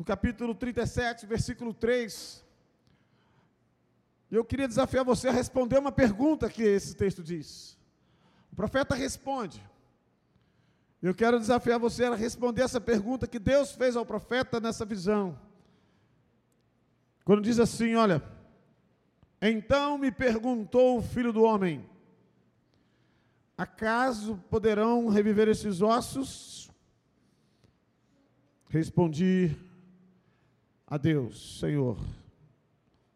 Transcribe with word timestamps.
no 0.00 0.04
capítulo 0.04 0.54
37, 0.54 1.26
versículo 1.26 1.74
3. 1.74 2.42
E 4.30 4.34
eu 4.34 4.42
queria 4.42 4.66
desafiar 4.66 5.04
você 5.04 5.28
a 5.28 5.30
responder 5.30 5.78
uma 5.78 5.92
pergunta 5.92 6.48
que 6.48 6.62
esse 6.62 6.96
texto 6.96 7.22
diz. 7.22 7.78
O 8.50 8.56
profeta 8.56 8.94
responde. 8.94 9.62
Eu 11.02 11.14
quero 11.14 11.38
desafiar 11.38 11.78
você 11.78 12.04
a 12.06 12.14
responder 12.14 12.62
essa 12.62 12.80
pergunta 12.80 13.26
que 13.26 13.38
Deus 13.38 13.72
fez 13.72 13.94
ao 13.94 14.06
profeta 14.06 14.58
nessa 14.58 14.86
visão. 14.86 15.38
Quando 17.22 17.42
diz 17.42 17.58
assim: 17.58 17.94
Olha, 17.94 18.22
então 19.42 19.98
me 19.98 20.10
perguntou 20.10 20.96
o 20.96 21.02
filho 21.02 21.30
do 21.30 21.42
homem: 21.42 21.86
Acaso 23.54 24.42
poderão 24.48 25.08
reviver 25.08 25.46
esses 25.46 25.82
ossos? 25.82 26.70
Respondi 28.70 29.68
a 30.90 30.98
Deus, 30.98 31.60
Senhor, 31.60 31.96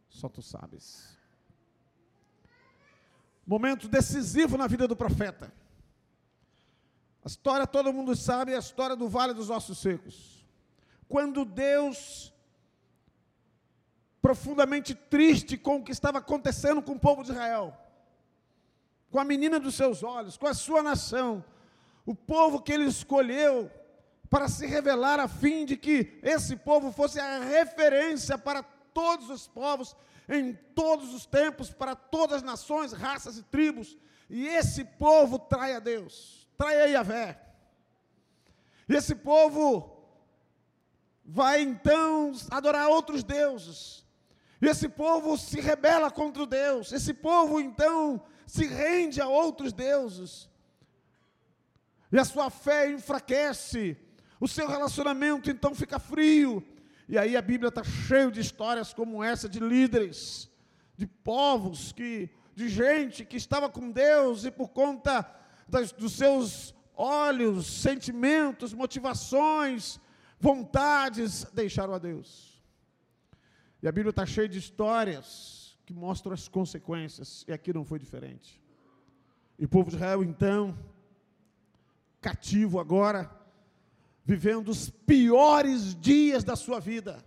só 0.08 0.28
tu 0.28 0.40
sabes. 0.40 1.12
Momento 3.44 3.88
decisivo 3.88 4.56
na 4.56 4.68
vida 4.68 4.86
do 4.86 4.94
profeta. 4.94 5.52
A 7.24 7.26
história 7.26 7.66
todo 7.66 7.92
mundo 7.92 8.14
sabe, 8.14 8.52
é 8.52 8.56
a 8.56 8.60
história 8.60 8.94
do 8.94 9.08
Vale 9.08 9.34
dos 9.34 9.50
Ossos 9.50 9.78
Secos. 9.78 10.46
Quando 11.08 11.44
Deus, 11.44 12.32
profundamente 14.22 14.94
triste 14.94 15.58
com 15.58 15.78
o 15.78 15.84
que 15.84 15.90
estava 15.90 16.18
acontecendo 16.18 16.80
com 16.80 16.92
o 16.92 17.00
povo 17.00 17.24
de 17.24 17.32
Israel, 17.32 17.76
com 19.10 19.18
a 19.18 19.24
menina 19.24 19.58
dos 19.58 19.74
seus 19.74 20.04
olhos, 20.04 20.36
com 20.36 20.46
a 20.46 20.54
sua 20.54 20.80
nação, 20.80 21.44
o 22.06 22.14
povo 22.14 22.62
que 22.62 22.72
ele 22.72 22.84
escolheu 22.84 23.68
para 24.30 24.48
se 24.48 24.66
revelar 24.66 25.20
a 25.20 25.28
fim 25.28 25.64
de 25.64 25.76
que 25.76 26.18
esse 26.22 26.56
povo 26.56 26.90
fosse 26.92 27.20
a 27.20 27.40
referência 27.40 28.36
para 28.36 28.62
todos 28.62 29.30
os 29.30 29.46
povos, 29.46 29.96
em 30.28 30.54
todos 30.74 31.12
os 31.12 31.26
tempos, 31.26 31.70
para 31.70 31.94
todas 31.94 32.38
as 32.38 32.42
nações, 32.42 32.92
raças 32.92 33.38
e 33.38 33.42
tribos. 33.42 33.96
E 34.28 34.46
esse 34.46 34.84
povo 34.84 35.38
trai 35.38 35.74
a 35.74 35.78
Deus, 35.78 36.48
trai 36.56 36.80
a 36.80 36.84
Yahvé. 36.86 37.40
E 38.88 38.94
esse 38.94 39.14
povo 39.14 39.94
vai 41.24 41.62
então 41.62 42.32
adorar 42.50 42.88
outros 42.88 43.22
deuses. 43.22 44.04
E 44.60 44.66
esse 44.66 44.88
povo 44.88 45.36
se 45.36 45.60
rebela 45.60 46.10
contra 46.10 46.46
Deus. 46.46 46.92
Esse 46.92 47.12
povo 47.12 47.60
então 47.60 48.22
se 48.46 48.66
rende 48.66 49.20
a 49.20 49.28
outros 49.28 49.72
deuses. 49.72 50.48
E 52.10 52.18
a 52.18 52.24
sua 52.24 52.50
fé 52.50 52.90
enfraquece. 52.90 53.96
O 54.44 54.48
seu 54.56 54.68
relacionamento 54.68 55.50
então 55.50 55.74
fica 55.74 55.98
frio. 55.98 56.62
E 57.08 57.16
aí 57.16 57.34
a 57.34 57.40
Bíblia 57.40 57.70
está 57.70 57.82
cheia 57.82 58.30
de 58.30 58.40
histórias 58.40 58.92
como 58.92 59.24
essa 59.24 59.48
de 59.48 59.58
líderes, 59.58 60.50
de 60.98 61.06
povos, 61.06 61.92
que, 61.92 62.28
de 62.54 62.68
gente 62.68 63.24
que 63.24 63.38
estava 63.38 63.70
com 63.70 63.90
Deus 63.90 64.44
e 64.44 64.50
por 64.50 64.68
conta 64.68 65.26
das, 65.66 65.92
dos 65.92 66.12
seus 66.12 66.74
olhos, 66.94 67.66
sentimentos, 67.66 68.74
motivações, 68.74 69.98
vontades, 70.38 71.44
deixaram 71.54 71.94
a 71.94 71.98
Deus. 71.98 72.62
E 73.82 73.88
a 73.88 73.92
Bíblia 73.92 74.10
está 74.10 74.26
cheia 74.26 74.46
de 74.46 74.58
histórias 74.58 75.78
que 75.86 75.94
mostram 75.94 76.34
as 76.34 76.48
consequências, 76.48 77.46
e 77.48 77.52
aqui 77.54 77.72
não 77.72 77.82
foi 77.82 77.98
diferente. 77.98 78.62
E 79.58 79.64
o 79.64 79.68
povo 79.70 79.88
de 79.88 79.96
Israel, 79.96 80.22
então, 80.22 80.78
cativo 82.20 82.78
agora, 82.78 83.42
vivendo 84.24 84.70
os 84.70 84.88
piores 84.88 85.94
dias 85.94 86.42
da 86.42 86.56
sua 86.56 86.80
vida, 86.80 87.22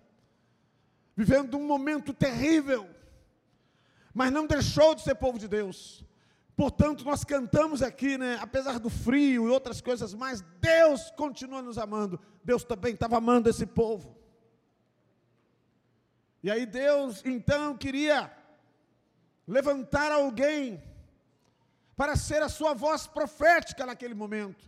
vivendo 1.16 1.58
um 1.58 1.66
momento 1.66 2.14
terrível, 2.14 2.90
mas 4.14 4.32
não 4.32 4.48
deixou 4.48 4.96
de 4.96 5.04
ser 5.04 5.16
povo 5.16 5.38
de 5.38 5.48
Deus. 5.48 6.04
Portanto, 6.56 7.06
nós 7.06 7.24
cantamos 7.24 7.84
aqui, 7.84 8.18
né, 8.18 8.40
apesar 8.42 8.80
do 8.80 8.90
frio 8.90 9.46
e 9.46 9.50
outras 9.50 9.80
coisas 9.80 10.16
mais, 10.16 10.42
Deus 10.60 11.12
continua 11.12 11.62
nos 11.62 11.78
amando. 11.78 12.20
Deus 12.44 12.64
também 12.64 12.96
estava 12.96 13.18
amando 13.18 13.48
esse 13.48 13.66
povo. 13.66 14.18
E 16.42 16.50
aí 16.50 16.66
Deus 16.66 17.22
então 17.26 17.78
queria 17.78 18.32
levantar 19.48 20.12
alguém 20.12 20.82
para 21.96 22.16
ser 22.16 22.42
a 22.42 22.50
sua 22.50 22.74
voz 22.74 23.06
profética 23.06 23.86
naquele 23.86 24.16
momento, 24.16 24.68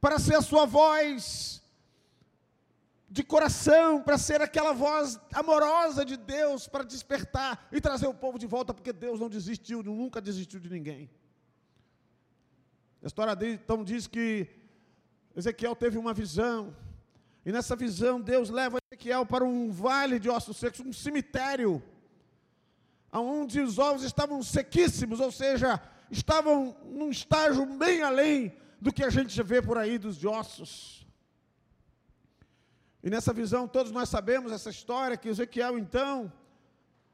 para 0.00 0.18
ser 0.18 0.36
a 0.36 0.42
sua 0.42 0.64
voz 0.64 1.62
de 3.08 3.22
coração, 3.22 4.02
para 4.02 4.18
ser 4.18 4.42
aquela 4.42 4.72
voz 4.72 5.18
amorosa 5.32 6.04
de 6.04 6.16
Deus, 6.16 6.66
para 6.66 6.84
despertar 6.84 7.68
e 7.70 7.80
trazer 7.80 8.06
o 8.06 8.14
povo 8.14 8.38
de 8.38 8.46
volta, 8.46 8.74
porque 8.74 8.92
Deus 8.92 9.20
não 9.20 9.28
desistiu, 9.28 9.82
nunca 9.82 10.20
desistiu 10.20 10.58
de 10.58 10.68
ninguém. 10.68 11.08
A 13.02 13.06
história 13.06 13.36
dele, 13.36 13.60
então 13.62 13.84
diz 13.84 14.06
que 14.06 14.48
Ezequiel 15.36 15.76
teve 15.76 15.96
uma 15.96 16.12
visão, 16.12 16.74
e 17.44 17.52
nessa 17.52 17.76
visão 17.76 18.20
Deus 18.20 18.50
leva 18.50 18.78
Ezequiel 18.90 19.24
para 19.24 19.44
um 19.44 19.70
vale 19.70 20.18
de 20.18 20.28
ossos 20.28 20.56
secos, 20.56 20.80
um 20.80 20.92
cemitério, 20.92 21.82
onde 23.12 23.60
os 23.60 23.78
ovos 23.78 24.02
estavam 24.02 24.42
sequíssimos, 24.42 25.20
ou 25.20 25.30
seja, 25.30 25.80
estavam 26.10 26.76
num 26.84 27.10
estágio 27.10 27.64
bem 27.66 28.02
além 28.02 28.56
do 28.80 28.92
que 28.92 29.04
a 29.04 29.10
gente 29.10 29.40
vê 29.42 29.62
por 29.62 29.78
aí 29.78 29.98
dos 29.98 30.24
ossos. 30.24 30.95
E 33.06 33.08
nessa 33.08 33.32
visão, 33.32 33.68
todos 33.68 33.92
nós 33.92 34.08
sabemos 34.08 34.50
essa 34.50 34.68
história 34.68 35.16
que 35.16 35.28
Ezequiel 35.28 35.78
então 35.78 36.32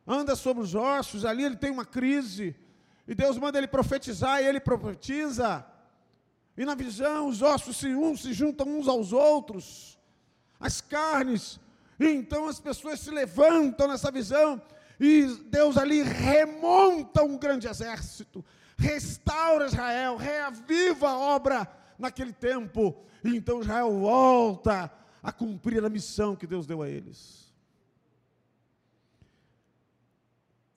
anda 0.06 0.34
sobre 0.34 0.62
os 0.62 0.74
ossos, 0.74 1.22
ali 1.22 1.44
ele 1.44 1.54
tem 1.54 1.70
uma 1.70 1.84
crise, 1.84 2.56
e 3.06 3.14
Deus 3.14 3.36
manda 3.36 3.58
ele 3.58 3.66
profetizar, 3.66 4.40
e 4.40 4.46
ele 4.46 4.58
profetiza. 4.58 5.62
E 6.56 6.64
na 6.64 6.74
visão, 6.74 7.28
os 7.28 7.42
ossos 7.42 7.76
se, 7.76 7.94
uns 7.94 8.22
se 8.22 8.32
juntam 8.32 8.66
uns 8.68 8.88
aos 8.88 9.12
outros, 9.12 9.98
as 10.58 10.80
carnes, 10.80 11.60
e 12.00 12.06
então 12.06 12.48
as 12.48 12.58
pessoas 12.58 12.98
se 12.98 13.10
levantam 13.10 13.86
nessa 13.86 14.10
visão, 14.10 14.62
e 14.98 15.26
Deus 15.50 15.76
ali 15.76 16.02
remonta 16.02 17.22
um 17.22 17.36
grande 17.36 17.68
exército, 17.68 18.42
restaura 18.78 19.66
Israel, 19.66 20.16
reaviva 20.16 21.10
a 21.10 21.18
obra 21.18 21.70
naquele 21.98 22.32
tempo, 22.32 22.96
e 23.22 23.36
então 23.36 23.60
Israel 23.60 23.92
volta 23.92 24.90
a 25.22 25.30
cumprir 25.30 25.84
a 25.84 25.88
missão 25.88 26.34
que 26.34 26.46
Deus 26.46 26.66
deu 26.66 26.82
a 26.82 26.88
eles. 26.88 27.52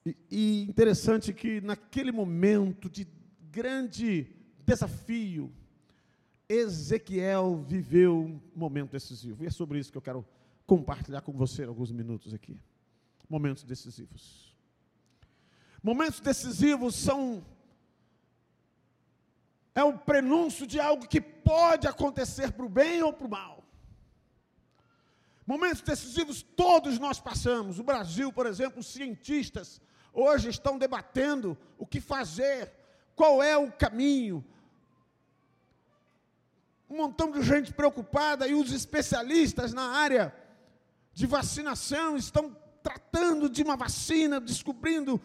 E, 0.06 0.16
e 0.30 0.62
interessante 0.70 1.34
que 1.34 1.60
naquele 1.62 2.12
momento 2.12 2.90
de 2.90 3.08
grande 3.52 4.28
desafio, 4.64 5.52
Ezequiel 6.48 7.64
viveu 7.68 8.18
um 8.20 8.42
momento 8.56 8.92
decisivo. 8.92 9.44
E 9.44 9.48
é 9.48 9.50
sobre 9.50 9.80
isso 9.80 9.92
que 9.92 9.98
eu 9.98 10.02
quero 10.02 10.26
compartilhar 10.68 11.22
com 11.22 11.32
você 11.32 11.64
alguns 11.64 11.92
minutos 11.92 12.34
aqui. 12.34 12.60
Momentos 13.28 13.64
decisivos. 13.64 14.56
Momentos 15.82 16.20
decisivos 16.20 16.96
são 16.96 17.44
é 19.74 19.84
o 19.84 19.98
prenúncio 19.98 20.66
de 20.66 20.80
algo 20.80 21.06
que 21.06 21.20
pode 21.20 21.86
acontecer 21.86 22.54
para 22.54 22.66
o 22.66 22.70
bem 22.70 23.04
ou 23.04 23.12
para 23.12 23.28
o 23.28 23.30
mal. 23.30 23.65
Momentos 25.46 25.82
decisivos 25.82 26.42
todos 26.42 26.98
nós 26.98 27.20
passamos. 27.20 27.80
O 27.80 27.84
Brasil, 27.84 28.34
por 28.34 28.48
exemplo, 28.48 28.80
os 28.80 28.88
cientistas 28.88 29.80
hoje 30.12 30.50
estão 30.50 30.78
debatendo 30.78 31.58
o 31.78 31.86
que 31.86 32.02
fazer, 32.02 32.72
qual 33.16 33.44
é 33.44 33.56
o 33.56 33.72
caminho. 33.72 34.44
Um 36.90 36.98
montão 36.98 37.32
de 37.32 37.42
gente 37.44 37.74
preocupada 37.74 38.48
e 38.48 38.56
os 38.56 38.72
especialistas 38.72 39.74
na 39.74 39.90
área 39.90 40.36
de 41.14 41.28
vacinação 41.28 42.18
estão 42.18 42.56
tratando 42.82 43.50
de 43.50 43.64
uma 43.64 43.76
vacina, 43.76 44.40
descobrindo, 44.40 45.22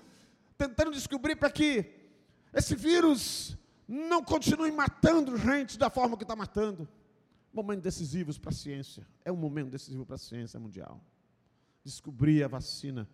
tentando 0.57 0.91
descobrir 0.91 1.37
para 1.37 1.51
que 1.51 1.95
esse 2.53 2.75
vírus 2.75 3.57
não 3.87 4.23
continue 4.23 4.71
matando 4.71 5.37
gente 5.37 5.79
da 5.79 5.91
forma 5.91 6.17
que 6.17 6.25
está 6.25 6.37
matando. 6.37 6.89
Momentos 7.53 7.83
decisivos 7.83 8.39
para 8.39 8.51
a 8.51 8.55
ciência. 8.55 9.07
É 9.25 9.33
um 9.33 9.37
momento 9.37 9.71
decisivo 9.71 10.07
para 10.07 10.15
a 10.15 10.19
ciência 10.19 10.61
mundial. 10.61 11.01
Descobrir 11.83 12.45
a 12.45 12.49
vacina 12.49 13.09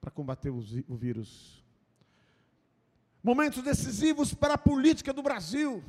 para 0.00 0.10
combater 0.10 0.50
o 0.50 0.96
vírus. 0.96 1.64
Momentos 3.22 3.62
decisivos 3.62 4.32
para 4.32 4.54
a 4.54 4.58
política 4.58 5.12
do 5.12 5.22
Brasil. 5.22 5.84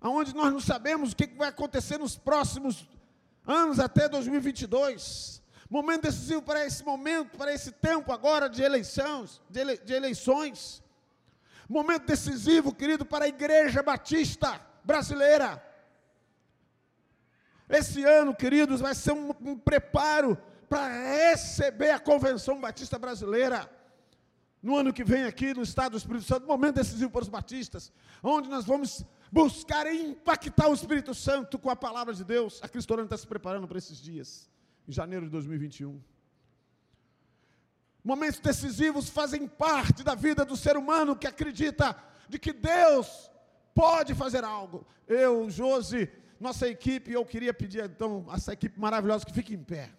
Onde 0.00 0.34
nós 0.34 0.52
não 0.52 0.60
sabemos 0.60 1.12
o 1.12 1.16
que 1.16 1.26
vai 1.28 1.48
acontecer 1.48 1.98
nos 1.98 2.16
próximos 2.16 2.88
anos 3.46 3.78
até 3.78 4.08
2022. 4.08 5.42
Momento 5.70 6.02
decisivo 6.02 6.42
para 6.42 6.64
esse 6.66 6.84
momento, 6.84 7.36
para 7.36 7.52
esse 7.52 7.70
tempo 7.72 8.12
agora 8.12 8.48
de 8.48 8.62
eleições, 8.62 9.40
de, 9.48 9.60
ele, 9.60 9.76
de 9.78 9.92
eleições. 9.92 10.82
Momento 11.68 12.06
decisivo, 12.06 12.74
querido, 12.74 13.04
para 13.04 13.24
a 13.24 13.28
igreja 13.28 13.82
batista 13.82 14.60
brasileira 14.84 15.65
Esse 17.68 18.04
ano, 18.04 18.34
queridos, 18.34 18.80
vai 18.80 18.94
ser 18.94 19.12
um, 19.12 19.30
um 19.40 19.58
preparo 19.58 20.38
para 20.68 20.88
receber 21.30 21.90
a 21.90 21.98
Convenção 21.98 22.60
Batista 22.60 22.98
Brasileira. 22.98 23.70
No 24.62 24.76
ano 24.76 24.92
que 24.92 25.04
vem, 25.04 25.24
aqui 25.24 25.54
no 25.54 25.62
Estado 25.62 25.92
do 25.92 25.98
Espírito 25.98 26.24
Santo, 26.24 26.46
momento 26.46 26.76
decisivo 26.76 27.10
para 27.10 27.22
os 27.22 27.28
batistas, 27.28 27.92
onde 28.22 28.48
nós 28.48 28.64
vamos 28.64 29.04
buscar 29.30 29.86
impactar 29.92 30.68
o 30.68 30.74
Espírito 30.74 31.14
Santo 31.14 31.58
com 31.58 31.70
a 31.70 31.76
palavra 31.76 32.14
de 32.14 32.24
Deus. 32.24 32.60
A 32.62 32.68
Cristorana 32.68 33.06
está 33.06 33.16
se 33.16 33.26
preparando 33.26 33.68
para 33.68 33.78
esses 33.78 33.98
dias, 33.98 34.50
em 34.88 34.92
janeiro 34.92 35.26
de 35.26 35.32
2021. 35.32 36.00
Momentos 38.02 38.38
decisivos 38.38 39.08
fazem 39.08 39.48
parte 39.48 40.04
da 40.04 40.14
vida 40.14 40.44
do 40.44 40.56
ser 40.56 40.76
humano 40.76 41.16
que 41.16 41.26
acredita 41.26 41.96
de 42.28 42.38
que 42.38 42.52
Deus 42.52 43.30
pode 43.74 44.14
fazer 44.14 44.44
algo. 44.44 44.86
Eu, 45.06 45.50
Josi, 45.50 46.08
nossa 46.38 46.68
equipe, 46.68 47.12
eu 47.12 47.24
queria 47.24 47.52
pedir 47.54 47.84
então 47.84 48.26
essa 48.32 48.52
equipe 48.52 48.78
maravilhosa 48.78 49.24
que 49.24 49.32
fique 49.32 49.54
em 49.54 49.62
pé. 49.62 49.90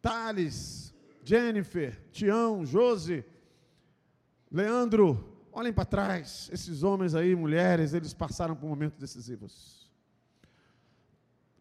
Thales, 0.00 0.94
Jennifer, 1.24 2.00
Tião, 2.12 2.64
Josi, 2.64 3.24
Leandro, 4.50 5.42
olhem 5.52 5.72
para 5.72 5.84
trás. 5.84 6.48
Esses 6.52 6.82
homens 6.82 7.14
aí, 7.14 7.34
mulheres, 7.34 7.92
eles 7.92 8.14
passaram 8.14 8.54
por 8.54 8.66
momentos 8.66 8.98
decisivos. 8.98 9.90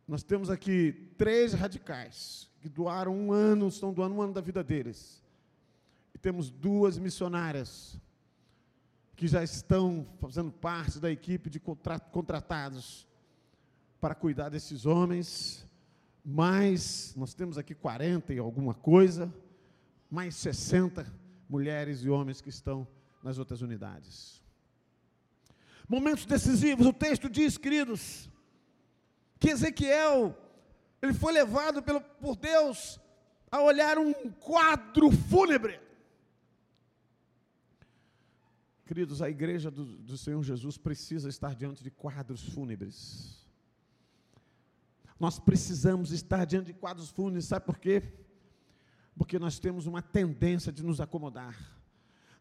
Nós 0.08 0.24
temos 0.24 0.50
aqui 0.50 1.12
três 1.18 1.54
radicais 1.54 2.50
que 2.62 2.70
doaram 2.70 3.16
um 3.16 3.32
ano, 3.32 3.68
estão 3.68 3.94
doando 3.94 4.16
um 4.16 4.22
ano 4.22 4.34
da 4.34 4.42
vida 4.42 4.64
deles. 4.64 5.22
E 6.14 6.18
temos 6.18 6.50
duas 6.50 6.98
missionárias 6.98 8.00
que 9.18 9.28
já 9.28 9.44
estão 9.44 10.08
fazendo 10.22 10.52
parte 10.52 11.00
da 11.00 11.12
equipe 11.12 11.50
de 11.50 11.60
contratados 11.60 13.08
para 14.00 14.14
cuidar 14.14 14.50
desses 14.50 14.86
homens. 14.86 15.68
Mais, 16.24 17.16
nós 17.18 17.34
temos 17.34 17.58
aqui 17.58 17.74
40 17.74 18.31
e 18.31 18.38
alguma 18.38 18.75
coisa, 18.75 19.34
mais 20.10 20.36
60 20.36 21.12
mulheres 21.50 22.04
e 22.04 22.10
homens 22.10 22.42
que 22.42 22.50
estão 22.50 22.88
nas 23.24 23.40
outras 23.40 23.64
unidades. 23.64 24.40
Momentos 25.90 26.28
decisivos, 26.28 26.86
o 26.86 26.94
texto 26.94 27.28
diz, 27.28 27.58
queridos, 27.58 28.30
que 29.40 29.50
Ezequiel 29.50 30.38
ele 31.02 31.14
foi 31.14 31.34
levado 31.34 31.81
pelo, 31.81 32.02
por 32.02 32.36
Deus 32.36 33.00
a 33.50 33.62
olhar 33.62 33.98
um 33.98 34.14
quadro 34.40 35.10
fúnebre. 35.12 35.87
Queridos, 38.88 39.22
a 39.22 39.30
igreja 39.30 39.69
do, 39.69 39.84
do 39.84 40.18
Senhor 40.18 40.42
Jesus 40.42 40.78
precisa 40.78 41.28
estar 41.28 41.54
diante 41.54 41.84
de 41.84 41.92
quadros 41.92 42.42
fúnebres. 42.54 43.45
Nós 45.19 45.38
precisamos 45.38 46.13
estar 46.13 46.45
diante 46.45 46.68
de 46.68 46.74
quadros 46.74 47.10
fúnebres, 47.10 47.44
sabe 47.44 47.66
por 47.66 47.78
quê? 47.78 48.01
Porque 49.18 49.38
nós 49.38 49.60
temos 49.60 49.88
uma 49.88 50.01
tendência 50.01 50.72
de 50.72 50.84
nos 50.84 51.01
acomodar, 51.01 51.54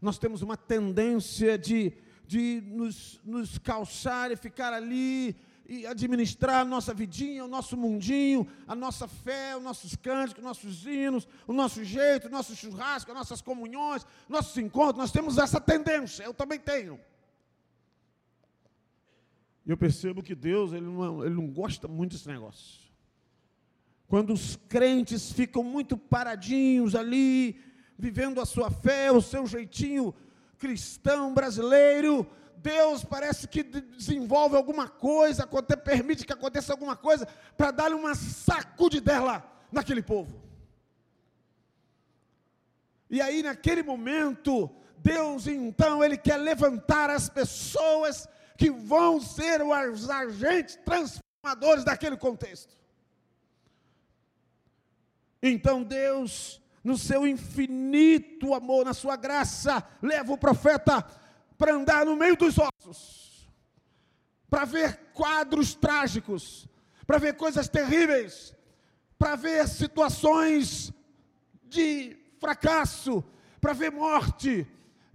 nós 0.01 0.19
temos 0.19 0.41
uma 0.41 0.57
tendência 0.57 1.59
de, 1.59 1.93
de 2.25 2.63
nos, 2.65 3.21
nos 3.25 3.59
calçar 3.59 4.31
e 4.31 4.37
ficar 4.37 4.73
ali 4.73 5.35
e 5.69 5.87
administrar 5.87 6.61
a 6.61 6.65
nossa 6.65 6.95
vidinha, 6.95 7.45
o 7.45 7.49
nosso 7.49 7.77
mundinho, 7.77 8.47
a 8.67 8.75
nossa 8.75 9.09
fé, 9.09 9.57
os 9.57 9.63
nossos 9.63 9.97
cânticos, 9.97 10.39
os 10.39 10.45
nossos 10.45 10.87
hinos, 10.87 11.29
o 11.47 11.53
nosso 11.53 11.85
jeito, 11.85 12.29
o 12.29 12.31
nosso 12.31 12.55
churrasco, 12.55 13.11
as 13.11 13.17
nossas 13.17 13.41
comunhões, 13.41 14.07
nossos 14.29 14.57
encontros. 14.59 14.99
Nós 14.99 15.13
temos 15.13 15.39
essa 15.39 15.61
tendência, 15.61 16.25
eu 16.25 16.33
também 16.33 16.59
tenho. 16.59 17.01
E 19.65 19.71
eu 19.71 19.77
percebo 19.77 20.23
que 20.23 20.35
Deus, 20.35 20.73
ele 20.73 20.87
não, 20.87 21.25
ele 21.25 21.35
não 21.35 21.49
gosta 21.49 21.89
muito 21.89 22.13
desse 22.13 22.29
negócio. 22.29 22.87
Quando 24.07 24.33
os 24.33 24.55
crentes 24.69 25.33
ficam 25.33 25.65
muito 25.65 25.97
paradinhos 25.97 26.95
ali, 26.95 27.61
vivendo 27.99 28.41
a 28.41 28.47
sua 28.47 28.71
fé, 28.71 29.11
o 29.11 29.21
seu 29.21 29.47
jeitinho 29.47 30.15
cristão 30.59 31.35
brasileiro, 31.35 32.27
Deus 32.67 33.05
parece 33.05 33.47
que 33.47 33.63
desenvolve 33.63 34.57
alguma 34.57 34.89
coisa, 34.89 35.47
permite 35.85 36.27
que 36.27 36.33
aconteça 36.33 36.73
alguma 36.73 36.97
coisa, 36.97 37.25
para 37.57 37.71
dar 37.71 37.95
uma 37.95 38.13
sacudidela 38.17 39.49
naquele 39.71 40.03
povo. 40.03 40.43
E 43.09 43.21
aí, 43.21 43.41
naquele 43.41 43.85
momento, 43.85 44.69
Deus 44.99 45.47
então, 45.47 46.03
Ele 46.03 46.17
quer 46.17 46.39
levantar 46.39 47.09
as 47.09 47.29
pessoas 47.29 48.29
que 48.59 48.69
vão 48.69 49.21
ser 49.21 49.63
os 49.63 50.11
agentes 50.11 50.77
transformadores 50.85 51.85
daquele 51.85 52.17
contexto. 52.17 52.77
Então 55.41 55.85
Deus, 55.85 56.61
no 56.83 56.99
seu 56.99 57.25
infinito 57.29 58.55
amor, 58.55 58.85
na 58.85 58.95
sua 58.95 59.15
graça, 59.15 59.87
leva 60.03 60.33
o 60.33 60.39
profeta 60.39 61.07
para 61.57 61.75
andar 61.75 62.05
no 62.05 62.17
meio 62.17 62.37
dos 62.37 62.57
ossos, 62.59 63.49
para 64.49 64.65
ver 64.65 64.97
quadros 65.13 65.75
trágicos, 65.75 66.69
para 67.07 67.19
ver 67.19 67.37
coisas 67.37 67.69
terríveis, 67.69 68.55
para 69.19 69.37
ver 69.37 69.67
situações 69.69 70.93
de 71.65 72.17
fracasso, 72.39 73.25
para 73.61 73.73
ver 73.73 73.91
morte, 73.91 74.67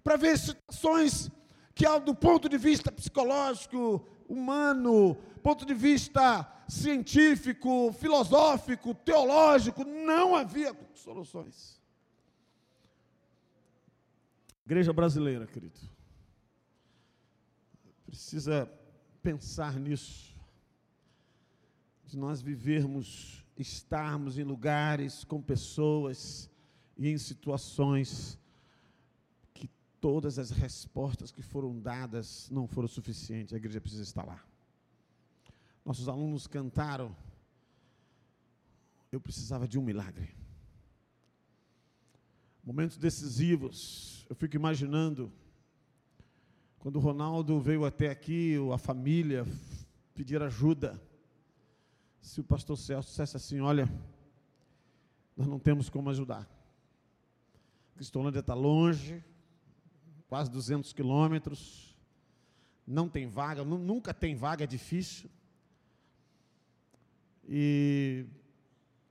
para 0.04 0.18
ver 0.18 0.38
situações 0.38 1.30
que, 1.76 1.88
do 2.00 2.16
ponto 2.16 2.50
de 2.50 2.58
vista 2.58 2.92
psicológico, 2.92 4.06
humano, 4.28 5.16
ponto 5.44 5.66
de 5.66 5.74
vista 5.74 6.48
científico, 6.68 7.94
filosófico, 7.94 8.96
teológico, 8.96 9.84
não 9.84 10.36
havia 10.36 10.76
soluções. 10.94 11.80
Igreja 14.66 14.94
brasileira, 14.94 15.46
querido 15.46 16.01
precisa 18.12 18.70
pensar 19.24 19.80
nisso, 19.80 20.36
de 22.06 22.18
nós 22.18 22.42
vivermos, 22.42 23.42
estarmos 23.58 24.38
em 24.38 24.44
lugares 24.44 25.24
com 25.24 25.42
pessoas 25.42 26.50
e 26.98 27.08
em 27.08 27.18
situações 27.18 28.38
que 29.54 29.70
todas 30.02 30.38
as 30.38 30.52
respostas 30.52 31.32
que 31.32 31.42
foram 31.42 31.80
dadas 31.80 32.50
não 32.50 32.68
foram 32.68 32.90
suficientes, 32.90 33.54
a 33.54 33.58
igreja 33.58 33.80
precisa 33.80 34.04
estar 34.04 34.26
lá. 34.26 34.44
Nossos 35.86 36.10
alunos 36.10 36.48
cantaram, 36.48 37.16
eu 39.10 39.22
precisava 39.22 39.66
de 39.66 39.80
um 39.80 39.82
milagre. 39.82 40.36
Momentos 42.62 42.98
decisivos, 42.98 44.26
eu 44.30 44.36
fico 44.36 44.58
imaginando 44.58 45.32
quando 46.82 46.96
o 46.96 47.00
Ronaldo 47.00 47.60
veio 47.60 47.86
até 47.86 48.10
aqui, 48.10 48.56
a 48.74 48.78
família 48.78 49.46
pedir 50.16 50.42
ajuda, 50.42 51.00
se 52.20 52.42
o 52.42 52.44
pastor 52.44 52.76
Celso 52.76 53.10
dissesse 53.10 53.38
assim: 53.38 53.62
Olha, 53.62 53.88
nós 55.38 55.46
não 55.46 55.60
temos 55.60 55.90
como 55.92 56.10
ajudar. 56.10 56.50
Cristolândia 57.96 58.40
está 58.40 58.56
longe, 58.56 59.24
quase 60.28 60.50
200 60.50 60.92
quilômetros, 60.92 61.96
não 62.86 63.08
tem 63.08 63.28
vaga, 63.28 63.64
nunca 63.64 64.12
tem 64.12 64.36
vaga, 64.36 64.64
é 64.64 64.68
difícil. 64.68 65.30
E, 67.48 68.26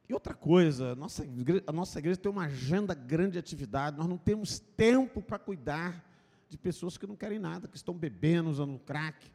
e 0.08 0.12
outra 0.12 0.34
coisa, 0.34 0.96
nossa, 0.96 1.24
a 1.68 1.72
nossa 1.72 2.00
igreja 2.00 2.18
tem 2.18 2.32
uma 2.32 2.46
agenda 2.46 2.94
grande 2.94 3.34
de 3.34 3.38
atividade, 3.38 3.96
nós 3.96 4.08
não 4.08 4.18
temos 4.18 4.58
tempo 4.58 5.22
para 5.22 5.38
cuidar 5.38 6.09
de 6.50 6.58
pessoas 6.58 6.98
que 6.98 7.06
não 7.06 7.14
querem 7.14 7.38
nada, 7.38 7.68
que 7.68 7.76
estão 7.76 7.94
bebendo, 7.94 8.50
usando 8.50 8.76
crack. 8.80 9.30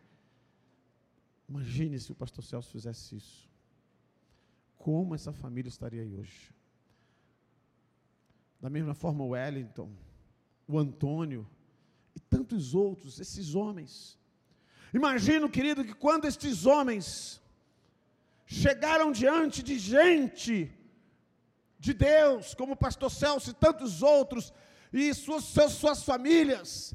Imagine 1.48 1.98
se 1.98 2.12
o 2.12 2.15
pastor 2.15 2.43
Celso 2.43 2.69
fizesse 2.69 3.15
isso. 3.15 3.50
Como 4.77 5.15
essa 5.15 5.31
família 5.31 5.69
estaria 5.69 6.01
aí 6.01 6.13
hoje? 6.13 6.53
Da 8.60 8.69
mesma 8.69 8.93
forma, 8.93 9.24
o 9.24 9.29
Wellington, 9.29 9.89
o 10.67 10.77
Antônio 10.77 11.48
e 12.13 12.19
tantos 12.19 12.75
outros, 12.75 13.19
esses 13.19 13.55
homens. 13.55 14.19
Imagino, 14.93 15.50
querido, 15.50 15.86
que 15.86 15.93
quando 15.93 16.25
estes 16.25 16.65
homens 16.65 17.41
chegaram 18.45 19.10
diante 19.12 19.63
de 19.63 19.79
gente 19.79 20.69
de 21.79 21.93
Deus, 21.93 22.53
como 22.53 22.74
o 22.74 22.77
pastor 22.77 23.10
Celso 23.10 23.51
e 23.51 23.53
tantos 23.53 24.01
outros, 24.01 24.53
e 24.91 25.13
suas, 25.13 25.45
suas, 25.45 25.72
suas 25.74 26.03
famílias, 26.03 26.93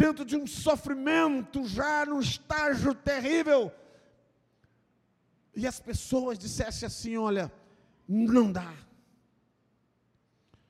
dentro 0.00 0.24
de 0.24 0.34
um 0.34 0.46
sofrimento, 0.46 1.66
já 1.66 2.06
num 2.06 2.20
estágio 2.20 2.94
terrível, 2.94 3.70
e 5.54 5.66
as 5.66 5.78
pessoas 5.78 6.38
dissessem 6.38 6.86
assim: 6.86 7.18
olha, 7.18 7.52
não 8.08 8.50
dá. 8.50 8.74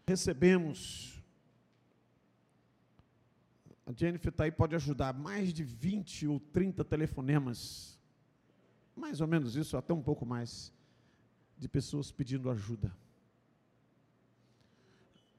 Recebemos, 0.05 1.23
a 3.87 3.93
Jennifer 3.93 4.31
está 4.31 4.43
aí, 4.45 4.51
pode 4.51 4.75
ajudar, 4.75 5.15
mais 5.15 5.53
de 5.53 5.63
20 5.63 6.27
ou 6.27 6.41
30 6.41 6.85
telefonemas, 6.85 7.97
mais 8.97 9.21
ou 9.21 9.29
menos 9.29 9.55
isso, 9.55 9.77
até 9.77 9.95
um 9.95 10.03
pouco 10.03 10.27
mais, 10.27 10.73
de 11.57 11.69
pessoas 11.69 12.11
pedindo 12.11 12.51
ajuda. 12.51 12.93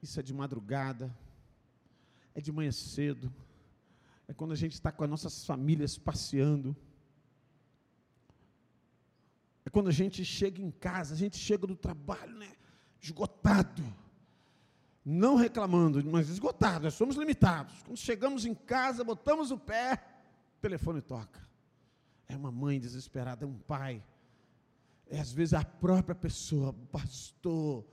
Isso 0.02 0.18
é 0.18 0.22
de 0.22 0.32
madrugada, 0.32 1.14
é 2.34 2.40
de 2.40 2.50
manhã 2.50 2.72
cedo, 2.72 3.30
é 4.32 4.34
quando 4.34 4.52
a 4.52 4.56
gente 4.56 4.72
está 4.72 4.90
com 4.90 5.04
as 5.04 5.10
nossas 5.10 5.44
famílias 5.44 5.98
passeando. 5.98 6.74
É 9.64 9.70
quando 9.70 9.88
a 9.88 9.92
gente 9.92 10.24
chega 10.24 10.60
em 10.60 10.70
casa, 10.70 11.14
a 11.14 11.16
gente 11.16 11.36
chega 11.36 11.66
do 11.66 11.76
trabalho, 11.76 12.34
né? 12.36 12.50
Esgotado. 13.00 13.84
Não 15.04 15.36
reclamando, 15.36 16.02
mas 16.10 16.28
esgotado, 16.28 16.84
nós 16.84 16.94
somos 16.94 17.16
limitados. 17.16 17.82
Quando 17.82 17.98
chegamos 17.98 18.46
em 18.46 18.54
casa, 18.54 19.04
botamos 19.04 19.50
o 19.50 19.58
pé, 19.58 20.02
o 20.56 20.60
telefone 20.60 21.02
toca. 21.02 21.40
É 22.28 22.34
uma 22.34 22.50
mãe 22.50 22.80
desesperada, 22.80 23.44
é 23.44 23.48
um 23.48 23.58
pai. 23.58 24.02
É 25.10 25.20
às 25.20 25.32
vezes 25.32 25.52
a 25.52 25.64
própria 25.64 26.14
pessoa, 26.14 26.72
pastor, 26.90 27.84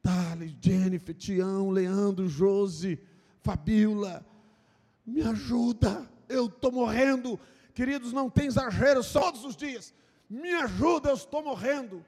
Thales, 0.00 0.56
Jennifer, 0.62 1.14
Tião, 1.14 1.70
Leandro, 1.70 2.28
Josi, 2.28 2.98
Fabiola, 3.42 4.24
me 5.06 5.22
ajuda, 5.22 6.08
eu 6.28 6.46
estou 6.46 6.72
morrendo. 6.72 7.38
Queridos, 7.72 8.12
não 8.12 8.28
tem 8.28 8.46
exagero, 8.46 9.04
todos 9.04 9.44
os 9.44 9.54
dias. 9.54 9.94
Me 10.28 10.52
ajuda, 10.54 11.10
eu 11.10 11.14
estou 11.14 11.42
morrendo. 11.42 12.04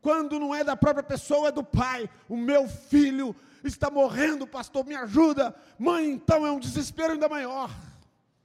Quando 0.00 0.38
não 0.38 0.54
é 0.54 0.64
da 0.64 0.76
própria 0.76 1.02
pessoa, 1.02 1.48
é 1.48 1.52
do 1.52 1.62
pai. 1.62 2.08
O 2.28 2.36
meu 2.36 2.68
filho 2.68 3.34
está 3.62 3.90
morrendo, 3.90 4.46
pastor, 4.46 4.84
me 4.84 4.94
ajuda. 4.94 5.54
Mãe, 5.78 6.10
então 6.10 6.46
é 6.46 6.50
um 6.50 6.58
desespero 6.58 7.12
ainda 7.12 7.28
maior. 7.28 7.70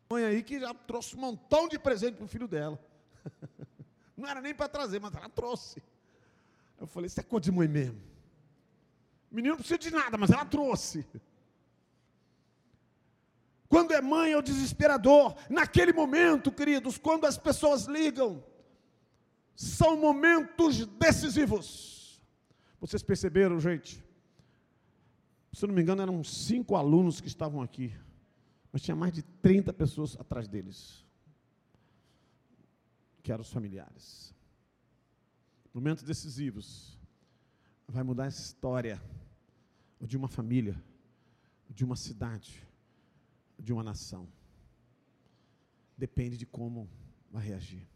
Mãe 0.10 0.26
aí 0.26 0.44
que 0.44 0.60
já 0.60 0.74
trouxe 0.74 1.16
um 1.16 1.20
montão 1.20 1.68
de 1.68 1.80
presente 1.80 2.16
para 2.16 2.26
o 2.26 2.28
filho 2.28 2.48
dela. 2.48 2.80
Não 4.16 4.28
era 4.28 4.42
nem 4.42 4.54
para 4.54 4.68
trazer, 4.68 5.00
mas 5.00 5.16
ela 5.16 5.30
trouxe. 5.30 5.82
Eu 6.80 6.86
falei, 6.86 7.08
isso 7.08 7.20
é 7.20 7.24
coisa 7.24 7.46
de 7.46 7.52
mãe 7.52 7.68
mesmo. 7.68 8.00
O 9.32 9.36
menino 9.36 9.54
não 9.54 9.58
precisa 9.58 9.80
de 9.80 9.90
nada, 9.90 10.18
mas 10.18 10.30
ela 10.30 10.46
trouxe. 10.46 11.06
Quando 13.74 13.92
é 13.92 14.00
mãe 14.00 14.34
é 14.34 14.38
o 14.38 14.42
desesperador. 14.44 15.36
Naquele 15.50 15.92
momento, 15.92 16.52
queridos, 16.52 16.96
quando 17.00 17.26
as 17.26 17.40
pessoas 17.40 17.86
ligam, 17.86 18.46
são 19.56 19.98
momentos 19.98 20.86
decisivos. 20.86 22.22
Vocês 22.80 23.02
perceberam, 23.02 23.60
gente? 23.60 24.06
Se 25.52 25.66
não 25.66 25.74
me 25.74 25.82
engano, 25.82 26.04
eram 26.04 26.24
cinco 26.24 26.76
alunos 26.76 27.20
que 27.20 27.28
estavam 27.28 27.64
aqui, 27.64 27.92
mas 28.72 28.84
tinha 28.84 28.96
mais 28.96 29.12
de 29.12 29.24
30 29.24 29.74
pessoas 29.74 30.16
atrás 30.20 30.48
deles, 30.48 31.04
que 33.24 33.32
eram 33.32 33.42
os 33.42 33.52
familiares. 33.52 34.36
Momentos 35.74 36.04
decisivos. 36.04 36.96
Vai 37.88 38.04
mudar 38.04 38.26
a 38.26 38.28
história 38.28 39.02
de 40.00 40.16
uma 40.16 40.28
família, 40.28 40.80
de 41.68 41.84
uma 41.84 41.96
cidade 41.96 42.72
de 43.60 43.74
uma 43.74 43.84
nação. 43.84 44.28
Depende 45.98 46.38
de 46.38 46.46
como 46.46 46.90
vai 47.32 47.44
reagir. 47.44 47.88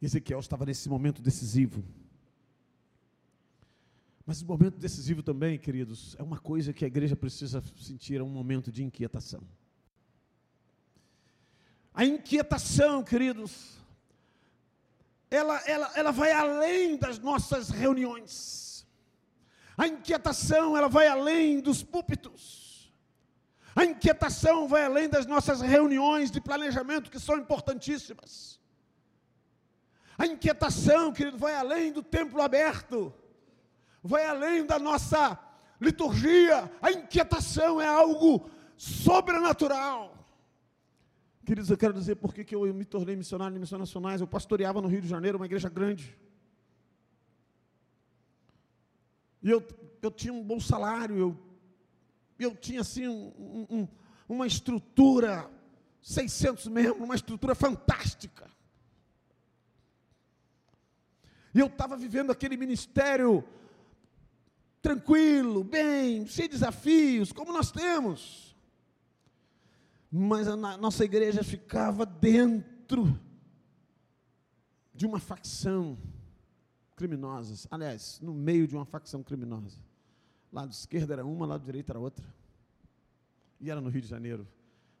Ezequiel 0.00 0.40
estava 0.40 0.66
nesse 0.66 0.88
momento 0.88 1.22
decisivo. 1.22 1.84
Mas 4.26 4.40
o 4.42 4.46
momento 4.46 4.78
decisivo 4.78 5.22
também, 5.22 5.58
queridos, 5.58 6.16
é 6.18 6.22
uma 6.22 6.38
coisa 6.38 6.72
que 6.72 6.84
a 6.84 6.88
igreja 6.88 7.16
precisa 7.16 7.62
sentir, 7.76 8.16
é 8.16 8.22
um 8.22 8.28
momento 8.28 8.70
de 8.70 8.82
inquietação. 8.82 9.42
A 11.94 12.04
inquietação, 12.04 13.02
queridos, 13.02 13.76
ela, 15.30 15.58
ela, 15.66 15.92
ela 15.94 16.10
vai 16.10 16.32
além 16.32 16.96
das 16.96 17.18
nossas 17.18 17.70
reuniões. 17.70 18.86
A 19.76 19.86
inquietação, 19.86 20.76
ela 20.76 20.88
vai 20.88 21.06
além 21.06 21.60
dos 21.60 21.82
púlpitos. 21.82 22.61
A 23.74 23.84
inquietação 23.84 24.68
vai 24.68 24.84
além 24.84 25.08
das 25.08 25.26
nossas 25.26 25.60
reuniões 25.60 26.30
de 26.30 26.40
planejamento, 26.40 27.10
que 27.10 27.18
são 27.18 27.38
importantíssimas. 27.38 28.60
A 30.18 30.26
inquietação, 30.26 31.12
querido, 31.12 31.38
vai 31.38 31.54
além 31.54 31.90
do 31.90 32.02
templo 32.02 32.42
aberto, 32.42 33.12
vai 34.02 34.26
além 34.26 34.66
da 34.66 34.78
nossa 34.78 35.38
liturgia. 35.80 36.70
A 36.82 36.92
inquietação 36.92 37.80
é 37.80 37.86
algo 37.86 38.50
sobrenatural. 38.76 40.22
Queridos, 41.44 41.70
eu 41.70 41.78
quero 41.78 41.94
dizer 41.94 42.16
por 42.16 42.32
que 42.32 42.54
eu 42.54 42.72
me 42.72 42.84
tornei 42.84 43.16
missionário 43.16 43.56
em 43.56 43.60
missões 43.60 43.80
nacionais. 43.80 44.20
Eu 44.20 44.28
pastoreava 44.28 44.80
no 44.80 44.88
Rio 44.88 45.00
de 45.00 45.08
Janeiro, 45.08 45.38
uma 45.38 45.46
igreja 45.46 45.68
grande. 45.68 46.16
E 49.42 49.50
eu, 49.50 49.66
eu 50.00 50.10
tinha 50.10 50.32
um 50.32 50.44
bom 50.44 50.60
salário, 50.60 51.18
eu 51.18 51.51
eu 52.42 52.54
tinha 52.56 52.80
assim 52.80 53.08
um, 53.08 53.66
um, 53.70 53.88
uma 54.28 54.46
estrutura, 54.46 55.48
600 56.00 56.66
membros, 56.68 57.02
uma 57.02 57.14
estrutura 57.14 57.54
fantástica. 57.54 58.50
E 61.54 61.60
eu 61.60 61.66
estava 61.66 61.96
vivendo 61.96 62.32
aquele 62.32 62.56
ministério 62.56 63.44
tranquilo, 64.80 65.62
bem, 65.62 66.26
sem 66.26 66.48
desafios, 66.48 67.32
como 67.32 67.52
nós 67.52 67.70
temos. 67.70 68.56
Mas 70.10 70.48
a 70.48 70.56
nossa 70.56 71.04
igreja 71.04 71.42
ficava 71.42 72.04
dentro 72.04 73.18
de 74.94 75.06
uma 75.06 75.18
facção 75.18 75.98
criminosa, 76.96 77.66
aliás, 77.70 78.20
no 78.20 78.34
meio 78.34 78.66
de 78.66 78.76
uma 78.76 78.84
facção 78.84 79.22
criminosa. 79.22 79.78
Lado 80.52 80.70
esquerdo 80.70 81.12
era 81.12 81.24
uma, 81.24 81.46
lado 81.46 81.64
direito 81.64 81.90
era 81.90 81.98
outra. 81.98 82.24
E 83.58 83.70
era 83.70 83.80
no 83.80 83.88
Rio 83.88 84.02
de 84.02 84.08
Janeiro. 84.08 84.46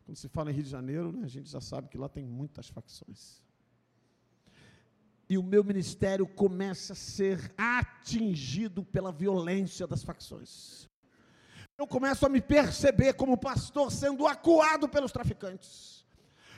Quando 0.06 0.16
se 0.16 0.28
fala 0.28 0.50
em 0.50 0.54
Rio 0.54 0.64
de 0.64 0.70
Janeiro, 0.70 1.12
né, 1.12 1.24
a 1.24 1.28
gente 1.28 1.50
já 1.50 1.60
sabe 1.60 1.88
que 1.88 1.98
lá 1.98 2.08
tem 2.08 2.24
muitas 2.24 2.68
facções. 2.68 3.42
E 5.28 5.36
o 5.36 5.42
meu 5.42 5.62
ministério 5.62 6.26
começa 6.26 6.94
a 6.94 6.96
ser 6.96 7.52
atingido 7.56 8.82
pela 8.82 9.12
violência 9.12 9.86
das 9.86 10.02
facções. 10.02 10.88
Eu 11.78 11.86
começo 11.86 12.24
a 12.24 12.28
me 12.28 12.40
perceber 12.40 13.14
como 13.14 13.36
pastor 13.36 13.90
sendo 13.90 14.26
acuado 14.26 14.88
pelos 14.88 15.12
traficantes. 15.12 16.01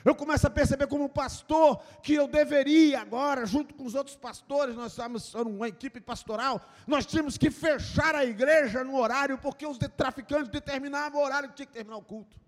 Eu 0.05 0.13
começo 0.13 0.45
a 0.45 0.51
perceber 0.51 0.85
como 0.85 1.09
pastor 1.09 1.81
que 2.03 2.13
eu 2.13 2.27
deveria 2.27 3.01
agora, 3.01 3.43
junto 3.43 3.73
com 3.73 3.83
os 3.85 3.95
outros 3.95 4.15
pastores, 4.15 4.75
nós 4.75 4.91
estávamos 4.91 5.33
uma 5.33 5.67
equipe 5.67 5.99
pastoral, 5.99 6.61
nós 6.85 7.07
tínhamos 7.07 7.39
que 7.39 7.49
fechar 7.49 8.13
a 8.13 8.23
igreja 8.23 8.83
no 8.83 8.99
horário, 8.99 9.39
porque 9.39 9.65
os 9.65 9.79
traficantes 9.97 10.49
determinavam 10.49 11.19
o 11.19 11.23
horário 11.23 11.49
que 11.49 11.55
tinha 11.55 11.65
que 11.65 11.73
terminar 11.73 11.97
o 11.97 12.03
culto. 12.03 12.39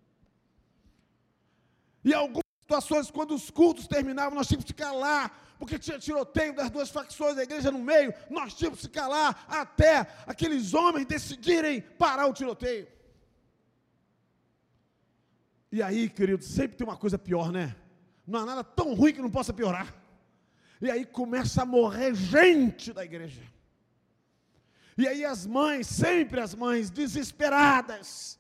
E 2.06 2.14
algumas 2.14 2.44
situações, 2.62 3.10
quando 3.10 3.34
os 3.34 3.50
cultos 3.50 3.88
terminavam, 3.88 4.36
nós 4.36 4.48
tínhamos 4.48 4.64
que 4.64 4.74
ficar 4.74 4.92
lá, 4.92 5.32
porque 5.58 5.80
tinha 5.80 5.98
tiroteio 5.98 6.54
das 6.54 6.70
duas 6.70 6.92
facções 6.92 7.36
da 7.36 7.42
igreja 7.42 7.72
no 7.72 7.80
meio, 7.80 8.14
nós 8.30 8.54
tínhamos 8.54 8.82
que 8.82 8.86
ficar 8.86 9.08
lá 9.08 9.36
até 9.48 10.06
aqueles 10.28 10.76
homens 10.76 11.08
decidirem 11.08 11.82
parar 11.82 12.28
o 12.28 12.34
tiroteio. 12.34 12.88
E 15.72 15.82
aí, 15.82 16.10
querido, 16.10 16.44
sempre 16.44 16.78
tem 16.78 16.88
uma 16.88 16.98
coisa 16.98 17.18
pior, 17.18 17.52
né? 17.52 17.76
Não 18.26 18.40
há 18.40 18.46
nada 18.46 18.64
tão 18.64 18.94
ruim 18.94 19.14
que 19.14 19.22
não 19.22 19.30
possa 19.30 19.54
piorar. 19.54 19.94
E 20.82 20.90
aí 20.92 21.06
começa 21.06 21.64
a 21.64 21.66
morrer 21.66 22.14
gente 22.14 22.94
da 22.94 23.04
igreja. 23.04 23.42
E 24.98 25.08
aí 25.08 25.24
as 25.24 25.46
mães, 25.46 25.88
sempre 25.88 26.40
as 26.40 26.56
mães, 26.56 26.90
desesperadas. 26.90 28.40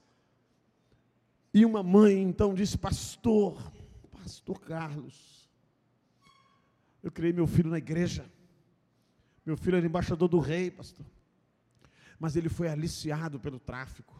E 1.53 1.65
uma 1.65 1.83
mãe 1.83 2.21
então 2.21 2.53
disse: 2.53 2.77
Pastor, 2.77 3.71
Pastor 4.11 4.59
Carlos, 4.59 5.49
eu 7.01 7.11
criei 7.11 7.31
meu 7.31 7.47
filho 7.47 7.69
na 7.69 7.77
igreja. 7.77 8.29
Meu 9.45 9.55
filho 9.55 9.77
era 9.77 9.85
embaixador 9.85 10.27
do 10.27 10.39
rei, 10.39 10.69
pastor. 10.69 11.05
Mas 12.19 12.35
ele 12.35 12.49
foi 12.49 12.67
aliciado 12.67 13.39
pelo 13.39 13.59
tráfico. 13.59 14.13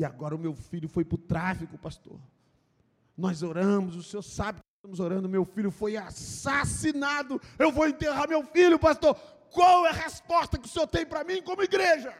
E 0.00 0.04
agora 0.04 0.34
o 0.34 0.38
meu 0.38 0.54
filho 0.54 0.88
foi 0.88 1.04
para 1.04 1.16
o 1.16 1.18
tráfico, 1.18 1.76
pastor. 1.76 2.18
Nós 3.14 3.42
oramos, 3.42 3.96
o 3.96 4.02
senhor 4.02 4.22
sabe 4.22 4.60
que 4.60 4.66
estamos 4.76 4.98
orando, 4.98 5.28
meu 5.28 5.44
filho 5.44 5.70
foi 5.70 5.94
assassinado. 5.94 7.38
Eu 7.58 7.70
vou 7.70 7.86
enterrar 7.86 8.26
meu 8.26 8.42
filho, 8.42 8.78
pastor. 8.78 9.14
Qual 9.50 9.84
é 9.84 9.90
a 9.90 9.92
resposta 9.92 10.56
que 10.56 10.66
o 10.66 10.70
senhor 10.70 10.86
tem 10.86 11.04
para 11.04 11.22
mim 11.22 11.42
como 11.42 11.62
igreja? 11.62 12.16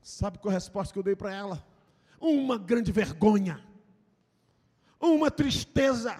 Sabe 0.00 0.38
qual 0.38 0.52
é 0.52 0.54
a 0.54 0.60
resposta 0.60 0.92
que 0.92 0.98
eu 1.00 1.02
dei 1.02 1.16
para 1.16 1.34
ela? 1.34 1.66
Uma 2.20 2.56
grande 2.56 2.92
vergonha, 2.92 3.60
uma 5.00 5.28
tristeza, 5.28 6.16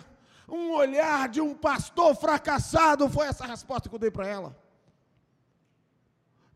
um 0.49 0.73
olhar 0.73 1.28
de 1.28 1.40
um 1.40 1.54
pastor 1.54 2.12
fracassado. 2.16 3.09
Foi 3.09 3.28
essa 3.28 3.45
a 3.45 3.47
resposta 3.47 3.88
que 3.88 3.95
eu 3.95 4.00
dei 4.00 4.11
para 4.11 4.26
ela. 4.26 4.61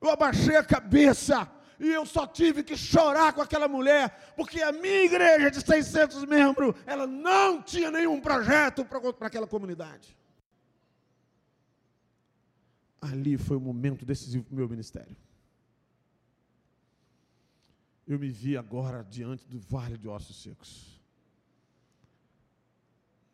Eu 0.00 0.10
abaixei 0.10 0.56
a 0.56 0.64
cabeça 0.64 1.48
E 1.82 1.88
eu 1.88 2.06
só 2.06 2.28
tive 2.28 2.62
que 2.62 2.76
chorar 2.76 3.32
com 3.32 3.42
aquela 3.42 3.66
mulher, 3.66 4.32
porque 4.36 4.62
a 4.62 4.70
minha 4.70 5.04
igreja 5.04 5.50
de 5.50 5.60
600 5.60 6.24
membros, 6.26 6.76
ela 6.86 7.08
não 7.08 7.60
tinha 7.60 7.90
nenhum 7.90 8.20
projeto 8.20 8.84
para 8.84 9.26
aquela 9.26 9.48
comunidade. 9.48 10.16
Ali 13.00 13.36
foi 13.36 13.56
o 13.56 13.60
momento 13.60 14.06
decisivo 14.06 14.44
para 14.44 14.52
o 14.52 14.56
meu 14.58 14.68
ministério. 14.68 15.16
Eu 18.06 18.16
me 18.16 18.28
vi 18.28 18.56
agora 18.56 19.02
diante 19.02 19.44
do 19.48 19.58
vale 19.58 19.98
de 19.98 20.06
ossos 20.06 20.40
secos. 20.40 21.00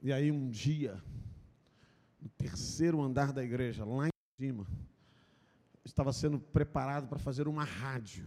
E 0.00 0.10
aí 0.10 0.32
um 0.32 0.48
dia, 0.48 1.02
no 2.18 2.30
terceiro 2.30 3.02
andar 3.02 3.30
da 3.30 3.44
igreja, 3.44 3.84
lá 3.84 4.06
em 4.06 4.10
cima, 4.38 4.66
estava 5.90 6.12
sendo 6.12 6.38
preparado 6.38 7.08
para 7.08 7.18
fazer 7.18 7.48
uma 7.48 7.64
rádio, 7.64 8.26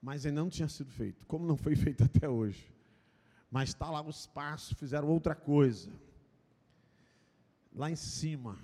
mas 0.00 0.24
ainda 0.26 0.40
não 0.40 0.50
tinha 0.50 0.68
sido 0.68 0.90
feito, 0.90 1.26
como 1.26 1.46
não 1.46 1.56
foi 1.56 1.74
feito 1.76 2.04
até 2.04 2.28
hoje. 2.28 2.72
Mas 3.50 3.70
está 3.70 3.90
lá 3.90 4.00
o 4.02 4.10
espaço, 4.10 4.74
fizeram 4.74 5.08
outra 5.08 5.34
coisa. 5.34 5.90
Lá 7.74 7.90
em 7.90 7.96
cima, 7.96 8.58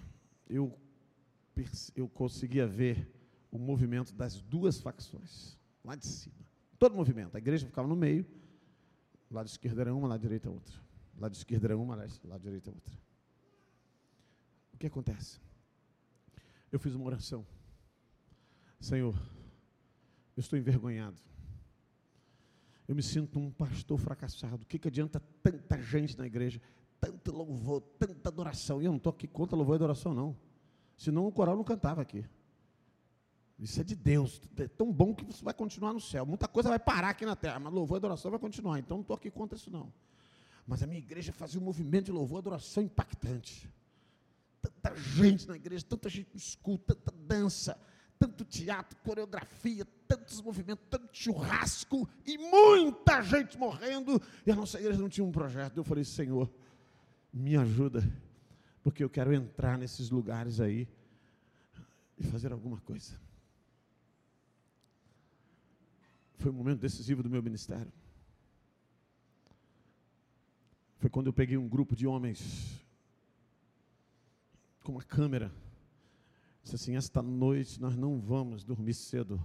eu 0.48 0.78
eu 1.96 2.08
conseguia 2.08 2.68
ver 2.68 3.12
o 3.50 3.58
movimento 3.58 4.14
das 4.14 4.40
duas 4.40 4.80
facções, 4.80 5.58
lá 5.84 5.96
de 5.96 6.06
cima. 6.06 6.36
Todo 6.78 6.94
movimento. 6.94 7.34
A 7.34 7.38
igreja 7.38 7.66
ficava 7.66 7.88
no 7.88 7.96
meio, 7.96 8.24
lado 9.28 9.48
esquerdo 9.48 9.80
era 9.80 9.92
uma, 9.92 10.06
lado 10.06 10.20
direito 10.20 10.48
é 10.48 10.52
outra. 10.52 10.76
Lado 11.18 11.34
esquerdo 11.34 11.64
era 11.64 11.76
uma, 11.76 11.96
lado 11.96 12.40
direito 12.40 12.70
é 12.70 12.72
outra. 12.72 12.94
O 14.72 14.78
que 14.78 14.86
acontece? 14.86 15.40
Eu 16.70 16.78
fiz 16.78 16.94
uma 16.94 17.06
oração. 17.06 17.44
Senhor, 18.80 19.14
eu 20.36 20.40
estou 20.40 20.58
envergonhado. 20.58 21.16
Eu 22.86 22.94
me 22.94 23.02
sinto 23.02 23.38
um 23.38 23.50
pastor 23.50 23.98
fracassado. 23.98 24.62
O 24.62 24.66
que, 24.66 24.78
que 24.78 24.88
adianta 24.88 25.20
tanta 25.42 25.80
gente 25.82 26.16
na 26.16 26.26
igreja, 26.26 26.60
tanto 27.00 27.32
louvor, 27.32 27.82
tanta 27.98 28.28
adoração? 28.28 28.80
E 28.80 28.86
eu 28.86 28.90
não 28.90 28.96
estou 28.96 29.10
aqui 29.10 29.26
contra 29.26 29.56
louvor 29.56 29.74
e 29.74 29.76
adoração, 29.76 30.14
não. 30.14 30.36
Senão 30.96 31.26
o 31.26 31.32
coral 31.32 31.56
não 31.56 31.64
cantava 31.64 32.00
aqui. 32.00 32.24
Isso 33.58 33.80
é 33.80 33.84
de 33.84 33.96
Deus. 33.96 34.40
É 34.56 34.68
tão 34.68 34.92
bom 34.92 35.14
que 35.14 35.24
você 35.24 35.44
vai 35.44 35.52
continuar 35.52 35.92
no 35.92 36.00
céu. 36.00 36.24
Muita 36.24 36.46
coisa 36.46 36.68
vai 36.68 36.78
parar 36.78 37.10
aqui 37.10 37.26
na 37.26 37.34
terra, 37.34 37.58
mas 37.58 37.72
louvor 37.72 37.96
e 37.96 37.98
adoração 37.98 38.30
vai 38.30 38.40
continuar. 38.40 38.78
Então 38.78 38.98
não 38.98 39.02
estou 39.02 39.16
aqui 39.16 39.30
contra 39.30 39.58
isso, 39.58 39.70
não. 39.70 39.92
Mas 40.66 40.82
a 40.82 40.86
minha 40.86 40.98
igreja 40.98 41.32
fazia 41.32 41.60
um 41.60 41.64
movimento 41.64 42.06
de 42.06 42.12
louvor 42.12 42.38
e 42.38 42.40
adoração 42.40 42.82
impactante. 42.82 43.68
Tanta 44.62 44.96
gente 44.96 45.48
na 45.48 45.56
igreja, 45.56 45.84
tanta 45.84 46.08
gente 46.08 46.30
no 46.32 46.36
escuta, 46.36 46.94
tanta 46.94 47.18
dança, 47.26 47.78
tanto 48.18 48.44
teatro, 48.44 48.98
coreografia, 49.04 49.86
tantos 50.06 50.40
movimentos, 50.40 50.84
tanto 50.90 51.08
churrasco 51.12 52.08
e 52.26 52.36
muita 52.36 53.22
gente 53.22 53.56
morrendo. 53.56 54.20
E 54.44 54.50
a 54.50 54.56
nossa 54.56 54.78
igreja 54.78 55.00
não 55.00 55.08
tinha 55.08 55.24
um 55.24 55.32
projeto. 55.32 55.76
Eu 55.76 55.84
falei, 55.84 56.04
Senhor, 56.04 56.50
me 57.32 57.56
ajuda 57.56 58.02
porque 58.82 59.04
eu 59.04 59.10
quero 59.10 59.32
entrar 59.32 59.78
nesses 59.78 60.10
lugares 60.10 60.60
aí 60.60 60.88
e 62.16 62.24
fazer 62.24 62.52
alguma 62.52 62.80
coisa. 62.80 63.18
Foi 66.36 66.50
um 66.50 66.54
momento 66.54 66.80
decisivo 66.80 67.22
do 67.22 67.30
meu 67.30 67.42
ministério. 67.42 67.92
Foi 70.98 71.10
quando 71.10 71.26
eu 71.26 71.32
peguei 71.32 71.56
um 71.56 71.68
grupo 71.68 71.94
de 71.94 72.06
homens 72.06 72.80
com 74.82 74.92
uma 74.92 75.02
câmera. 75.02 75.52
Disse 76.68 76.76
assim: 76.76 76.96
Esta 76.96 77.22
noite 77.22 77.80
nós 77.80 77.96
não 77.96 78.20
vamos 78.20 78.62
dormir 78.62 78.92
cedo. 78.92 79.42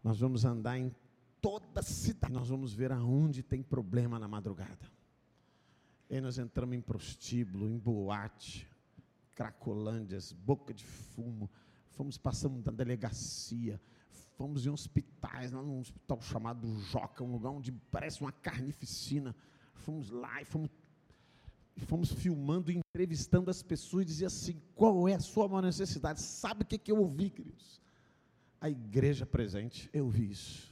Nós 0.00 0.20
vamos 0.20 0.44
andar 0.44 0.78
em 0.78 0.94
toda 1.40 1.80
a 1.80 1.82
cidade. 1.82 2.32
Nós 2.32 2.48
vamos 2.48 2.72
ver 2.72 2.92
aonde 2.92 3.42
tem 3.42 3.64
problema 3.64 4.16
na 4.16 4.28
madrugada. 4.28 4.86
E 6.08 6.14
aí 6.14 6.20
nós 6.20 6.38
entramos 6.38 6.76
em 6.76 6.80
prostíbulo, 6.80 7.68
em 7.68 7.76
boate, 7.76 8.64
cracolândias, 9.34 10.30
boca 10.30 10.72
de 10.72 10.84
fumo. 10.84 11.50
Fomos, 11.88 12.16
passamos 12.16 12.62
da 12.62 12.70
delegacia, 12.70 13.80
fomos 14.36 14.64
em 14.64 14.70
hospitais, 14.70 15.50
num 15.50 15.80
hospital 15.80 16.20
chamado 16.20 16.78
Joca, 16.78 17.24
um 17.24 17.32
lugar 17.32 17.50
onde 17.50 17.72
parece 17.90 18.20
uma 18.20 18.30
carnificina. 18.30 19.34
Fomos 19.74 20.10
lá 20.10 20.40
e 20.40 20.44
fomos, 20.44 20.70
e 21.76 21.80
fomos 21.80 22.12
filmando 22.12 22.70
entrevistando 22.70 23.50
as 23.50 23.62
pessoas 23.62 24.06
dizia 24.06 24.26
assim, 24.26 24.60
qual 24.74 25.08
é 25.08 25.14
a 25.14 25.20
sua 25.20 25.48
maior 25.48 25.62
necessidade? 25.62 26.20
Sabe 26.20 26.62
o 26.62 26.66
que, 26.66 26.78
que 26.78 26.92
eu 26.92 26.98
ouvi, 26.98 27.30
queridos? 27.30 27.80
A 28.60 28.68
igreja 28.68 29.24
presente, 29.24 29.88
eu 29.92 30.08
vi 30.08 30.30
isso. 30.30 30.70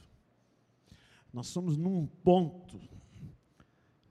Nós 1.33 1.47
somos 1.47 1.77
num 1.77 2.05
ponto 2.05 2.79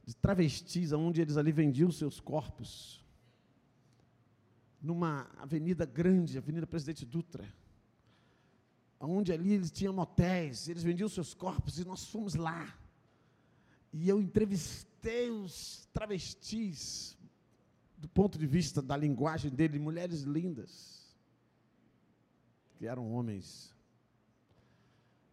de 0.04 0.16
travestis, 0.16 0.92
onde 0.92 1.20
eles 1.20 1.36
ali 1.36 1.52
vendiam 1.52 1.90
seus 1.90 2.18
corpos, 2.18 3.04
numa 4.80 5.28
avenida 5.36 5.84
grande, 5.84 6.38
Avenida 6.38 6.66
Presidente 6.66 7.04
Dutra, 7.04 7.46
onde 9.00 9.32
ali 9.32 9.52
eles 9.52 9.70
tinham 9.70 9.92
motéis, 9.92 10.68
eles 10.68 10.82
vendiam 10.82 11.08
seus 11.08 11.34
corpos 11.34 11.78
e 11.78 11.84
nós 11.84 12.06
fomos 12.06 12.34
lá. 12.34 12.74
E 13.92 14.08
eu 14.08 14.20
entrevistei 14.20 14.87
os 15.30 15.88
travestis, 15.92 17.16
do 17.96 18.08
ponto 18.08 18.38
de 18.38 18.46
vista 18.46 18.80
da 18.80 18.96
linguagem 18.96 19.50
dele, 19.50 19.78
mulheres 19.78 20.22
lindas, 20.22 21.16
que 22.76 22.86
eram 22.86 23.12
homens 23.12 23.74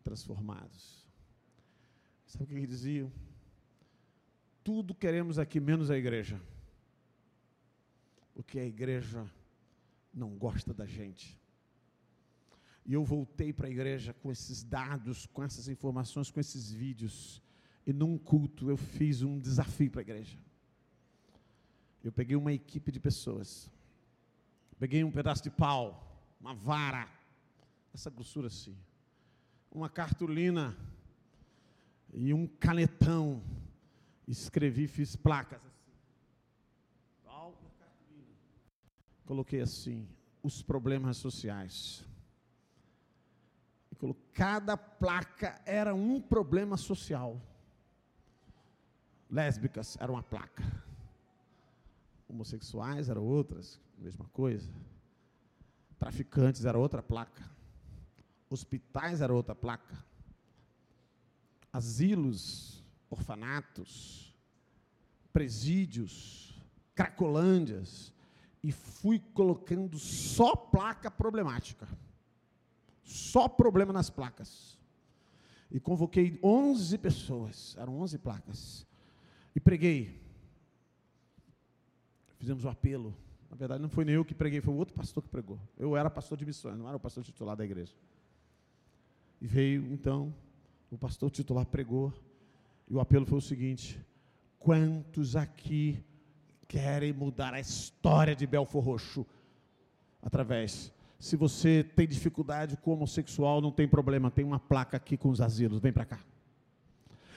transformados. 0.04 1.06
Sabe 2.25 2.45
o 2.45 2.47
que 2.47 2.54
eles 2.56 2.69
diziam? 2.69 3.12
tudo 4.65 4.95
queremos 4.95 5.38
aqui, 5.38 5.60
menos 5.60 5.91
a 5.91 5.97
igreja. 5.97 6.41
Porque 8.34 8.60
a 8.60 8.65
igreja 8.65 9.32
não 10.12 10.36
gosta 10.36 10.73
da 10.73 10.88
gente. 10.88 11.39
E 12.84 12.93
eu 12.93 13.04
voltei 13.04 13.54
para 13.54 13.67
a 13.67 13.69
igreja 13.69 14.12
com 14.12 14.32
esses 14.32 14.63
dados, 14.63 15.28
com 15.28 15.43
essas 15.43 15.67
informações, 15.67 16.32
com 16.32 16.39
esses 16.39 16.71
vídeos. 16.71 17.43
E 17.86 17.93
num 17.93 18.17
culto 18.17 18.69
eu 18.69 18.78
fiz 18.78 19.21
um 19.21 19.39
desafio 19.39 19.91
para 19.91 20.02
a 20.02 20.04
igreja. 20.04 20.38
Eu 22.04 22.12
peguei 22.12 22.36
uma 22.36 22.54
equipe 22.54 22.91
de 22.91 23.00
pessoas. 23.00 23.69
Peguei 24.78 25.04
um 25.04 25.12
pedaço 25.12 25.43
de 25.43 25.50
pau, 25.50 26.21
uma 26.39 26.54
vara, 26.54 27.10
essa 27.93 28.10
grossura 28.10 28.48
assim, 28.48 28.76
uma 29.71 29.89
cartolina 29.89 30.76
e 32.13 32.34
um 32.34 32.45
canetão 32.45 33.41
escrevi, 34.28 34.88
fiz 34.88 35.15
placas 35.15 35.62
assim. 35.65 35.86
Coloquei 39.26 39.62
assim, 39.62 40.08
os 40.43 40.62
problemas 40.62 41.17
sociais. 41.17 42.06
Cada 44.34 44.78
placa 44.78 45.60
era 45.65 45.95
um 45.95 46.21
problema 46.21 46.78
social. 46.78 47.41
Lésbicas 49.36 49.98
era 50.00 50.10
uma 50.10 50.24
placa. 50.24 50.63
Homossexuais 52.26 53.10
eram 53.10 53.21
outras, 53.26 53.82
mesma 53.98 54.24
coisa. 54.30 54.71
Traficantes 56.00 56.63
era 56.63 56.80
outra 56.80 57.04
placa. 57.04 57.43
Hospitais 58.50 59.19
era 59.19 59.34
outra 59.34 59.54
placa. 59.54 60.02
Asilos 61.74 62.82
orfanatos, 63.10 64.34
presídios, 65.34 66.58
cracolândias, 66.95 68.13
e 68.63 68.71
fui 68.71 69.19
colocando 69.34 70.00
só 70.00 70.56
placa 70.56 71.12
problemática. 71.12 71.86
Só 73.04 73.50
problema 73.50 73.91
nas 73.91 74.10
placas. 74.10 74.80
E 75.69 75.78
convoquei 75.78 76.39
11 76.41 76.98
pessoas, 77.00 77.76
eram 77.78 78.00
11 78.00 78.17
placas. 78.17 78.88
E 79.56 79.60
preguei. 79.60 80.22
Fizemos 82.38 82.65
o 82.65 82.68
um 82.68 82.72
apelo. 82.72 83.15
Na 83.50 83.56
verdade, 83.56 83.82
não 83.82 83.89
foi 83.89 84.04
nem 84.04 84.15
eu 84.15 84.26
que 84.26 84.34
preguei, 84.34 84.60
foi 84.60 84.74
o 84.74 84.78
outro 84.78 84.94
pastor 84.94 85.24
que 85.24 85.30
pregou. 85.30 85.58
Eu 85.78 85.96
era 85.96 86.10
pastor 86.10 86.38
de 86.38 86.46
missões, 86.46 86.78
não 86.78 86.88
era 86.88 86.98
o 86.98 87.00
pastor 87.00 87.24
titular 87.24 87.56
da 87.56 87.63
igreja. 87.63 87.94
E 89.39 89.48
veio, 89.48 89.94
então, 89.94 90.34
o 90.91 90.98
pastor 90.98 91.32
titular 91.32 91.65
pregou. 91.65 92.13
E 92.89 92.94
o 92.94 93.00
apelo 93.00 93.26
foi 93.26 93.38
o 93.38 93.41
seguinte: 93.41 94.00
quantos 94.60 95.36
aqui 95.36 96.04
querem 96.68 97.13
mudar 97.13 97.54
a 97.54 97.60
história 97.60 98.36
de 98.36 98.46
Belfor 98.46 98.84
Roxo? 98.84 99.26
Através. 100.22 100.94
Se 101.18 101.38
você 101.38 101.84
tem 101.96 102.06
dificuldade 102.06 102.76
com 102.78 102.91
homossexual, 102.91 103.62
não 103.62 103.72
tem 103.72 103.88
problema, 103.88 104.30
tem 104.30 104.44
uma 104.44 104.60
placa 104.60 104.98
aqui 104.98 105.15
com 105.15 105.30
os 105.30 105.39
asilos, 105.39 105.80
vem 105.80 105.94
para 105.94 106.06
cá. 106.06 106.20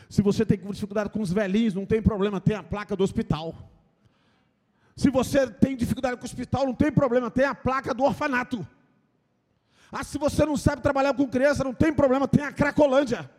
Se 0.09 0.23
você 0.23 0.45
tem 0.45 0.59
dificuldade 0.59 1.11
com 1.11 1.21
os 1.21 1.33
velhinhos, 1.33 1.75
não 1.75 1.85
tem 1.85 2.01
problema, 2.01 2.41
tem 2.41 2.57
a 2.57 2.63
placa 2.63 2.97
do 2.97 3.05
hospital. 3.05 3.55
Se 4.97 5.11
você 5.11 5.49
tem 5.49 5.77
dificuldade 5.77 6.17
com 6.17 6.23
o 6.23 6.25
hospital, 6.25 6.67
não 6.67 6.75
tem 6.75 6.91
problema, 6.91 7.31
tem 7.31 7.45
a 7.45 7.55
placa 7.55 7.93
do 7.93 8.03
orfanato. 8.05 8.67
Ah, 9.93 10.03
se 10.03 10.19
você 10.19 10.45
não 10.45 10.57
sabe 10.57 10.83
trabalhar 10.83 11.15
com 11.15 11.29
criança, 11.29 11.63
não 11.63 11.75
tem 11.75 11.93
problema, 11.93 12.27
tem 12.27 12.45
a 12.45 12.53
Cracolândia. 12.53 13.31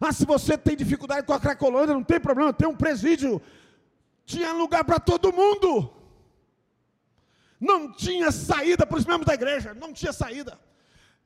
Ah, 0.00 0.12
se 0.12 0.24
você 0.26 0.58
tem 0.58 0.76
dificuldade 0.76 1.26
com 1.26 1.32
a 1.32 1.40
Cracolândia, 1.40 1.94
não 1.94 2.04
tem 2.04 2.20
problema, 2.20 2.52
tem 2.52 2.68
um 2.68 2.76
presídio. 2.76 3.40
Tinha 4.24 4.52
lugar 4.52 4.84
para 4.84 4.98
todo 4.98 5.32
mundo. 5.32 5.90
Não 7.60 7.92
tinha 7.92 8.30
saída 8.30 8.84
para 8.86 8.98
os 8.98 9.06
membros 9.06 9.26
da 9.26 9.34
igreja, 9.34 9.72
não 9.72 9.92
tinha 9.92 10.12
saída. 10.12 10.58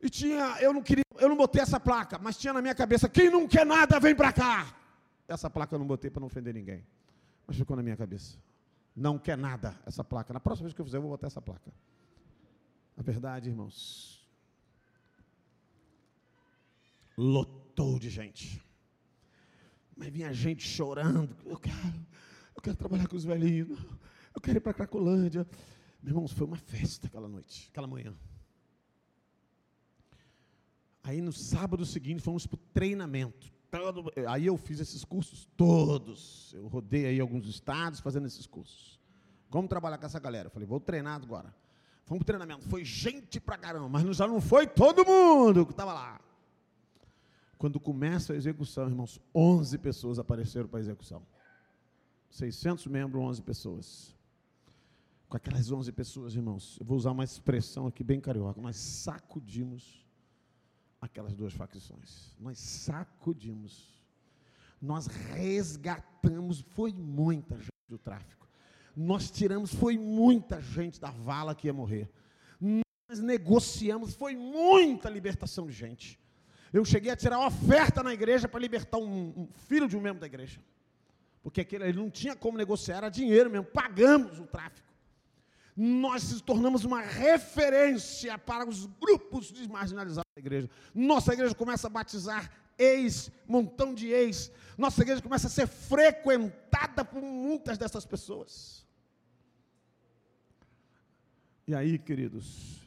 E 0.02 0.08
tinha, 0.08 0.56
eu 0.60 0.72
não 0.72 0.82
queria, 0.82 1.04
eu 1.18 1.28
não 1.28 1.36
botei 1.36 1.60
essa 1.60 1.78
placa, 1.78 2.18
mas 2.18 2.38
tinha 2.38 2.52
na 2.52 2.62
minha 2.62 2.74
cabeça, 2.74 3.08
quem 3.08 3.30
não 3.30 3.46
quer 3.46 3.66
nada, 3.66 4.00
vem 4.00 4.14
para 4.14 4.32
cá. 4.32 4.74
Essa 5.28 5.50
placa 5.50 5.74
eu 5.74 5.78
não 5.78 5.86
botei 5.86 6.10
para 6.10 6.20
não 6.20 6.26
ofender 6.26 6.54
ninguém. 6.54 6.84
Mas 7.46 7.56
ficou 7.56 7.76
na 7.76 7.82
minha 7.82 7.96
cabeça. 7.96 8.38
Não 8.96 9.18
quer 9.18 9.36
nada 9.36 9.78
essa 9.86 10.02
placa. 10.02 10.32
Na 10.32 10.40
próxima 10.40 10.64
vez 10.64 10.74
que 10.74 10.80
eu 10.80 10.84
fizer, 10.84 10.96
eu 10.96 11.02
vou 11.02 11.10
botar 11.10 11.26
essa 11.26 11.40
placa. 11.40 11.72
A 12.96 13.02
verdade, 13.02 13.48
irmãos, 13.48 14.26
lotou 17.16 17.98
de 17.98 18.10
gente. 18.10 18.62
Mas 19.96 20.08
vinha 20.08 20.32
gente 20.32 20.66
chorando. 20.66 21.36
Eu 21.44 21.58
quero, 21.58 22.06
eu 22.56 22.62
quero 22.62 22.76
trabalhar 22.76 23.06
com 23.06 23.16
os 23.16 23.24
velhinhos. 23.24 23.78
Eu 24.34 24.40
quero 24.40 24.58
ir 24.58 24.60
para 24.60 24.74
Cracolândia. 24.74 25.46
Meu 26.02 26.12
irmãos, 26.12 26.32
foi 26.32 26.46
uma 26.46 26.56
festa 26.56 27.06
aquela 27.06 27.28
noite, 27.28 27.68
aquela 27.70 27.86
manhã. 27.86 28.14
Aí 31.02 31.20
no 31.20 31.32
sábado 31.32 31.84
seguinte 31.84 32.22
fomos 32.22 32.46
para 32.46 32.56
o 32.56 32.60
treinamento. 32.72 33.50
Todo, 33.70 34.10
aí 34.28 34.46
eu 34.46 34.56
fiz 34.56 34.80
esses 34.80 35.04
cursos 35.04 35.48
todos. 35.56 36.52
Eu 36.54 36.66
rodei 36.66 37.06
aí 37.06 37.20
alguns 37.20 37.46
estados 37.46 38.00
fazendo 38.00 38.26
esses 38.26 38.46
cursos. 38.46 38.98
Como 39.48 39.68
trabalhar 39.68 39.98
com 39.98 40.06
essa 40.06 40.18
galera? 40.18 40.48
Eu 40.48 40.50
falei, 40.50 40.66
vou 40.66 40.80
treinar 40.80 41.20
agora. 41.22 41.54
Fomos 42.04 42.24
para 42.24 42.34
o 42.34 42.38
treinamento. 42.38 42.68
Foi 42.68 42.84
gente 42.84 43.40
pra 43.40 43.56
caramba, 43.56 43.88
mas 43.88 44.16
já 44.16 44.26
não 44.26 44.40
foi 44.40 44.66
todo 44.66 45.04
mundo 45.04 45.64
que 45.64 45.72
estava 45.72 45.92
lá. 45.92 46.20
Quando 47.56 47.78
começa 47.78 48.32
a 48.32 48.36
execução, 48.36 48.88
irmãos, 48.88 49.20
11 49.34 49.78
pessoas 49.78 50.18
apareceram 50.18 50.68
para 50.68 50.78
a 50.78 50.82
execução. 50.82 51.22
600 52.30 52.86
membros, 52.86 53.22
11 53.22 53.42
pessoas. 53.42 54.16
Com 55.28 55.36
aquelas 55.36 55.70
11 55.70 55.92
pessoas, 55.92 56.34
irmãos, 56.34 56.76
eu 56.80 56.86
vou 56.86 56.96
usar 56.96 57.12
uma 57.12 57.22
expressão 57.22 57.86
aqui 57.86 58.02
bem 58.02 58.20
carioca, 58.20 58.60
nós 58.60 58.76
sacudimos 58.76 60.04
aquelas 61.00 61.34
duas 61.34 61.52
facções. 61.52 62.36
Nós 62.38 62.58
sacudimos. 62.58 64.00
Nós 64.80 65.06
resgatamos, 65.06 66.60
foi 66.60 66.92
muita 66.92 67.56
gente 67.56 67.70
do 67.88 67.98
tráfico. 67.98 68.48
Nós 68.96 69.30
tiramos, 69.30 69.74
foi 69.74 69.96
muita 69.98 70.60
gente 70.60 71.00
da 71.00 71.10
vala 71.10 71.54
que 71.54 71.66
ia 71.68 71.72
morrer. 71.72 72.10
Nós 72.60 73.20
negociamos, 73.20 74.14
foi 74.14 74.34
muita 74.36 75.08
libertação 75.08 75.66
de 75.66 75.72
gente. 75.72 76.18
Eu 76.72 76.84
cheguei 76.84 77.10
a 77.10 77.16
tirar 77.16 77.44
oferta 77.44 78.02
na 78.02 78.14
igreja 78.14 78.48
para 78.48 78.60
libertar 78.60 78.98
um, 78.98 79.32
um, 79.36 79.48
filho 79.66 79.88
de 79.88 79.96
um 79.96 80.00
membro 80.00 80.20
da 80.20 80.26
igreja. 80.26 80.60
Porque 81.42 81.62
aquele, 81.62 81.84
ele 81.84 81.98
não 81.98 82.10
tinha 82.10 82.36
como 82.36 82.56
negociar, 82.56 82.98
era 82.98 83.08
dinheiro 83.08 83.50
mesmo. 83.50 83.66
Pagamos 83.66 84.38
o 84.38 84.46
tráfico. 84.46 84.89
Nós 85.82 86.30
nos 86.30 86.42
tornamos 86.42 86.84
uma 86.84 87.00
referência 87.00 88.36
para 88.36 88.68
os 88.68 88.84
grupos 88.84 89.50
desmarginalizados 89.50 90.30
da 90.36 90.38
igreja. 90.38 90.68
Nossa 90.94 91.32
igreja 91.32 91.54
começa 91.54 91.86
a 91.86 91.90
batizar 91.90 92.52
ex, 92.76 93.32
montão 93.48 93.94
de 93.94 94.08
ex. 94.08 94.52
Nossa 94.76 95.00
igreja 95.00 95.22
começa 95.22 95.46
a 95.46 95.50
ser 95.50 95.66
frequentada 95.66 97.02
por 97.02 97.22
muitas 97.22 97.78
dessas 97.78 98.04
pessoas. 98.04 98.86
E 101.66 101.74
aí, 101.74 101.98
queridos, 101.98 102.86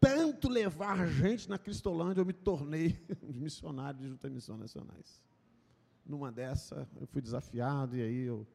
tanto 0.00 0.48
levar 0.48 1.06
gente 1.06 1.46
na 1.46 1.58
Cristolândia, 1.58 2.22
eu 2.22 2.24
me 2.24 2.32
tornei 2.32 2.98
um 3.22 3.34
missionário 3.34 4.00
de 4.00 4.08
Junta 4.08 4.30
Missões 4.30 4.60
Nacionais. 4.60 5.20
Numa 6.06 6.32
dessa, 6.32 6.88
eu 6.98 7.06
fui 7.06 7.20
desafiado 7.20 7.98
e 7.98 8.00
aí 8.00 8.24
eu 8.24 8.46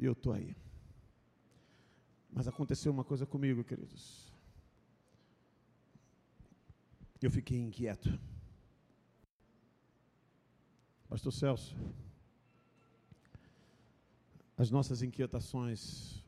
estou 0.00 0.32
aí. 0.32 0.56
Mas 2.36 2.46
aconteceu 2.46 2.92
uma 2.92 3.02
coisa 3.02 3.24
comigo, 3.24 3.64
queridos. 3.64 4.30
Eu 7.22 7.30
fiquei 7.30 7.58
inquieto. 7.58 8.10
Pastor 11.08 11.32
Celso, 11.32 11.74
as 14.54 14.70
nossas 14.70 15.00
inquietações 15.00 16.22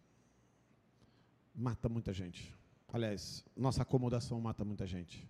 matam 1.55 1.90
muita 1.90 2.14
gente. 2.14 2.57
Aliás, 2.90 3.44
nossa 3.55 3.83
acomodação 3.83 4.40
mata 4.40 4.64
muita 4.64 4.87
gente. 4.87 5.29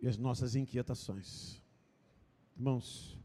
E 0.00 0.08
as 0.08 0.16
nossas 0.16 0.56
inquietações. 0.56 1.62
Irmãos, 2.56 3.16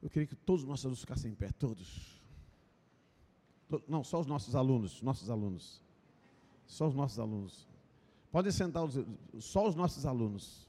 eu 0.00 0.08
queria 0.08 0.28
que 0.28 0.36
todos 0.36 0.62
os 0.62 0.68
nossos 0.68 0.84
alunos 0.84 1.00
ficassem 1.00 1.32
em 1.32 1.34
pé, 1.34 1.50
todos. 1.50 2.13
Não, 3.88 4.04
só 4.04 4.20
os 4.20 4.26
nossos 4.26 4.54
alunos, 4.54 5.00
nossos 5.02 5.30
alunos. 5.30 5.82
Só 6.66 6.88
os 6.88 6.94
nossos 6.94 7.18
alunos. 7.18 7.68
Podem 8.30 8.50
sentar, 8.50 8.84
os, 8.84 8.94
só 9.38 9.68
os 9.68 9.74
nossos 9.74 10.04
alunos. 10.06 10.68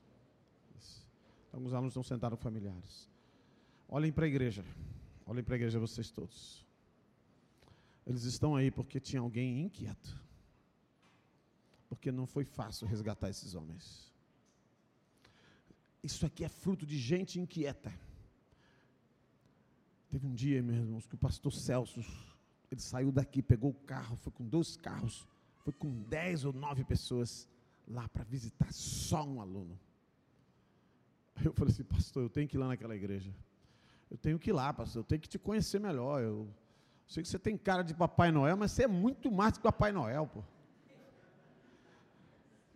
Alguns 1.51 1.73
alunos 1.73 1.91
estão 1.91 2.03
sentados 2.03 2.39
familiares. 2.39 3.09
Olhem 3.87 4.11
para 4.11 4.25
a 4.25 4.27
igreja. 4.27 4.63
Olhem 5.25 5.43
para 5.43 5.55
a 5.55 5.57
igreja 5.57 5.79
vocês 5.79 6.11
todos. 6.11 6.65
Eles 8.05 8.23
estão 8.23 8.55
aí 8.55 8.69
porque 8.69 8.99
tinha 8.99 9.21
alguém 9.21 9.61
inquieto. 9.61 10.21
Porque 11.87 12.11
não 12.11 12.27
foi 12.27 12.43
fácil 12.43 12.85
resgatar 12.85 13.29
esses 13.29 13.55
homens. 13.55 14.13
Isso 16.03 16.25
aqui 16.25 16.43
é 16.43 16.49
fruto 16.49 16.85
de 16.85 16.99
gente 16.99 17.39
inquieta. 17.39 17.91
Teve 20.09 20.27
um 20.27 20.33
dia, 20.33 20.61
meus 20.61 20.77
irmãos, 20.77 21.07
que 21.07 21.15
o 21.15 21.17
pastor 21.17 21.51
Celso, 21.51 22.03
ele 22.75 22.81
saiu 22.81 23.11
daqui, 23.11 23.41
pegou 23.41 23.71
o 23.71 23.73
carro, 23.73 24.15
foi 24.17 24.31
com 24.31 24.45
dois 24.45 24.77
carros, 24.77 25.27
foi 25.63 25.73
com 25.73 25.89
dez 26.03 26.45
ou 26.45 26.53
nove 26.53 26.83
pessoas 26.83 27.47
lá 27.87 28.07
para 28.09 28.23
visitar 28.23 28.71
só 28.71 29.25
um 29.25 29.41
aluno. 29.41 29.79
Eu 31.43 31.53
falei 31.53 31.73
assim, 31.73 31.83
pastor, 31.83 32.23
eu 32.23 32.29
tenho 32.29 32.47
que 32.47 32.55
ir 32.55 32.59
lá 32.59 32.67
naquela 32.67 32.95
igreja. 32.95 33.33
Eu 34.09 34.17
tenho 34.17 34.37
que 34.37 34.49
ir 34.49 34.53
lá, 34.53 34.71
pastor, 34.71 35.01
eu 35.01 35.03
tenho 35.03 35.21
que 35.21 35.27
te 35.27 35.39
conhecer 35.39 35.79
melhor. 35.79 36.21
Eu, 36.21 36.47
Sei 37.07 37.21
que 37.21 37.29
você 37.29 37.37
tem 37.37 37.57
cara 37.57 37.83
de 37.83 37.93
Papai 37.93 38.31
Noel, 38.31 38.57
mas 38.57 38.71
você 38.71 38.83
é 38.83 38.87
muito 38.87 39.31
mais 39.31 39.57
que 39.57 39.63
Papai 39.63 39.91
Noel, 39.91 40.27
pô. 40.27 40.43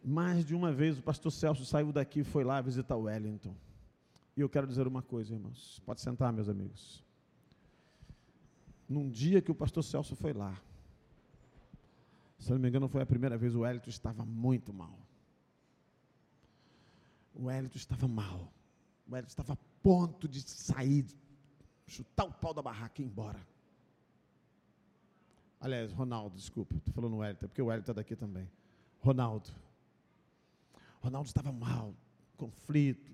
Mais 0.04 0.46
de 0.46 0.56
uma 0.56 0.72
vez 0.72 0.98
o 0.98 1.02
pastor 1.02 1.32
Celso 1.32 1.66
saiu 1.66 1.92
daqui 1.92 2.22
e 2.22 2.24
foi 2.24 2.44
lá 2.44 2.62
visitar 2.62 2.96
o 2.96 3.04
Wellington. 3.04 3.56
E 4.38 4.42
eu 4.42 4.48
quero 4.48 4.68
dizer 4.68 4.88
uma 4.88 5.02
coisa, 5.02 5.34
irmãos. 5.34 5.82
Pode 5.86 6.00
sentar, 6.00 6.32
meus 6.32 6.48
amigos. 6.48 7.04
Num 8.90 9.10
dia 9.10 9.42
que 9.42 9.52
o 9.52 9.56
pastor 9.56 9.84
Celso 9.84 10.16
foi 10.16 10.34
lá, 10.34 10.60
se 12.40 12.50
não 12.52 12.58
me 12.58 12.70
engano, 12.70 12.88
foi 12.88 13.02
a 13.02 13.06
primeira 13.06 13.38
vez, 13.38 13.54
o 13.54 13.60
Wellington 13.60 13.90
estava 13.90 14.26
muito 14.26 14.74
mal. 14.74 14.98
O 17.36 17.46
Wellington 17.46 17.78
estava 17.78 18.08
mal. 18.08 18.52
O 19.08 19.14
Wellington 19.14 19.30
estava 19.30 19.54
a 19.54 19.58
ponto 19.84 20.28
de 20.28 20.42
sair, 20.42 21.06
chutar 21.86 22.26
o 22.26 22.34
pau 22.34 22.54
da 22.54 22.62
barraca 22.62 23.02
e 23.02 23.06
ir 23.06 23.08
embora. 23.08 23.46
Aliás, 25.60 25.92
Ronaldo, 25.92 26.38
desculpa, 26.38 26.76
estou 26.76 26.94
falando 26.94 27.14
o 27.16 27.18
Wellington, 27.18 27.48
porque 27.48 27.62
o 27.62 27.66
Wellington 27.66 27.92
está 27.92 27.94
daqui 27.94 28.16
também. 28.16 28.50
Ronaldo. 29.02 29.50
Ronaldo 31.02 31.28
estava 31.28 31.52
mal, 31.52 31.94
conflito, 32.38 33.12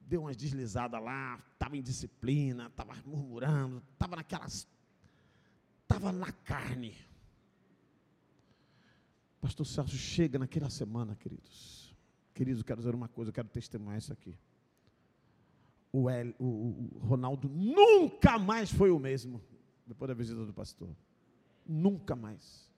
deu 0.00 0.22
umas 0.22 0.36
deslizadas 0.36 1.02
lá, 1.02 1.42
estava 1.52 1.76
em 1.76 1.82
disciplina, 1.82 2.66
estava 2.66 2.94
murmurando, 3.06 3.82
estava 3.92 4.16
naquelas. 4.16 4.68
Estava 5.94 6.12
na 6.12 6.32
carne. 6.32 6.96
Pastor 9.40 9.64
Celso 9.64 9.96
chega 9.96 10.38
naquela 10.38 10.68
semana, 10.68 11.14
queridos. 11.14 11.94
Queridos, 12.34 12.60
eu 12.60 12.64
quero 12.64 12.80
dizer 12.80 12.94
uma 12.94 13.06
coisa, 13.06 13.28
eu 13.28 13.32
quero 13.32 13.48
testemunhar 13.48 13.98
isso 13.98 14.12
aqui. 14.12 14.36
O, 15.92 16.10
El, 16.10 16.34
o, 16.38 16.44
o 16.44 16.98
Ronaldo 16.98 17.48
nunca 17.48 18.38
mais 18.38 18.72
foi 18.72 18.90
o 18.90 18.98
mesmo 18.98 19.40
depois 19.86 20.08
da 20.08 20.14
visita 20.14 20.44
do 20.44 20.52
pastor 20.52 20.88
nunca 21.66 22.14
mais. 22.14 22.70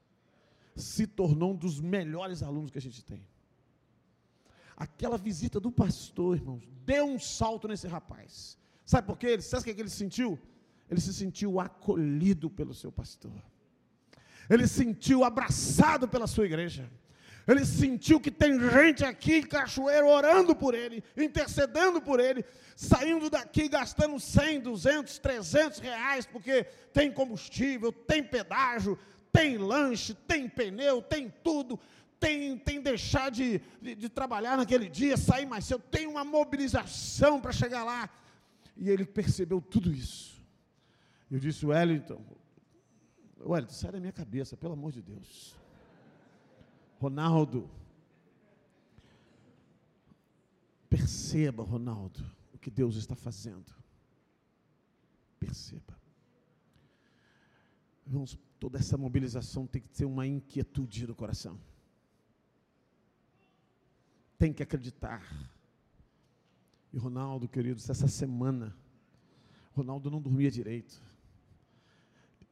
Se 0.74 1.06
tornou 1.06 1.52
um 1.52 1.56
dos 1.56 1.80
melhores 1.80 2.42
alunos 2.42 2.70
que 2.70 2.78
a 2.78 2.82
gente 2.82 3.04
tem. 3.04 3.26
Aquela 4.76 5.16
visita 5.16 5.58
do 5.58 5.72
pastor, 5.72 6.36
irmãos, 6.36 6.68
deu 6.84 7.06
um 7.06 7.18
salto 7.18 7.66
nesse 7.66 7.88
rapaz. 7.88 8.58
Sabe 8.84 9.06
por 9.06 9.18
quê? 9.18 9.40
Sabe 9.40 9.62
o 9.62 9.74
que 9.74 9.80
ele 9.80 9.88
sentiu? 9.88 10.38
Ele 10.90 11.00
se 11.00 11.12
sentiu 11.12 11.58
acolhido 11.58 12.48
pelo 12.48 12.74
seu 12.74 12.92
pastor. 12.92 13.32
Ele 14.48 14.66
se 14.66 14.74
sentiu 14.74 15.24
abraçado 15.24 16.06
pela 16.06 16.26
sua 16.26 16.46
igreja. 16.46 16.88
Ele 17.46 17.64
sentiu 17.64 18.20
que 18.20 18.30
tem 18.30 18.58
gente 18.70 19.04
aqui 19.04 19.36
em 19.36 19.42
Cachoeiro 19.42 20.08
orando 20.08 20.54
por 20.54 20.74
ele, 20.74 21.02
intercedendo 21.16 22.00
por 22.00 22.18
ele, 22.18 22.44
saindo 22.74 23.30
daqui 23.30 23.68
gastando 23.68 24.18
100, 24.18 24.60
200, 24.60 25.18
300 25.18 25.78
reais, 25.78 26.26
porque 26.26 26.64
tem 26.92 27.10
combustível, 27.10 27.92
tem 27.92 28.22
pedágio, 28.22 28.98
tem 29.32 29.58
lanche, 29.58 30.12
tem 30.26 30.48
pneu, 30.48 31.00
tem 31.00 31.32
tudo, 31.44 31.78
tem, 32.18 32.58
tem 32.58 32.80
deixar 32.80 33.30
de, 33.30 33.60
de, 33.80 33.94
de 33.94 34.08
trabalhar 34.08 34.56
naquele 34.56 34.88
dia, 34.88 35.16
sair 35.16 35.46
mais 35.46 35.66
cedo, 35.66 35.84
tem 35.88 36.06
uma 36.08 36.24
mobilização 36.24 37.40
para 37.40 37.52
chegar 37.52 37.84
lá. 37.84 38.10
E 38.76 38.90
ele 38.90 39.04
percebeu 39.04 39.60
tudo 39.60 39.92
isso. 39.92 40.35
Eu 41.30 41.38
disse, 41.40 41.66
Wellington, 41.66 42.24
Wellington, 43.40 43.72
sai 43.72 43.92
da 43.92 44.00
minha 44.00 44.12
cabeça, 44.12 44.56
pelo 44.56 44.74
amor 44.74 44.92
de 44.92 45.02
Deus. 45.02 45.56
Ronaldo, 46.98 47.68
perceba, 50.88 51.62
Ronaldo, 51.62 52.24
o 52.54 52.58
que 52.58 52.70
Deus 52.70 52.96
está 52.96 53.14
fazendo. 53.14 53.74
Perceba. 55.38 55.98
Irmãos, 58.06 58.38
toda 58.60 58.78
essa 58.78 58.96
mobilização 58.96 59.66
tem 59.66 59.82
que 59.82 59.88
ter 59.88 60.04
uma 60.04 60.26
inquietude 60.26 61.06
do 61.06 61.14
coração. 61.14 61.60
Tem 64.38 64.52
que 64.52 64.62
acreditar. 64.62 65.22
E 66.92 66.98
Ronaldo, 66.98 67.48
queridos, 67.48 67.90
essa 67.90 68.06
semana, 68.06 68.76
Ronaldo 69.74 70.10
não 70.10 70.22
dormia 70.22 70.50
direito. 70.50 71.02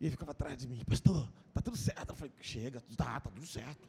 E 0.00 0.06
ele 0.06 0.10
ficava 0.10 0.32
atrás 0.32 0.58
de 0.58 0.66
mim, 0.66 0.82
pastor, 0.84 1.28
tá 1.52 1.60
tudo 1.60 1.76
certo. 1.76 2.10
Eu 2.10 2.16
falei, 2.16 2.32
chega, 2.40 2.82
tá, 2.96 3.20
tá 3.20 3.30
tudo 3.30 3.46
certo. 3.46 3.88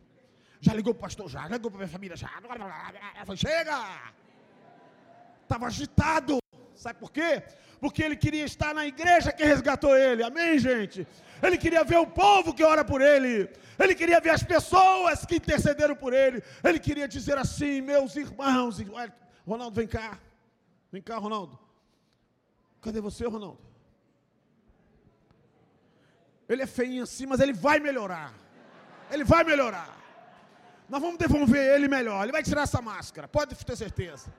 Já 0.62 0.74
ligou 0.74 0.94
para 0.94 1.00
o 1.00 1.02
pastor, 1.02 1.30
já, 1.30 1.48
ligou 1.48 1.70
para 1.70 1.80
minha 1.80 1.90
família, 1.90 2.16
já. 2.16 2.30
Eu 2.42 3.26
falei, 3.26 3.38
chega! 3.38 4.14
Estava 5.44 5.68
agitado. 5.68 6.40
Sabe 6.76 7.00
por 7.00 7.12
quê? 7.12 7.44
Porque 7.80 8.04
ele 8.04 8.16
queria 8.16 8.46
estar 8.46 8.74
na 8.74 8.86
igreja 8.86 9.32
que 9.32 9.44
resgatou 9.44 9.96
ele. 9.96 10.24
Amém, 10.24 10.58
gente? 10.60 11.08
Ele 11.42 11.58
queria 11.58 11.84
ver 11.84 11.98
o 11.98 12.08
povo 12.08 12.54
que 12.54 12.64
ora 12.64 12.84
por 12.84 13.02
ele. 13.02 13.50
Ele 13.78 13.96
queria 13.96 14.20
ver 14.20 14.32
as 14.32 14.44
pessoas 14.44 15.26
que 15.26 15.36
intercederam 15.36 15.96
por 15.96 16.14
ele. 16.14 16.42
Ele 16.64 16.80
queria 16.80 17.08
dizer 17.08 17.38
assim: 17.38 17.82
meus 17.82 18.16
irmãos. 18.16 18.78
Ronaldo, 19.46 19.76
vem 19.76 19.88
cá. 19.88 20.20
Vem 20.92 21.02
cá, 21.02 21.18
Ronaldo. 21.18 21.60
Cadê 22.82 23.02
você, 23.02 23.26
Ronaldo? 23.26 23.65
Ele 26.48 26.62
é 26.62 26.68
feinho 26.68 27.04
assim, 27.04 27.26
mas 27.26 27.40
ele 27.40 27.54
vai 27.54 27.80
melhorar. 27.80 28.34
Ele 29.12 29.24
vai 29.24 29.44
melhorar. 29.44 29.96
Nós 30.88 31.02
vamos 31.02 31.18
devolver 31.18 31.74
ele 31.76 31.88
melhor. 31.88 32.24
Ele 32.24 32.32
vai 32.32 32.44
tirar 32.44 32.62
essa 32.62 32.82
máscara, 32.82 33.28
pode 33.28 33.56
ter 33.56 33.76
certeza. 33.76 34.32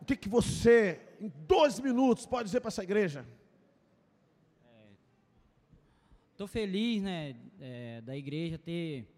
O 0.00 0.04
que, 0.04 0.16
que 0.16 0.28
você, 0.28 1.00
em 1.20 1.32
dois 1.46 1.80
minutos, 1.80 2.26
pode 2.26 2.46
dizer 2.46 2.60
para 2.60 2.68
essa 2.68 2.82
igreja? 2.82 3.26
Estou 6.32 6.46
é, 6.46 6.48
feliz, 6.48 7.02
né, 7.02 7.36
é, 7.60 8.00
da 8.02 8.16
igreja 8.16 8.58
ter 8.58 9.08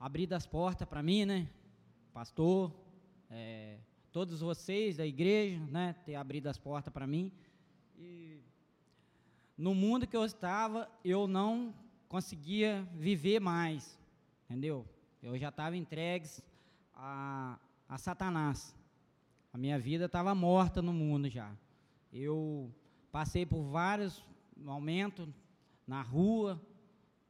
abrido 0.00 0.34
as 0.34 0.46
portas 0.46 0.88
para 0.88 1.02
mim, 1.02 1.24
né, 1.24 1.48
pastor, 2.12 2.72
é, 3.30 3.78
todos 4.10 4.40
vocês 4.40 4.96
da 4.96 5.06
igreja, 5.06 5.60
né, 5.70 5.94
ter 6.04 6.16
abrido 6.16 6.48
as 6.48 6.58
portas 6.58 6.92
para 6.92 7.06
mim. 7.06 7.30
E 7.96 8.41
no 9.62 9.76
mundo 9.76 10.08
que 10.08 10.16
eu 10.16 10.24
estava, 10.24 10.90
eu 11.04 11.28
não 11.28 11.72
conseguia 12.08 12.82
viver 12.96 13.38
mais, 13.38 13.96
entendeu? 14.44 14.84
Eu 15.22 15.38
já 15.38 15.50
estava 15.50 15.76
entregue 15.76 16.28
a, 16.92 17.56
a 17.88 17.96
Satanás. 17.96 18.74
A 19.52 19.56
minha 19.56 19.78
vida 19.78 20.06
estava 20.06 20.34
morta 20.34 20.82
no 20.82 20.92
mundo 20.92 21.28
já. 21.28 21.52
Eu 22.12 22.74
passei 23.12 23.46
por 23.46 23.62
vários 23.62 24.24
momentos 24.56 25.28
na 25.86 26.02
rua, 26.02 26.60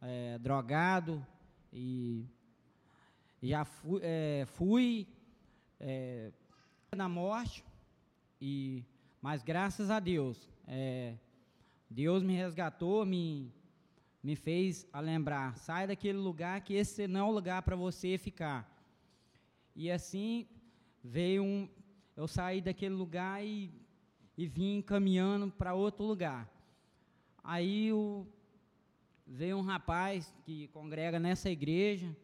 é, 0.00 0.38
drogado, 0.38 1.22
e 1.70 2.24
já 3.42 3.66
fui, 3.66 4.00
é, 4.02 4.46
fui 4.46 5.06
é, 5.78 6.32
na 6.96 7.10
morte, 7.10 7.62
e, 8.40 8.82
mas 9.20 9.42
graças 9.42 9.90
a 9.90 10.00
Deus, 10.00 10.48
é, 10.66 11.14
Deus 11.92 12.22
me 12.22 12.34
resgatou, 12.34 13.04
me, 13.04 13.52
me 14.22 14.34
fez 14.34 14.88
a 14.90 14.98
lembrar, 14.98 15.58
sai 15.58 15.86
daquele 15.86 16.16
lugar 16.16 16.62
que 16.62 16.72
esse 16.72 17.06
não 17.06 17.20
é 17.20 17.24
o 17.24 17.30
lugar 17.30 17.60
para 17.60 17.76
você 17.76 18.16
ficar. 18.16 18.66
E 19.76 19.90
assim 19.90 20.46
veio 21.04 21.44
um, 21.44 21.68
eu 22.16 22.26
saí 22.26 22.62
daquele 22.62 22.94
lugar 22.94 23.44
e, 23.44 23.70
e 24.38 24.46
vim 24.46 24.80
caminhando 24.80 25.50
para 25.50 25.74
outro 25.74 26.02
lugar. 26.02 26.50
Aí 27.44 27.92
o, 27.92 28.26
veio 29.26 29.58
um 29.58 29.62
rapaz 29.62 30.32
que 30.44 30.68
congrega 30.68 31.20
nessa 31.20 31.50
igreja 31.50 32.16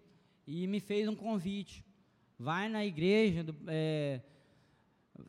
e 0.46 0.66
me 0.66 0.80
fez 0.80 1.06
um 1.08 1.14
convite. 1.14 1.84
Vai 2.38 2.70
na 2.70 2.86
igreja, 2.86 3.44
do, 3.44 3.54
é, 3.66 4.22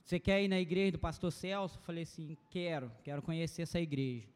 você 0.03 0.19
quer 0.19 0.43
ir 0.43 0.47
na 0.47 0.59
igreja 0.59 0.93
do 0.93 0.99
pastor 0.99 1.31
Celso? 1.31 1.77
Eu 1.77 1.81
falei 1.81 2.03
assim, 2.03 2.37
quero, 2.49 2.91
quero 3.03 3.21
conhecer 3.21 3.63
essa 3.63 3.79
igreja. 3.79 4.27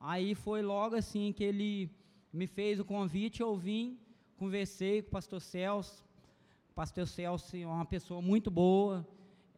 Aí 0.00 0.34
foi 0.34 0.62
logo 0.62 0.96
assim 0.96 1.32
que 1.32 1.44
ele 1.44 1.90
me 2.32 2.46
fez 2.46 2.80
o 2.80 2.84
convite, 2.84 3.40
eu 3.40 3.56
vim, 3.56 3.98
conversei 4.36 5.02
com 5.02 5.08
o 5.08 5.12
pastor 5.12 5.40
Celso. 5.40 6.04
O 6.70 6.74
pastor 6.74 7.06
Celso 7.06 7.56
é 7.56 7.66
uma 7.66 7.84
pessoa 7.84 8.22
muito 8.22 8.50
boa, 8.50 9.06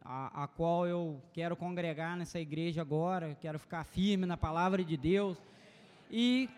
a, 0.01 0.43
a 0.43 0.47
qual 0.47 0.85
eu 0.85 1.21
quero 1.33 1.55
congregar 1.55 2.15
nessa 2.17 2.39
igreja 2.39 2.81
agora, 2.81 3.35
quero 3.39 3.57
ficar 3.57 3.83
firme 3.83 4.25
na 4.25 4.37
palavra 4.37 4.83
de 4.83 4.97
Deus. 4.97 5.37
E 6.11 6.49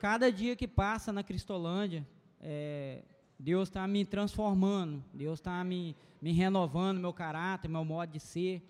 cada 0.00 0.30
dia 0.30 0.56
que 0.56 0.66
passa 0.66 1.12
na 1.12 1.22
Cristolândia, 1.22 2.06
é, 2.40 3.02
Deus 3.38 3.68
está 3.68 3.86
me 3.86 4.04
transformando, 4.04 5.02
Deus 5.12 5.38
está 5.38 5.62
me, 5.64 5.96
me 6.20 6.32
renovando 6.32 7.00
meu 7.00 7.12
caráter, 7.12 7.68
meu 7.68 7.84
modo 7.84 8.12
de 8.12 8.20
ser. 8.20 8.62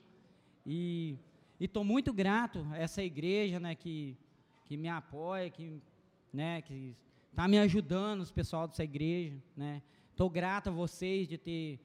E 0.66 1.16
estou 1.60 1.84
muito 1.84 2.12
grato 2.12 2.66
a 2.72 2.78
essa 2.78 3.02
igreja 3.02 3.60
né, 3.60 3.74
que, 3.74 4.16
que 4.64 4.76
me 4.76 4.88
apoia, 4.88 5.50
que 5.50 5.80
né, 6.32 6.62
está 7.30 7.46
me 7.46 7.58
ajudando, 7.58 8.22
os 8.22 8.30
pessoal 8.30 8.66
dessa 8.66 8.82
igreja. 8.82 9.36
Estou 10.10 10.28
né. 10.28 10.34
grato 10.34 10.70
a 10.70 10.72
vocês 10.72 11.28
de 11.28 11.36
ter, 11.36 11.78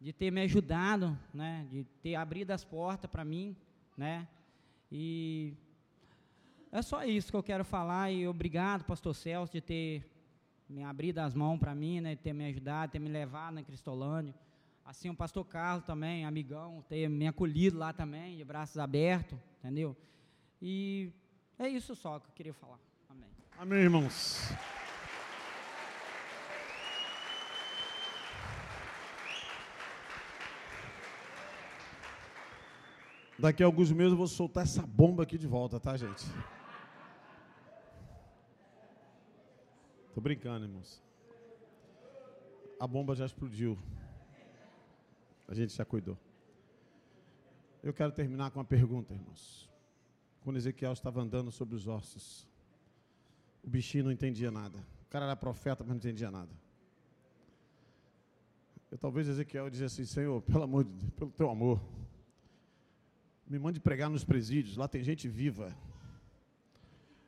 de 0.00 0.12
ter 0.12 0.30
me 0.30 0.40
ajudado, 0.42 1.16
né, 1.32 1.66
de 1.70 1.84
ter 2.02 2.14
abrido 2.14 2.52
as 2.52 2.64
portas 2.64 3.10
para 3.10 3.24
mim. 3.24 3.54
Né, 3.96 4.26
e 4.90 5.54
é 6.72 6.82
só 6.82 7.04
isso 7.04 7.30
que 7.30 7.36
eu 7.36 7.42
quero 7.42 7.64
falar 7.64 8.10
e 8.10 8.26
obrigado, 8.26 8.84
pastor 8.84 9.14
Celso, 9.14 9.52
de 9.52 9.60
ter 9.60 10.15
me 10.68 10.82
abrido 10.82 11.20
as 11.20 11.34
mãos 11.34 11.58
para 11.58 11.74
mim, 11.74 12.00
né, 12.00 12.16
ter 12.16 12.32
me 12.32 12.46
ajudado, 12.46 12.92
ter 12.92 12.98
me 12.98 13.08
levado 13.08 13.54
na 13.54 13.62
Cristolândia. 13.62 14.34
Assim, 14.84 15.10
o 15.10 15.14
pastor 15.14 15.44
Carlos 15.44 15.84
também, 15.84 16.24
amigão, 16.24 16.84
ter 16.88 17.08
me 17.08 17.26
acolhido 17.26 17.78
lá 17.78 17.92
também, 17.92 18.36
de 18.36 18.44
braços 18.44 18.78
abertos, 18.78 19.38
entendeu? 19.58 19.96
E 20.60 21.10
é 21.58 21.68
isso 21.68 21.94
só 21.94 22.18
que 22.20 22.28
eu 22.28 22.34
queria 22.34 22.54
falar. 22.54 22.78
Amém. 23.08 23.28
Amém, 23.58 23.78
irmãos. 23.80 24.52
Daqui 33.38 33.62
a 33.62 33.66
alguns 33.66 33.92
meses 33.92 34.12
eu 34.12 34.16
vou 34.16 34.26
soltar 34.26 34.62
essa 34.64 34.82
bomba 34.82 35.22
aqui 35.22 35.36
de 35.36 35.46
volta, 35.46 35.78
tá, 35.78 35.96
gente? 35.96 36.24
Tô 40.16 40.20
brincando, 40.22 40.64
irmãos. 40.64 41.02
A 42.80 42.86
bomba 42.86 43.14
já 43.14 43.26
explodiu. 43.26 43.78
A 45.46 45.52
gente 45.52 45.74
já 45.74 45.84
cuidou. 45.84 46.16
Eu 47.82 47.92
quero 47.92 48.10
terminar 48.12 48.50
com 48.50 48.58
uma 48.58 48.64
pergunta, 48.64 49.12
irmãos. 49.12 49.68
Quando 50.40 50.56
Ezequiel 50.56 50.94
estava 50.94 51.20
andando 51.20 51.50
sobre 51.50 51.74
os 51.74 51.86
ossos, 51.86 52.48
o 53.62 53.68
bichinho 53.68 54.04
não 54.04 54.10
entendia 54.10 54.50
nada. 54.50 54.78
O 55.02 55.10
cara 55.10 55.26
era 55.26 55.36
profeta, 55.36 55.84
mas 55.84 55.90
não 55.90 55.96
entendia 55.98 56.30
nada. 56.30 56.50
Eu 58.90 58.96
talvez 58.96 59.28
Ezequiel 59.28 59.68
dizia 59.68 59.84
assim: 59.84 60.06
Senhor, 60.06 60.40
pelo 60.40 60.64
amor 60.64 60.84
de 60.84 60.92
Deus, 60.92 61.10
pelo 61.10 61.30
teu 61.30 61.50
amor, 61.50 61.78
me 63.46 63.58
mande 63.58 63.80
pregar 63.80 64.08
nos 64.08 64.24
presídios, 64.24 64.78
lá 64.78 64.88
tem 64.88 65.04
gente 65.04 65.28
viva. 65.28 65.76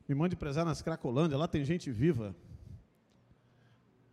Me 0.08 0.14
mande 0.14 0.34
pregar 0.34 0.64
nas 0.64 0.80
Cracolândia, 0.80 1.36
lá 1.36 1.46
tem 1.46 1.62
gente 1.66 1.90
viva 1.90 2.34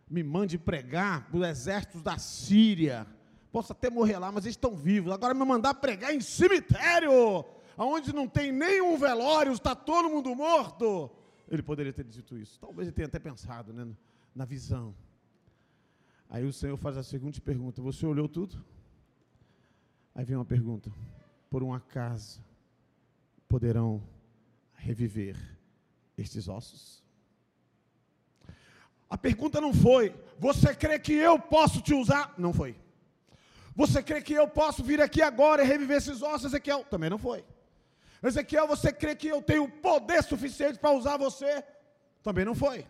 me 0.08 0.22
mande 0.22 0.58
pregar 0.58 1.28
para 1.28 1.36
os 1.38 1.46
exércitos 1.46 2.02
da 2.02 2.18
Síria. 2.18 3.06
Posso 3.50 3.72
até 3.72 3.90
morrer 3.90 4.18
lá, 4.18 4.30
mas 4.30 4.44
eles 4.44 4.54
estão 4.54 4.76
vivos. 4.76 5.12
Agora 5.12 5.34
me 5.34 5.44
mandar 5.44 5.74
pregar 5.74 6.14
em 6.14 6.20
cemitério, 6.20 7.44
onde 7.76 8.12
não 8.12 8.28
tem 8.28 8.52
nenhum 8.52 8.96
velório, 8.96 9.52
está 9.52 9.74
todo 9.74 10.08
mundo 10.08 10.34
morto. 10.34 11.10
Ele 11.48 11.62
poderia 11.62 11.92
ter 11.92 12.04
dito 12.04 12.36
isso. 12.36 12.58
Talvez 12.60 12.88
ele 12.88 12.94
tenha 12.94 13.06
até 13.06 13.18
pensado 13.18 13.72
né, 13.72 13.86
na 14.34 14.44
visão. 14.44 14.94
Aí 16.28 16.44
o 16.44 16.52
Senhor 16.52 16.76
faz 16.76 16.96
a 16.96 17.02
seguinte 17.02 17.40
pergunta: 17.40 17.80
Você 17.82 18.04
olhou 18.04 18.28
tudo? 18.28 18.62
Aí 20.14 20.24
vem 20.24 20.36
uma 20.36 20.44
pergunta: 20.44 20.92
Por 21.48 21.62
um 21.62 21.72
acaso 21.72 22.44
poderão 23.48 24.02
reviver 24.74 25.36
estes 26.18 26.48
ossos? 26.48 27.05
A 29.08 29.16
pergunta 29.16 29.60
não 29.60 29.72
foi: 29.72 30.14
você 30.38 30.74
crê 30.74 30.98
que 30.98 31.12
eu 31.12 31.38
posso 31.38 31.80
te 31.80 31.94
usar? 31.94 32.34
Não 32.36 32.52
foi. 32.52 32.76
Você 33.74 34.02
crê 34.02 34.22
que 34.22 34.32
eu 34.32 34.48
posso 34.48 34.82
vir 34.82 35.00
aqui 35.00 35.20
agora 35.20 35.62
e 35.62 35.66
reviver 35.66 35.98
esses 35.98 36.22
ossos, 36.22 36.46
Ezequiel? 36.46 36.84
Também 36.84 37.10
não 37.10 37.18
foi. 37.18 37.44
Ezequiel, 38.22 38.66
você 38.66 38.92
crê 38.92 39.14
que 39.14 39.28
eu 39.28 39.42
tenho 39.42 39.68
poder 39.68 40.22
suficiente 40.22 40.78
para 40.78 40.92
usar 40.92 41.16
você? 41.18 41.62
Também 42.22 42.44
não 42.44 42.54
foi. 42.54 42.86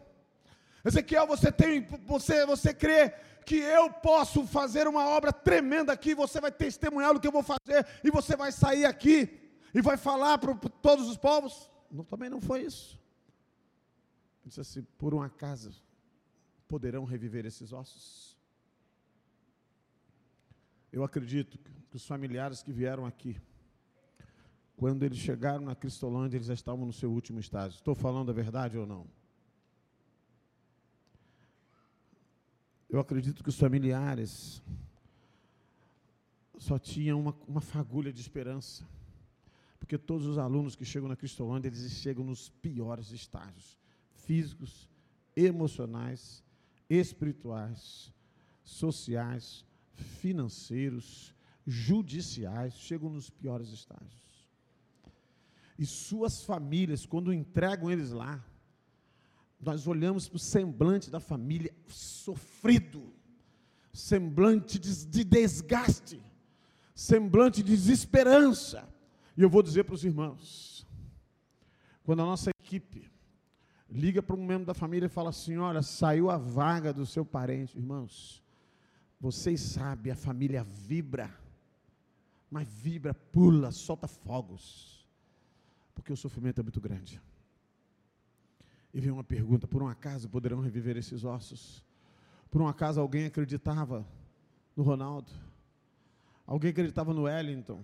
Ezequiel, 0.84 1.26
você 1.26 1.50
tem, 1.50 1.84
você, 2.04 2.46
você 2.46 2.72
crê 2.72 3.12
que 3.44 3.56
eu 3.56 3.90
posso 3.90 4.46
fazer 4.46 4.86
uma 4.86 5.08
obra 5.08 5.32
tremenda 5.32 5.92
aqui, 5.92 6.14
você 6.14 6.40
vai 6.40 6.52
testemunhar 6.52 7.12
do 7.12 7.20
que 7.20 7.26
eu 7.26 7.32
vou 7.32 7.42
fazer 7.42 7.86
e 8.02 8.10
você 8.10 8.36
vai 8.36 8.52
sair 8.52 8.84
aqui 8.84 9.40
e 9.74 9.82
vai 9.82 9.96
falar 9.96 10.38
para 10.38 10.54
todos 10.80 11.08
os 11.08 11.16
povos? 11.16 11.70
Não, 11.90 12.04
também 12.04 12.30
não 12.30 12.40
foi 12.40 12.62
isso. 12.62 12.98
Ele 14.42 14.48
disse 14.48 14.60
assim: 14.60 14.82
por 14.96 15.12
um 15.12 15.20
acaso 15.20 15.70
poderão 16.68 17.04
reviver 17.04 17.46
esses 17.46 17.72
ossos? 17.72 18.36
Eu 20.92 21.04
acredito 21.04 21.58
que 21.90 21.96
os 21.96 22.06
familiares 22.06 22.62
que 22.62 22.72
vieram 22.72 23.04
aqui, 23.04 23.40
quando 24.76 25.02
eles 25.02 25.18
chegaram 25.18 25.64
na 25.64 25.74
Cristolândia, 25.74 26.36
eles 26.36 26.46
já 26.46 26.54
estavam 26.54 26.86
no 26.86 26.92
seu 26.92 27.10
último 27.10 27.40
estágio. 27.40 27.76
Estou 27.76 27.94
falando 27.94 28.30
a 28.30 28.34
verdade 28.34 28.78
ou 28.78 28.86
não? 28.86 29.06
Eu 32.88 33.00
acredito 33.00 33.42
que 33.42 33.48
os 33.48 33.58
familiares 33.58 34.62
só 36.58 36.78
tinham 36.78 37.20
uma, 37.20 37.36
uma 37.46 37.60
fagulha 37.60 38.12
de 38.12 38.20
esperança. 38.20 38.86
Porque 39.78 39.98
todos 39.98 40.26
os 40.26 40.38
alunos 40.38 40.74
que 40.74 40.84
chegam 40.84 41.08
na 41.08 41.16
Cristolândia, 41.16 41.68
eles 41.68 41.92
chegam 41.92 42.24
nos 42.24 42.48
piores 42.48 43.10
estágios 43.10 43.76
físicos, 44.14 44.88
emocionais, 45.36 46.42
espirituais, 46.88 48.12
sociais, 48.62 49.64
financeiros, 49.92 51.34
judiciais, 51.66 52.74
chegam 52.74 53.10
nos 53.10 53.30
piores 53.30 53.68
estágios. 53.68 54.26
E 55.78 55.84
suas 55.84 56.42
famílias, 56.42 57.04
quando 57.04 57.32
entregam 57.32 57.90
eles 57.90 58.10
lá, 58.10 58.42
nós 59.60 59.86
olhamos 59.86 60.28
para 60.28 60.36
o 60.36 60.40
semblante 60.40 61.10
da 61.10 61.20
família 61.20 61.74
sofrido, 61.86 63.12
semblante 63.92 64.78
de 64.78 65.24
desgaste, 65.24 66.22
semblante 66.94 67.62
de 67.62 67.76
desesperança. 67.76 68.88
E 69.36 69.42
eu 69.42 69.50
vou 69.50 69.62
dizer 69.62 69.84
para 69.84 69.94
os 69.94 70.04
irmãos: 70.04 70.86
quando 72.04 72.22
a 72.22 72.26
nossa 72.26 72.50
equipe 72.50 73.10
liga 73.90 74.22
para 74.22 74.36
um 74.36 74.44
membro 74.44 74.66
da 74.66 74.74
família 74.74 75.06
e 75.06 75.10
fala 75.10 75.30
assim: 75.30 75.56
olha, 75.56 75.82
saiu 75.82 76.30
a 76.30 76.36
vaga 76.36 76.92
do 76.92 77.06
seu 77.06 77.24
parente, 77.24 77.76
irmãos, 77.76 78.42
vocês 79.20 79.60
sabem, 79.60 80.12
a 80.12 80.16
família 80.16 80.64
vibra, 80.64 81.34
mas 82.50 82.68
vibra, 82.68 83.14
pula, 83.14 83.70
solta 83.70 84.06
fogos, 84.06 85.06
porque 85.94 86.12
o 86.12 86.16
sofrimento 86.16 86.60
é 86.60 86.62
muito 86.62 86.80
grande. 86.80 87.20
E 88.92 89.00
vem 89.00 89.10
uma 89.10 89.24
pergunta: 89.24 89.66
por 89.66 89.82
um 89.82 89.88
acaso 89.88 90.28
poderão 90.28 90.60
reviver 90.60 90.96
esses 90.96 91.24
ossos? 91.24 91.84
Por 92.50 92.62
um 92.62 92.68
acaso 92.68 93.00
alguém 93.00 93.26
acreditava 93.26 94.06
no 94.74 94.82
Ronaldo? 94.82 95.30
Alguém 96.46 96.70
acreditava 96.70 97.12
no 97.12 97.22
Wellington? 97.22 97.82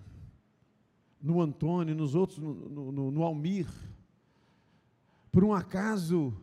No 1.21 1.41
Antônio, 1.41 1.95
nos 1.95 2.15
outros, 2.15 2.39
no, 2.39 2.91
no, 2.91 3.11
no 3.11 3.23
Almir? 3.23 3.67
Por 5.33 5.43
um 5.43 5.53
acaso 5.53 6.33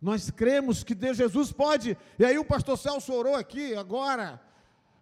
nós 0.00 0.30
cremos 0.30 0.84
que 0.84 0.94
Deus 0.94 1.16
Jesus 1.16 1.50
pode, 1.50 1.96
e 2.18 2.24
aí 2.24 2.38
o 2.38 2.44
pastor 2.44 2.76
Celso 2.76 3.12
orou 3.12 3.34
aqui 3.34 3.74
agora. 3.74 4.40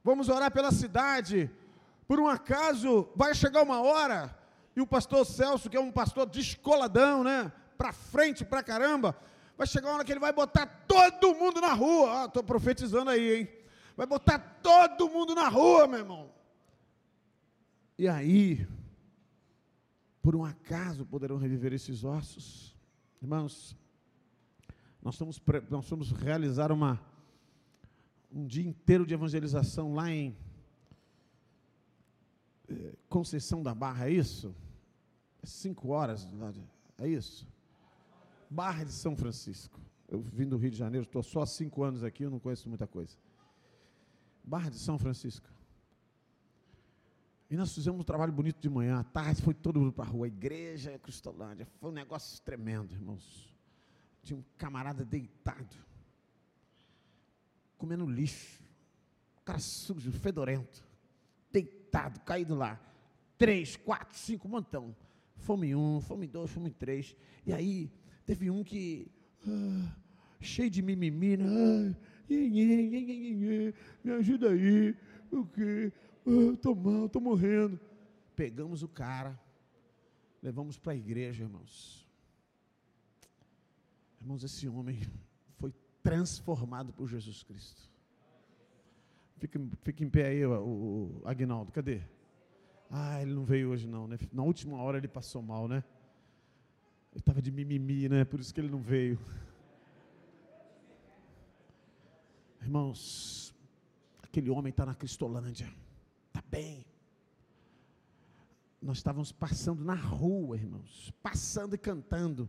Vamos 0.04 0.28
orar 0.28 0.52
pela 0.52 0.70
cidade. 0.70 1.50
Por 2.06 2.20
um 2.20 2.28
acaso 2.28 3.08
vai 3.16 3.34
chegar 3.34 3.62
uma 3.62 3.82
hora 3.82 4.34
e 4.76 4.80
o 4.80 4.86
pastor 4.86 5.26
Celso, 5.26 5.68
que 5.68 5.76
é 5.76 5.80
um 5.80 5.90
pastor 5.90 6.26
descoladão, 6.26 7.24
né? 7.24 7.52
para 7.76 7.92
frente 7.92 8.44
para 8.44 8.62
caramba, 8.62 9.16
vai 9.58 9.66
chegar 9.66 9.88
uma 9.88 9.96
hora 9.96 10.04
que 10.04 10.12
ele 10.12 10.20
vai 10.20 10.32
botar 10.32 10.64
todo 10.86 11.34
mundo 11.34 11.60
na 11.60 11.72
rua. 11.72 12.26
Estou 12.26 12.40
ah, 12.40 12.46
profetizando 12.46 13.10
aí, 13.10 13.34
hein? 13.34 13.48
Vai 13.96 14.06
botar 14.06 14.38
todo 14.62 15.08
mundo 15.08 15.34
na 15.34 15.48
rua, 15.48 15.88
meu 15.88 15.98
irmão. 15.98 16.32
E 17.98 18.08
aí, 18.08 18.66
por 20.22 20.34
um 20.34 20.44
acaso 20.44 21.04
poderão 21.04 21.36
reviver 21.36 21.72
esses 21.72 22.04
ossos? 22.04 22.73
Irmãos, 23.24 23.74
nós 25.00 25.18
vamos, 25.18 25.40
nós 25.70 25.88
vamos 25.88 26.12
realizar 26.12 26.70
uma, 26.70 27.00
um 28.30 28.46
dia 28.46 28.62
inteiro 28.62 29.06
de 29.06 29.14
evangelização 29.14 29.94
lá 29.94 30.10
em 30.10 30.36
eh, 32.68 32.92
Conceição 33.08 33.62
da 33.62 33.74
Barra, 33.74 34.10
é 34.10 34.12
isso? 34.12 34.54
É 35.42 35.46
cinco 35.46 35.88
horas, 35.88 36.28
é 36.98 37.08
isso? 37.08 37.48
Barra 38.50 38.84
de 38.84 38.92
São 38.92 39.16
Francisco. 39.16 39.80
Eu 40.06 40.20
vim 40.20 40.46
do 40.46 40.58
Rio 40.58 40.70
de 40.70 40.76
Janeiro, 40.76 41.06
estou 41.06 41.22
só 41.22 41.40
há 41.40 41.46
cinco 41.46 41.82
anos 41.82 42.04
aqui, 42.04 42.24
eu 42.24 42.30
não 42.30 42.38
conheço 42.38 42.68
muita 42.68 42.86
coisa. 42.86 43.16
Barra 44.44 44.68
de 44.68 44.78
São 44.78 44.98
Francisco. 44.98 45.48
E 47.54 47.56
nós 47.56 47.72
fizemos 47.72 48.00
um 48.00 48.02
trabalho 48.02 48.32
bonito 48.32 48.60
de 48.60 48.68
manhã, 48.68 48.98
à 48.98 49.04
tarde 49.04 49.40
foi 49.40 49.54
todo 49.54 49.78
mundo 49.78 49.92
para 49.92 50.04
a 50.04 50.08
rua, 50.08 50.26
a 50.26 50.28
igreja 50.28 50.98
Cristolândia. 50.98 51.64
Foi 51.78 51.88
um 51.88 51.92
negócio 51.92 52.42
tremendo, 52.42 52.92
irmãos. 52.92 53.54
Tinha 54.24 54.36
um 54.36 54.42
camarada 54.58 55.04
deitado, 55.04 55.76
comendo 57.78 58.10
lixo, 58.10 58.60
cara 59.44 59.60
sujo, 59.60 60.10
fedorento, 60.10 60.84
deitado, 61.52 62.18
caído 62.22 62.56
lá. 62.56 62.80
Três, 63.38 63.76
quatro, 63.76 64.18
cinco, 64.18 64.48
montão. 64.48 64.92
Fome 65.36 65.76
um, 65.76 66.00
fome 66.00 66.26
dois, 66.26 66.50
fome 66.50 66.72
três. 66.72 67.14
E 67.46 67.52
aí 67.52 67.88
Teve 68.26 68.50
um 68.50 68.64
que, 68.64 69.06
ah, 69.46 69.96
cheio 70.40 70.70
de 70.70 70.80
mimimi, 70.80 71.36
né? 71.36 71.44
ah, 71.46 71.94
me 74.02 74.12
ajuda 74.12 74.50
aí, 74.50 74.96
o 75.30 75.44
quê? 75.44 75.92
Ah, 76.26 76.56
tô 76.60 76.74
mal, 76.74 77.08
tô 77.08 77.20
morrendo. 77.20 77.78
Pegamos 78.34 78.82
o 78.82 78.88
cara, 78.88 79.38
levamos 80.42 80.78
para 80.78 80.92
a 80.92 80.96
igreja, 80.96 81.44
irmãos. 81.44 82.08
Irmãos, 84.20 84.42
esse 84.42 84.68
homem 84.68 84.98
foi 85.58 85.72
transformado 86.02 86.92
por 86.92 87.06
Jesus 87.06 87.42
Cristo. 87.42 87.90
Fica, 89.36 89.60
fica 89.82 90.02
em 90.02 90.08
pé 90.08 90.28
aí, 90.28 90.46
o, 90.46 91.20
o 91.22 91.22
Agnaldo, 91.28 91.70
cadê? 91.70 92.00
Ah, 92.90 93.20
ele 93.20 93.34
não 93.34 93.44
veio 93.44 93.70
hoje 93.70 93.86
não, 93.86 94.06
né? 94.08 94.18
Na 94.32 94.42
última 94.42 94.78
hora 94.78 94.98
ele 94.98 95.08
passou 95.08 95.42
mal, 95.42 95.68
né? 95.68 95.84
Ele 97.12 97.20
estava 97.20 97.42
de 97.42 97.50
mimimi, 97.50 98.08
né? 98.08 98.24
Por 98.24 98.40
isso 98.40 98.52
que 98.52 98.60
ele 98.60 98.70
não 98.70 98.80
veio. 98.80 99.18
Irmãos, 102.62 103.54
aquele 104.22 104.48
homem 104.50 104.70
está 104.70 104.86
na 104.86 104.94
Cristolândia. 104.94 105.70
Bem. 106.54 106.86
Nós 108.80 108.98
estávamos 108.98 109.32
passando 109.32 109.82
na 109.82 109.96
rua, 109.96 110.56
irmãos. 110.56 111.12
Passando 111.20 111.74
e 111.74 111.78
cantando. 111.78 112.48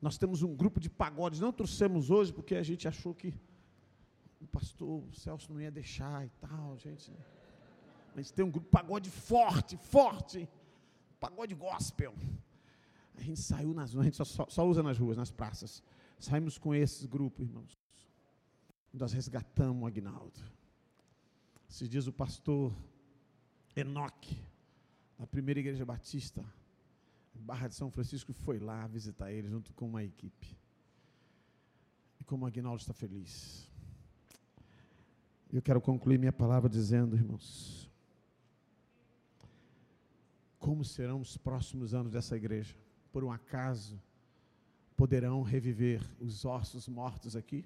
Nós 0.00 0.16
temos 0.16 0.44
um 0.44 0.54
grupo 0.54 0.78
de 0.78 0.88
pagodes. 0.88 1.40
Não 1.40 1.52
trouxemos 1.52 2.10
hoje 2.10 2.32
porque 2.32 2.54
a 2.54 2.62
gente 2.62 2.86
achou 2.86 3.12
que 3.12 3.34
o 4.40 4.46
pastor 4.46 5.02
Celso 5.12 5.52
não 5.52 5.60
ia 5.60 5.70
deixar 5.70 6.24
e 6.24 6.30
tal, 6.40 6.78
gente. 6.78 7.12
A 8.14 8.20
gente 8.20 8.32
tem 8.32 8.44
um 8.44 8.50
grupo 8.52 8.68
de 8.68 8.70
pagode 8.70 9.10
forte, 9.10 9.76
forte. 9.76 10.48
Pagode 11.18 11.52
gospel. 11.56 12.14
A 13.16 13.20
gente 13.20 13.40
saiu 13.40 13.74
nas 13.74 13.92
ruas, 13.92 14.06
a 14.06 14.10
gente 14.10 14.24
só, 14.24 14.46
só 14.48 14.64
usa 14.64 14.80
nas 14.80 14.96
ruas, 14.96 15.16
nas 15.16 15.32
praças. 15.32 15.82
Saímos 16.20 16.56
com 16.56 16.72
esses 16.72 17.04
grupos, 17.04 17.48
irmãos. 17.48 17.76
Nós 18.92 19.12
resgatamos 19.12 19.82
o 19.82 19.86
Agnaldo. 19.86 20.40
Esses 21.68 21.88
dias 21.88 22.06
o 22.06 22.12
pastor 22.12 22.72
Enoque, 23.76 24.36
da 25.18 25.26
primeira 25.26 25.60
igreja 25.60 25.84
batista, 25.84 26.44
Barra 27.34 27.68
de 27.68 27.74
São 27.74 27.90
Francisco, 27.90 28.32
foi 28.32 28.58
lá 28.58 28.86
visitar 28.86 29.32
ele 29.32 29.48
junto 29.48 29.72
com 29.72 29.86
uma 29.86 30.04
equipe. 30.04 30.56
E 32.20 32.24
como 32.24 32.46
Agnaldo 32.46 32.80
está 32.80 32.92
feliz. 32.92 33.66
Eu 35.52 35.62
quero 35.62 35.80
concluir 35.80 36.18
minha 36.18 36.32
palavra 36.32 36.68
dizendo, 36.68 37.16
irmãos, 37.16 37.90
como 40.58 40.84
serão 40.84 41.20
os 41.20 41.36
próximos 41.36 41.94
anos 41.94 42.12
dessa 42.12 42.36
igreja? 42.36 42.76
por 43.12 43.24
um 43.24 43.32
acaso, 43.32 44.00
poderão 44.96 45.42
reviver 45.42 46.02
os 46.20 46.44
ossos 46.44 46.88
mortos 46.88 47.36
aqui? 47.36 47.64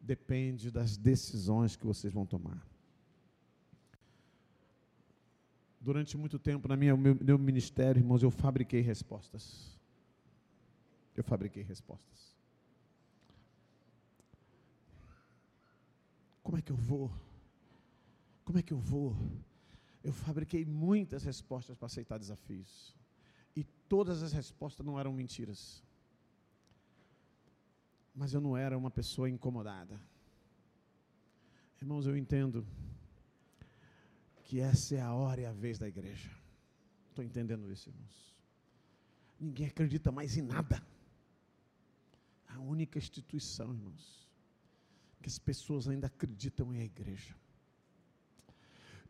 Depende 0.00 0.70
das 0.70 0.96
decisões 0.96 1.76
que 1.76 1.86
vocês 1.86 2.12
vão 2.12 2.26
tomar. 2.26 2.66
Durante 5.80 6.16
muito 6.16 6.38
tempo 6.38 6.68
na 6.68 6.76
minha 6.76 6.94
meu, 6.94 7.14
meu 7.14 7.38
ministério, 7.38 7.98
irmãos, 7.98 8.22
eu 8.22 8.30
fabriquei 8.30 8.82
respostas. 8.82 9.80
Eu 11.16 11.24
fabriquei 11.24 11.62
respostas. 11.62 12.36
Como 16.42 16.58
é 16.58 16.62
que 16.62 16.70
eu 16.70 16.76
vou? 16.76 17.10
Como 18.44 18.58
é 18.58 18.62
que 18.62 18.72
eu 18.72 18.78
vou? 18.78 19.16
Eu 20.04 20.12
fabriquei 20.12 20.66
muitas 20.66 21.24
respostas 21.24 21.76
para 21.76 21.86
aceitar 21.86 22.18
desafios. 22.18 22.94
E 23.56 23.64
todas 23.88 24.22
as 24.22 24.32
respostas 24.32 24.84
não 24.84 24.98
eram 25.00 25.12
mentiras. 25.12 25.82
Mas 28.14 28.34
eu 28.34 28.40
não 28.40 28.56
era 28.56 28.76
uma 28.76 28.90
pessoa 28.90 29.30
incomodada. 29.30 29.98
Irmãos, 31.80 32.06
eu 32.06 32.16
entendo 32.16 32.66
que 34.50 34.58
essa 34.58 34.96
é 34.96 35.00
a 35.00 35.12
hora 35.12 35.42
e 35.42 35.46
a 35.46 35.52
vez 35.52 35.78
da 35.78 35.86
igreja. 35.86 36.28
Estou 37.08 37.24
entendendo 37.24 37.70
isso, 37.70 37.88
irmãos. 37.88 38.36
Ninguém 39.38 39.68
acredita 39.68 40.10
mais 40.10 40.36
em 40.36 40.42
nada. 40.42 40.84
A 42.48 42.58
única 42.58 42.98
instituição, 42.98 43.72
irmãos, 43.72 44.28
que 45.22 45.28
as 45.28 45.38
pessoas 45.38 45.86
ainda 45.86 46.08
acreditam 46.08 46.72
é 46.72 46.80
a 46.80 46.84
igreja. 46.84 47.32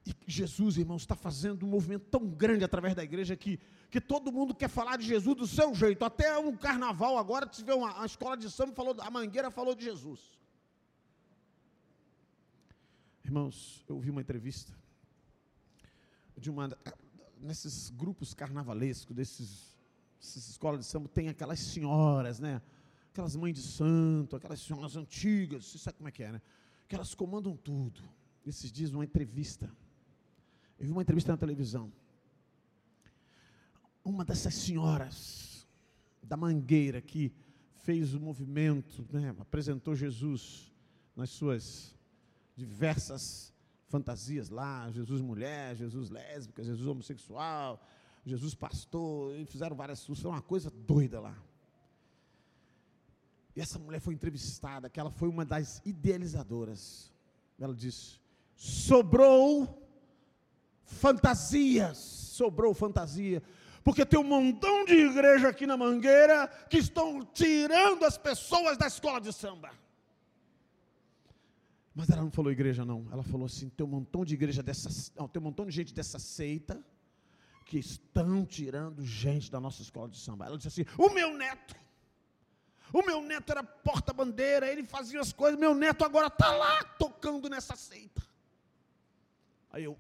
E 0.04 0.14
Jesus, 0.26 0.76
irmãos, 0.76 1.00
está 1.00 1.16
fazendo 1.16 1.64
um 1.64 1.70
movimento 1.70 2.04
tão 2.10 2.28
grande 2.28 2.62
através 2.62 2.94
da 2.94 3.02
igreja 3.02 3.34
que, 3.34 3.58
que 3.90 3.98
todo 3.98 4.30
mundo 4.30 4.54
quer 4.54 4.68
falar 4.68 4.98
de 4.98 5.06
Jesus 5.06 5.34
do 5.34 5.46
seu 5.46 5.74
jeito. 5.74 6.04
Até 6.04 6.38
um 6.38 6.54
carnaval 6.54 7.16
agora, 7.16 7.46
tive 7.46 7.72
uma, 7.72 7.94
uma 7.94 8.04
escola 8.04 8.36
de 8.36 8.50
samba, 8.50 8.74
falou, 8.74 8.94
a 9.00 9.10
Mangueira 9.10 9.50
falou 9.50 9.74
de 9.74 9.84
Jesus. 9.84 10.20
Irmãos, 13.24 13.82
eu 13.88 13.94
ouvi 13.94 14.10
uma 14.10 14.20
entrevista 14.20 14.79
de 16.40 16.50
uma 16.50 16.68
nesses 17.40 17.90
grupos 17.90 18.34
carnavalescos, 18.34 19.14
desses 19.14 19.76
escolas 20.20 20.80
de 20.80 20.86
samba, 20.86 21.08
tem 21.08 21.28
aquelas 21.28 21.58
senhoras, 21.58 22.38
né? 22.38 22.60
Aquelas 23.10 23.34
mães 23.34 23.54
de 23.54 23.62
santo, 23.62 24.36
aquelas 24.36 24.60
senhoras 24.60 24.96
antigas, 24.96 25.64
você 25.66 25.78
sabe 25.78 25.98
como 25.98 26.08
é 26.08 26.12
que 26.12 26.22
é, 26.22 26.32
né? 26.32 26.42
Que 26.88 26.94
elas 26.94 27.14
comandam 27.14 27.56
tudo. 27.56 28.02
Esses 28.46 28.70
dias, 28.70 28.92
uma 28.92 29.04
entrevista. 29.04 29.70
Eu 30.78 30.86
vi 30.86 30.92
uma 30.92 31.02
entrevista 31.02 31.32
na 31.32 31.38
televisão. 31.38 31.92
Uma 34.04 34.24
dessas 34.24 34.54
senhoras 34.54 35.66
da 36.22 36.36
Mangueira 36.36 37.00
que 37.00 37.32
fez 37.82 38.14
o 38.14 38.20
movimento, 38.20 39.06
né, 39.10 39.34
apresentou 39.38 39.94
Jesus 39.94 40.72
nas 41.16 41.30
suas 41.30 41.94
diversas 42.56 43.52
fantasias 43.90 44.48
lá, 44.48 44.88
Jesus 44.92 45.20
mulher, 45.20 45.74
Jesus 45.74 46.08
lésbica, 46.10 46.62
Jesus 46.62 46.86
homossexual, 46.86 47.84
Jesus 48.24 48.54
pastor, 48.54 49.34
e 49.34 49.44
fizeram 49.44 49.76
várias 49.76 50.04
coisas, 50.04 50.22
foi 50.22 50.30
uma 50.30 50.40
coisa 50.40 50.70
doida 50.70 51.20
lá. 51.20 51.36
E 53.54 53.60
essa 53.60 53.80
mulher 53.80 54.00
foi 54.00 54.14
entrevistada, 54.14 54.88
que 54.88 55.00
ela 55.00 55.10
foi 55.10 55.28
uma 55.28 55.44
das 55.44 55.82
idealizadoras. 55.84 57.12
Ela 57.58 57.74
disse: 57.74 58.20
sobrou 58.54 59.84
fantasias, 60.84 61.98
sobrou 61.98 62.72
fantasia, 62.72 63.42
porque 63.82 64.06
tem 64.06 64.20
um 64.20 64.24
montão 64.24 64.84
de 64.84 64.94
igreja 64.94 65.48
aqui 65.48 65.66
na 65.66 65.76
Mangueira 65.76 66.46
que 66.68 66.78
estão 66.78 67.24
tirando 67.24 68.04
as 68.04 68.16
pessoas 68.16 68.78
da 68.78 68.86
escola 68.86 69.20
de 69.20 69.32
samba. 69.32 69.72
Mas 71.94 72.08
ela 72.08 72.22
não 72.22 72.30
falou 72.30 72.52
igreja, 72.52 72.84
não. 72.84 73.06
Ela 73.12 73.22
falou 73.22 73.46
assim: 73.46 73.68
tem 73.68 73.84
um 73.84 73.90
montão 73.90 74.24
de 74.24 74.34
igreja 74.34 74.62
dessa. 74.62 75.12
Não, 75.16 75.28
tem 75.28 75.40
um 75.40 75.44
montão 75.44 75.66
de 75.66 75.72
gente 75.72 75.92
dessa 75.92 76.18
seita 76.18 76.82
que 77.66 77.78
estão 77.78 78.44
tirando 78.44 79.04
gente 79.04 79.50
da 79.50 79.60
nossa 79.60 79.82
escola 79.82 80.08
de 80.08 80.18
samba. 80.18 80.46
Ela 80.46 80.56
disse 80.56 80.68
assim: 80.68 80.90
o 80.98 81.10
meu 81.10 81.36
neto. 81.36 81.74
O 82.92 83.02
meu 83.06 83.22
neto 83.22 83.50
era 83.52 83.62
porta-bandeira, 83.62 84.70
ele 84.70 84.82
fazia 84.82 85.20
as 85.20 85.32
coisas, 85.32 85.58
meu 85.58 85.72
neto 85.76 86.04
agora 86.04 86.26
está 86.26 86.50
lá 86.50 86.82
tocando 86.98 87.48
nessa 87.48 87.76
seita. 87.76 88.20
Aí 89.70 89.84
eu. 89.84 89.96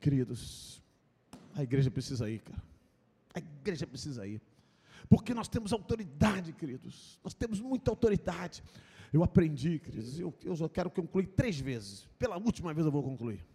Queridos, 0.00 0.82
a 1.54 1.62
igreja 1.62 1.88
precisa 1.88 2.28
ir, 2.28 2.40
cara. 2.40 2.60
A 3.34 3.38
igreja 3.38 3.86
precisa 3.86 4.26
ir. 4.26 4.42
Porque 5.12 5.34
nós 5.34 5.46
temos 5.46 5.74
autoridade, 5.74 6.54
queridos. 6.54 7.20
Nós 7.22 7.34
temos 7.34 7.60
muita 7.60 7.90
autoridade. 7.90 8.64
Eu 9.12 9.22
aprendi, 9.22 9.78
queridos. 9.78 10.18
Eu, 10.18 10.32
eu 10.42 10.56
só 10.56 10.70
quero 10.70 10.90
concluir 10.90 11.26
três 11.26 11.60
vezes. 11.60 12.08
Pela 12.18 12.38
última 12.38 12.72
vez 12.72 12.86
eu 12.86 12.90
vou 12.90 13.02
concluir. 13.02 13.46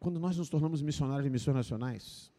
Quando 0.00 0.18
nós 0.18 0.38
nos 0.38 0.48
tornamos 0.48 0.80
missionários 0.80 1.24
de 1.24 1.28
missões 1.28 1.54
nacionais, 1.54 2.32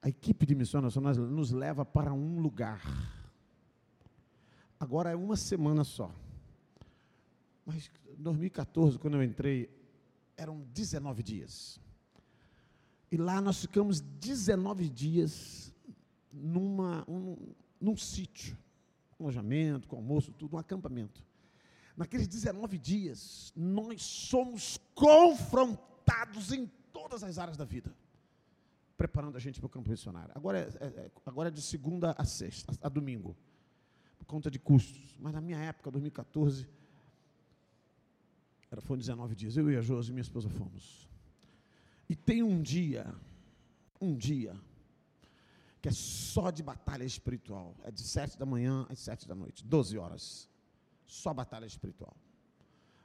a 0.00 0.08
equipe 0.08 0.46
de 0.46 0.54
missões 0.54 0.84
nacionais 0.84 1.18
nos 1.18 1.50
leva 1.50 1.84
para 1.84 2.14
um 2.14 2.40
lugar. 2.40 2.80
Agora 4.80 5.10
é 5.10 5.14
uma 5.14 5.36
semana 5.36 5.84
só. 5.84 6.10
Mas 7.66 7.90
em 8.06 8.22
2014, 8.22 8.98
quando 8.98 9.18
eu 9.18 9.22
entrei, 9.22 9.68
eram 10.38 10.62
19 10.72 11.22
dias. 11.22 11.78
E 13.16 13.18
lá 13.18 13.40
nós 13.40 13.62
ficamos 13.62 14.02
19 14.02 14.90
dias 14.90 15.74
numa, 16.30 17.02
um, 17.08 17.34
num 17.80 17.96
sítio, 17.96 18.54
com 19.16 19.24
alojamento, 19.24 19.88
com 19.88 19.96
almoço, 19.96 20.34
tudo, 20.34 20.54
um 20.54 20.58
acampamento. 20.58 21.24
Naqueles 21.96 22.28
19 22.28 22.76
dias, 22.76 23.54
nós 23.56 24.02
somos 24.02 24.78
confrontados 24.94 26.52
em 26.52 26.70
todas 26.92 27.24
as 27.24 27.38
áreas 27.38 27.56
da 27.56 27.64
vida, 27.64 27.90
preparando 28.98 29.34
a 29.34 29.40
gente 29.40 29.60
para 29.60 29.66
o 29.66 29.70
campo 29.70 29.88
missionário. 29.88 30.32
Agora 30.34 30.58
é, 30.58 30.84
é, 30.84 30.86
é, 30.86 31.10
agora 31.24 31.48
é 31.48 31.50
de 31.50 31.62
segunda 31.62 32.14
a 32.18 32.24
sexta, 32.26 32.70
a, 32.82 32.86
a 32.86 32.90
domingo, 32.90 33.34
por 34.18 34.26
conta 34.26 34.50
de 34.50 34.58
custos. 34.58 35.16
Mas 35.18 35.32
na 35.32 35.40
minha 35.40 35.56
época, 35.56 35.90
2014, 35.90 36.68
era, 38.70 38.82
foram 38.82 38.98
19 38.98 39.34
dias. 39.34 39.56
Eu 39.56 39.70
e 39.70 39.76
a 39.78 39.80
Josi, 39.80 40.12
minha 40.12 40.20
esposa, 40.20 40.50
fomos. 40.50 41.05
E 42.08 42.14
tem 42.14 42.42
um 42.42 42.62
dia, 42.62 43.12
um 44.00 44.16
dia, 44.16 44.56
que 45.82 45.88
é 45.88 45.92
só 45.92 46.50
de 46.50 46.62
batalha 46.62 47.04
espiritual. 47.04 47.74
É 47.82 47.90
de 47.90 48.00
sete 48.00 48.38
da 48.38 48.46
manhã 48.46 48.86
às 48.88 48.98
sete 48.98 49.26
da 49.26 49.34
noite, 49.34 49.64
12 49.64 49.98
horas. 49.98 50.48
Só 51.06 51.32
batalha 51.32 51.66
espiritual. 51.66 52.16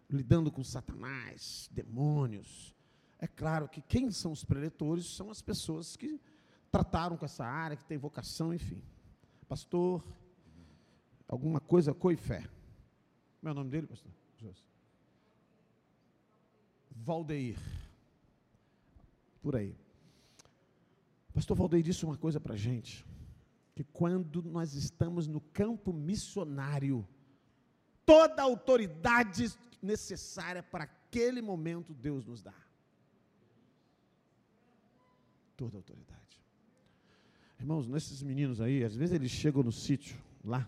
Lidando 0.10 0.52
com 0.52 0.64
Satanás, 0.64 1.70
demônios. 1.72 2.76
É 3.20 3.28
claro 3.28 3.70
que 3.70 3.82
quem 3.82 4.12
são 4.12 4.32
os 4.32 4.43
preletores 4.43 5.06
são 5.06 5.30
as 5.30 5.41
pessoas 5.41 5.95
que 5.95 6.20
trataram 6.72 7.18
com 7.18 7.26
essa 7.26 7.45
área, 7.45 7.78
que 7.78 7.86
tem 7.86 7.97
vocação, 7.97 8.54
enfim. 8.54 8.82
Pastor, 9.47 10.04
alguma 11.28 11.60
coisa 11.60 11.93
coifé. 11.93 12.49
Como 13.39 13.49
é 13.49 13.52
o 13.52 13.56
nome 13.56 13.70
dele, 13.70 13.88
pastor? 13.88 14.12
Valdeir. 16.95 17.58
Por 19.42 19.56
aí. 19.56 19.76
Pastor 21.34 21.58
Valdeir 21.58 21.84
disse 21.84 22.06
uma 22.06 22.18
coisa 22.18 22.39
para 22.39 22.54
a 22.54 22.58
gente: 22.58 23.06
que 23.76 23.84
quando 23.84 24.44
nós 24.44 24.74
estamos 24.74 25.28
no 25.28 25.42
campo 25.42 25.92
missionário, 25.94 27.08
toda 28.06 28.42
a 28.42 28.46
autoridade 28.46 29.52
necessária 29.82 30.62
para 30.62 30.84
aquele 30.84 31.42
momento 31.42 31.94
Deus 31.94 32.26
nos 32.26 32.44
dá. 32.44 32.54
Toda 35.56 35.78
a 35.78 35.80
autoridade. 35.80 36.22
Irmãos, 37.60 37.88
nesses 37.88 38.22
meninos 38.24 38.60
aí, 38.60 38.84
às 38.84 38.96
vezes 38.96 39.14
eles 39.14 39.32
chegam 39.32 39.62
no 39.62 39.72
sítio, 39.72 40.20
lá, 40.44 40.68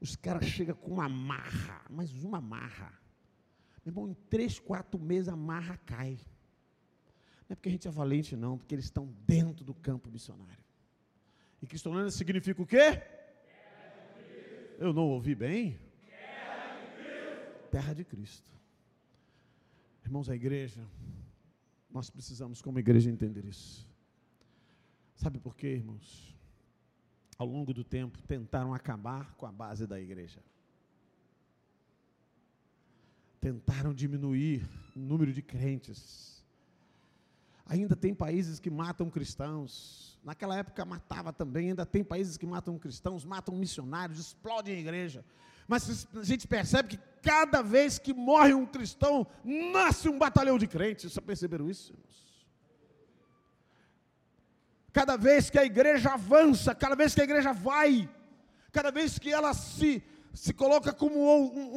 os 0.00 0.16
caras 0.16 0.44
chegam 0.44 0.74
com 0.74 0.92
uma 0.92 1.08
marra, 1.08 1.84
mas 1.88 2.12
uma 2.22 2.40
marra. 2.40 2.92
Meu 3.84 3.92
irmão, 3.92 4.08
em 4.08 4.14
três, 4.28 4.58
quatro 4.58 5.00
meses 5.00 5.28
a 5.28 5.36
marra 5.36 5.76
cai. 5.86 6.18
Não 7.48 7.52
é 7.52 7.54
porque 7.54 7.68
a 7.68 7.72
gente 7.72 7.86
é 7.86 7.90
valente, 7.90 8.34
não, 8.34 8.58
porque 8.58 8.74
eles 8.74 8.86
estão 8.86 9.06
dentro 9.26 9.64
do 9.64 9.72
campo 9.72 10.10
missionário. 10.10 10.64
E 11.62 11.66
Cristolândia 11.66 12.10
significa 12.10 12.60
o 12.60 12.66
quê? 12.66 13.02
Eu 14.78 14.92
não 14.92 15.04
ouvi 15.04 15.34
bem? 15.34 15.78
Terra 17.70 17.94
de 17.94 18.04
Cristo. 18.04 18.50
Irmãos, 20.04 20.28
a 20.28 20.34
igreja, 20.34 20.84
nós 21.90 22.10
precisamos, 22.10 22.60
como 22.60 22.78
igreja, 22.78 23.10
entender 23.10 23.44
isso. 23.44 23.88
Sabe 25.14 25.38
por 25.38 25.56
quê, 25.56 25.68
irmãos? 25.68 26.36
Ao 27.38 27.46
longo 27.46 27.72
do 27.72 27.84
tempo, 27.84 28.20
tentaram 28.22 28.74
acabar 28.74 29.34
com 29.34 29.46
a 29.46 29.52
base 29.52 29.86
da 29.86 30.00
igreja. 30.00 30.42
Tentaram 33.40 33.94
diminuir 33.94 34.68
o 34.94 34.98
número 34.98 35.32
de 35.32 35.42
crentes 35.42 36.35
Ainda 37.66 37.96
tem 37.96 38.14
países 38.14 38.58
que 38.60 38.70
matam 38.70 39.10
cristãos. 39.10 40.18
Naquela 40.22 40.56
época 40.56 40.84
matava 40.84 41.32
também, 41.32 41.70
ainda 41.70 41.84
tem 41.84 42.02
países 42.02 42.36
que 42.36 42.46
matam 42.46 42.78
cristãos, 42.78 43.24
matam 43.24 43.54
missionários, 43.56 44.18
explodem 44.18 44.76
a 44.76 44.80
igreja. 44.80 45.24
Mas 45.68 46.06
a 46.14 46.22
gente 46.22 46.46
percebe 46.46 46.90
que 46.90 46.98
cada 47.22 47.60
vez 47.62 47.98
que 47.98 48.14
morre 48.14 48.54
um 48.54 48.66
cristão, 48.66 49.26
nasce 49.44 50.08
um 50.08 50.18
batalhão 50.18 50.58
de 50.58 50.66
crentes. 50.66 51.12
Vocês 51.12 51.24
perceberam 51.24 51.68
isso, 51.68 51.92
irmãos? 51.92 52.16
cada 54.96 55.14
vez 55.14 55.50
que 55.50 55.58
a 55.58 55.64
igreja 55.72 56.14
avança, 56.14 56.74
cada 56.74 56.96
vez 56.96 57.14
que 57.14 57.20
a 57.20 57.24
igreja 57.24 57.52
vai, 57.52 58.08
cada 58.72 58.90
vez 58.90 59.18
que 59.18 59.30
ela 59.30 59.52
se, 59.52 60.02
se 60.32 60.54
coloca 60.54 60.90
como 60.90 61.18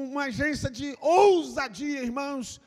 uma 0.09 0.23
agência 0.27 0.69
de 0.71 0.97
ousadia, 1.01 2.01
irmãos, 2.01 2.61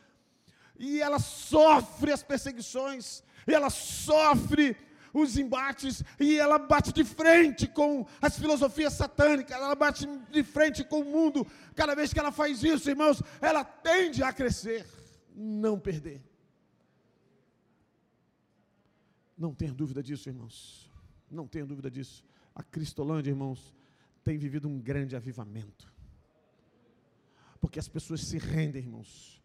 e 0.78 1.00
ela 1.00 1.18
sofre 1.18 2.12
as 2.12 2.22
perseguições, 2.22 3.22
e 3.46 3.54
ela 3.54 3.70
sofre 3.70 4.76
os 5.12 5.36
embates, 5.36 6.02
e 6.18 6.38
ela 6.38 6.58
bate 6.58 6.92
de 6.92 7.04
frente 7.04 7.66
com 7.66 8.06
as 8.20 8.38
filosofias 8.38 8.94
satânicas, 8.94 9.56
ela 9.56 9.74
bate 9.74 10.06
de 10.30 10.42
frente 10.42 10.82
com 10.84 11.00
o 11.00 11.04
mundo. 11.04 11.46
Cada 11.74 11.94
vez 11.94 12.12
que 12.12 12.18
ela 12.18 12.32
faz 12.32 12.62
isso, 12.62 12.88
irmãos, 12.88 13.22
ela 13.40 13.62
tende 13.62 14.22
a 14.22 14.32
crescer, 14.32 14.86
não 15.34 15.78
perder. 15.78 16.22
Não 19.36 19.54
tenha 19.54 19.72
dúvida 19.72 20.02
disso, 20.02 20.28
irmãos. 20.28 20.90
Não 21.30 21.46
tenha 21.46 21.66
dúvida 21.66 21.90
disso. 21.90 22.24
A 22.54 22.62
Cristolândia, 22.62 23.30
irmãos, 23.30 23.74
tem 24.22 24.38
vivido 24.38 24.68
um 24.68 24.78
grande 24.78 25.16
avivamento. 25.16 25.92
Porque 27.60 27.78
as 27.78 27.88
pessoas 27.88 28.20
se 28.20 28.38
rendem, 28.38 28.82
irmãos. 28.82 29.41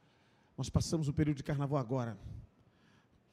Nós 0.57 0.69
passamos 0.69 1.07
o 1.07 1.13
período 1.13 1.37
de 1.37 1.43
carnaval 1.43 1.77
agora. 1.77 2.17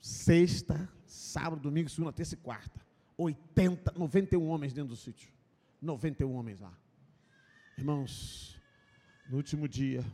Sexta, 0.01 0.89
sábado, 1.07 1.62
domingo, 1.62 1.89
segunda, 1.89 2.12
terça 2.12 2.35
e 2.35 2.37
quarta. 2.37 2.85
80, 3.16 3.93
91 3.97 4.47
homens 4.47 4.72
dentro 4.72 4.91
do 4.91 4.97
sítio. 4.97 5.33
91 5.81 6.33
homens 6.35 6.61
lá. 6.61 6.77
Irmãos, 7.79 8.61
no 9.29 9.37
último 9.37 9.66
dia, 9.66 10.05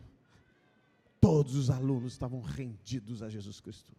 todos 1.21 1.57
os 1.57 1.69
alunos 1.69 2.13
estavam 2.13 2.41
rendidos 2.41 3.23
a 3.23 3.29
Jesus 3.29 3.61
Cristo 3.61 3.95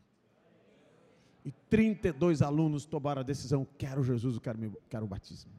e 1.43 1.51
32 1.51 2.41
alunos 2.41 2.85
tomaram 2.85 3.21
a 3.21 3.23
decisão: 3.23 3.65
quero 3.77 4.03
Jesus, 4.03 4.37
quero, 4.39 4.81
quero 4.89 5.05
o 5.05 5.07
batismo. 5.07 5.51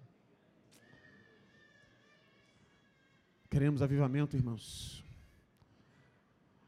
Queremos 3.51 3.83
avivamento, 3.83 4.37
irmãos. 4.37 5.02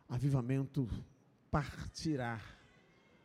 Avivamento 0.08 0.88
partirá 1.50 2.40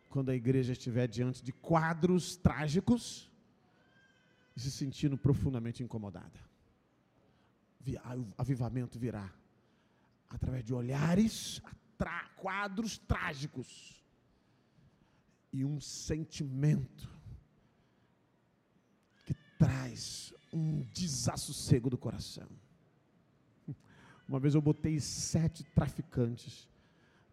quando 0.09 0.29
a 0.29 0.35
igreja 0.35 0.73
estiver 0.73 1.07
diante 1.07 1.43
de 1.43 1.51
quadros 1.51 2.35
trágicos 2.35 3.29
e 4.55 4.59
se 4.59 4.71
sentindo 4.71 5.17
profundamente 5.17 5.83
incomodada. 5.83 6.39
Avivamento 8.37 8.99
virá 8.99 9.31
através 10.29 10.63
de 10.63 10.73
olhares, 10.73 11.61
quadros 12.39 12.97
trágicos 12.97 14.03
e 15.51 15.65
um 15.65 15.79
sentimento 15.79 17.09
que 19.25 19.33
traz 19.57 20.33
um 20.53 20.81
desassossego 20.93 21.89
do 21.89 21.97
coração. 21.97 22.47
Uma 24.29 24.39
vez 24.39 24.53
eu 24.53 24.61
botei 24.61 24.99
sete 24.99 25.63
traficantes 25.63 26.69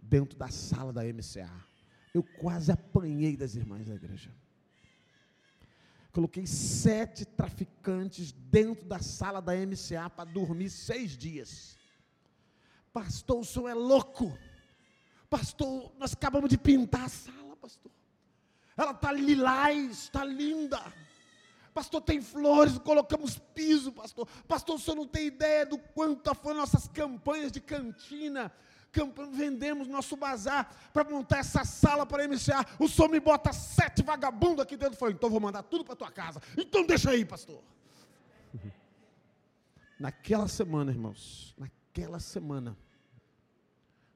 dentro 0.01 0.35
da 0.39 0.49
sala 0.49 0.95
da 0.95 1.05
MCA. 1.05 1.53
Eu 2.15 2.23
quase 2.23 2.73
apanhei 2.73 3.37
das 3.37 3.55
irmãs 3.55 3.87
da 3.87 3.95
igreja. 3.95 4.35
Coloquei 6.11 6.47
sete 6.47 7.27
traficantes 7.27 8.33
dentro 8.33 8.87
da 8.87 8.99
sala 8.99 9.43
da 9.43 9.53
MCA 9.55 10.09
para 10.09 10.25
dormir 10.25 10.71
seis 10.71 11.19
dias. 11.19 11.77
Pastor, 12.95 13.41
o 13.41 13.45
senhor 13.45 13.69
é 13.69 13.75
louco. 13.75 14.33
Pastor, 15.29 15.93
nós 15.99 16.15
acabamos 16.15 16.49
de 16.49 16.57
pintar 16.57 17.05
a 17.05 17.09
sala, 17.11 17.57
pastor. 17.57 17.93
Ela 18.75 18.93
está 18.93 19.13
lilás, 19.13 20.05
está 20.05 20.25
linda. 20.25 20.81
Pastor, 21.77 22.01
tem 22.01 22.23
flores, 22.23 22.79
colocamos 22.79 23.37
piso, 23.37 23.93
pastor. 23.93 24.27
Pastor, 24.49 24.77
o 24.77 24.79
senhor 24.79 24.97
não 24.97 25.07
tem 25.07 25.27
ideia 25.27 25.67
do 25.67 25.77
quanto 25.77 26.35
foram 26.37 26.61
nossas 26.61 26.89
campanhas 26.89 27.53
de 27.53 27.61
cantina. 27.61 28.51
vendemos 29.35 29.87
nosso 29.87 30.17
bazar 30.17 30.75
para 30.91 31.05
montar 31.05 31.41
essa 31.41 31.67
sala 31.67 32.07
para 32.07 32.25
iniciar. 32.25 32.67
O 32.79 32.89
senhor 32.89 33.11
me 33.11 33.21
bota 33.21 33.53
sete 33.53 34.03
vagabundos 34.03 34.61
aqui 34.61 34.75
dentro. 34.75 34.97
Falei, 34.97 35.15
então 35.15 35.29
vou 35.29 35.39
mandar 35.39 35.65
tudo 35.65 35.85
para 35.85 35.95
tua 35.95 36.11
casa. 36.11 36.41
Então 36.57 36.87
deixa 36.87 37.11
aí, 37.11 37.27
pastor. 37.27 37.63
Naquela 40.01 40.49
semana, 40.49 40.91
irmãos, 40.91 41.55
naquela 41.59 42.19
semana, 42.19 42.75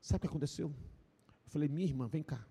sabe 0.01 0.17
o 0.17 0.21
que 0.21 0.27
aconteceu? 0.29 0.69
Eu 0.69 1.51
falei, 1.51 1.69
minha 1.69 1.87
irmã, 1.87 2.07
vem 2.07 2.23
cá 2.23 2.43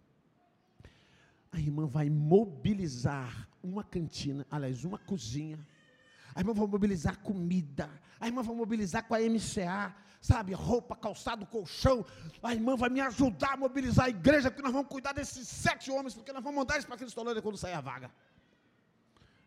a 1.52 1.60
irmã 1.60 1.88
vai 1.88 2.10
mobilizar 2.10 3.49
uma 3.64 3.84
cantina, 3.84 4.46
aliás, 4.50 4.84
uma 4.84 4.98
cozinha. 4.98 5.60
A 6.36 6.40
irmã 6.42 6.54
vai 6.54 6.68
mobilizar 6.68 7.18
comida. 7.20 7.90
A 8.20 8.28
irmã 8.28 8.42
vai 8.42 8.56
mobilizar 8.56 9.08
com 9.08 9.16
a 9.16 9.20
MCA, 9.20 9.96
sabe, 10.22 10.54
roupa, 10.54 10.96
calçado, 10.96 11.46
colchão. 11.46 12.06
A 12.42 12.54
irmã 12.54 12.76
vai 12.76 12.90
me 12.90 13.02
ajudar 13.02 13.54
a 13.54 13.58
mobilizar 13.58 14.06
a 14.06 14.10
igreja, 14.10 14.50
porque 14.50 14.64
nós 14.64 14.72
vamos 14.72 14.88
cuidar 14.88 15.14
desses 15.14 15.48
sete 15.48 15.90
homens, 15.92 16.14
porque 16.14 16.32
nós 16.32 16.44
vamos 16.44 16.58
mandar 16.58 16.76
eles 16.76 16.86
para 16.86 16.98
Cristolândia 16.98 17.42
quando 17.42 17.58
sair 17.58 17.74
a 17.74 17.82
vaga. 17.82 18.12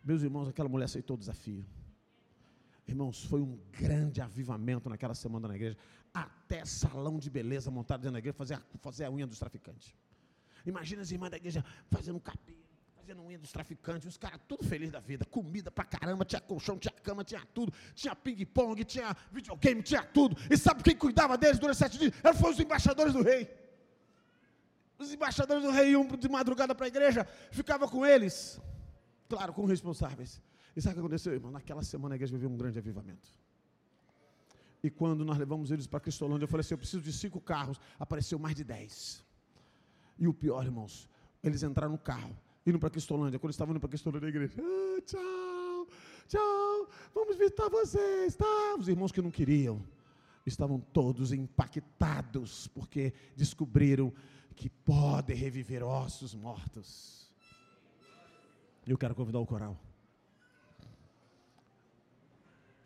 Meus 0.04 0.22
irmãos, 0.22 0.48
aquela 0.48 0.68
mulher 0.68 0.86
aceitou 0.86 1.16
o 1.16 1.18
desafio. 1.18 1.64
Irmãos, 2.86 3.24
foi 3.24 3.40
um 3.40 3.58
grande 3.70 4.20
avivamento 4.20 4.88
naquela 4.88 5.14
semana 5.14 5.46
na 5.48 5.54
igreja. 5.54 5.76
Até 6.12 6.64
salão 6.64 7.18
de 7.18 7.30
beleza 7.30 7.70
montado 7.70 8.00
dentro 8.00 8.14
da 8.14 8.18
igreja, 8.18 8.60
fazer, 8.80 9.04
a 9.04 9.10
unha 9.10 9.26
dos 9.26 9.38
traficantes. 9.38 9.94
Imagina 10.66 11.02
as 11.02 11.10
irmãs 11.10 11.30
da 11.30 11.36
igreja 11.36 11.64
fazendo 11.90 12.20
cabelo, 12.20 12.61
unha 13.10 13.38
dos 13.38 13.52
traficantes, 13.52 14.06
os 14.06 14.16
caras 14.16 14.40
tudo 14.46 14.64
felizes 14.64 14.92
da 14.92 15.00
vida, 15.00 15.24
comida 15.24 15.70
pra 15.70 15.84
caramba, 15.84 16.24
tinha 16.24 16.40
colchão, 16.40 16.78
tinha 16.78 16.92
cama, 16.92 17.24
tinha 17.24 17.42
tudo, 17.52 17.72
tinha 17.94 18.14
ping-pong, 18.14 18.84
tinha 18.84 19.16
videogame, 19.30 19.82
tinha 19.82 20.02
tudo. 20.02 20.36
E 20.50 20.56
sabe 20.56 20.82
quem 20.82 20.96
cuidava 20.96 21.36
deles 21.36 21.58
durante 21.58 21.78
sete 21.78 21.98
dias? 21.98 22.14
Foram 22.38 22.52
os 22.52 22.60
embaixadores 22.60 23.12
do 23.12 23.22
rei. 23.22 23.48
Os 24.98 25.12
embaixadores 25.12 25.62
do 25.62 25.70
rei 25.70 25.90
iam 25.90 26.06
de 26.06 26.28
madrugada 26.28 26.74
para 26.74 26.86
a 26.86 26.88
igreja, 26.88 27.26
ficava 27.50 27.88
com 27.88 28.06
eles, 28.06 28.60
claro, 29.28 29.52
com 29.52 29.64
responsáveis. 29.64 30.40
E 30.76 30.80
sabe 30.80 30.92
o 30.92 30.94
que 30.94 31.00
aconteceu, 31.00 31.32
irmão? 31.32 31.50
Naquela 31.50 31.82
semana 31.82 32.14
a 32.14 32.16
igreja 32.16 32.32
viveu 32.32 32.48
um 32.48 32.56
grande 32.56 32.78
avivamento. 32.78 33.28
E 34.82 34.90
quando 34.90 35.24
nós 35.24 35.38
levamos 35.38 35.70
eles 35.70 35.86
para 35.86 36.00
Cristolândia, 36.00 36.44
eu 36.44 36.48
falei 36.48 36.62
assim: 36.62 36.74
eu 36.74 36.78
preciso 36.78 37.02
de 37.02 37.12
cinco 37.12 37.40
carros. 37.40 37.80
Apareceu 37.98 38.38
mais 38.38 38.54
de 38.56 38.64
dez. 38.64 39.24
E 40.18 40.26
o 40.26 40.34
pior, 40.34 40.64
irmãos, 40.64 41.08
eles 41.42 41.62
entraram 41.62 41.92
no 41.92 41.98
carro, 41.98 42.36
indo 42.66 42.78
para 42.78 42.90
Cristolândia, 42.90 43.38
quando 43.38 43.52
estavam 43.52 43.72
indo 43.72 43.80
para 43.80 43.88
Cristolândia 43.88 44.30
da 44.30 44.36
igreja. 44.36 44.54
Ah, 44.58 45.00
tchau, 45.04 45.88
tchau, 46.28 46.88
vamos 47.14 47.36
visitar 47.36 47.68
vocês, 47.68 48.36
tá? 48.36 48.76
Os 48.78 48.88
irmãos 48.88 49.12
que 49.12 49.22
não 49.22 49.30
queriam, 49.30 49.82
estavam 50.46 50.80
todos 50.80 51.32
impactados, 51.32 52.66
porque 52.68 53.12
descobriram 53.36 54.12
que 54.54 54.68
podem 54.68 55.36
reviver 55.36 55.82
ossos 55.82 56.34
mortos. 56.34 57.30
Eu 58.86 58.98
quero 58.98 59.14
convidar 59.14 59.38
o 59.38 59.46
coral. 59.46 59.78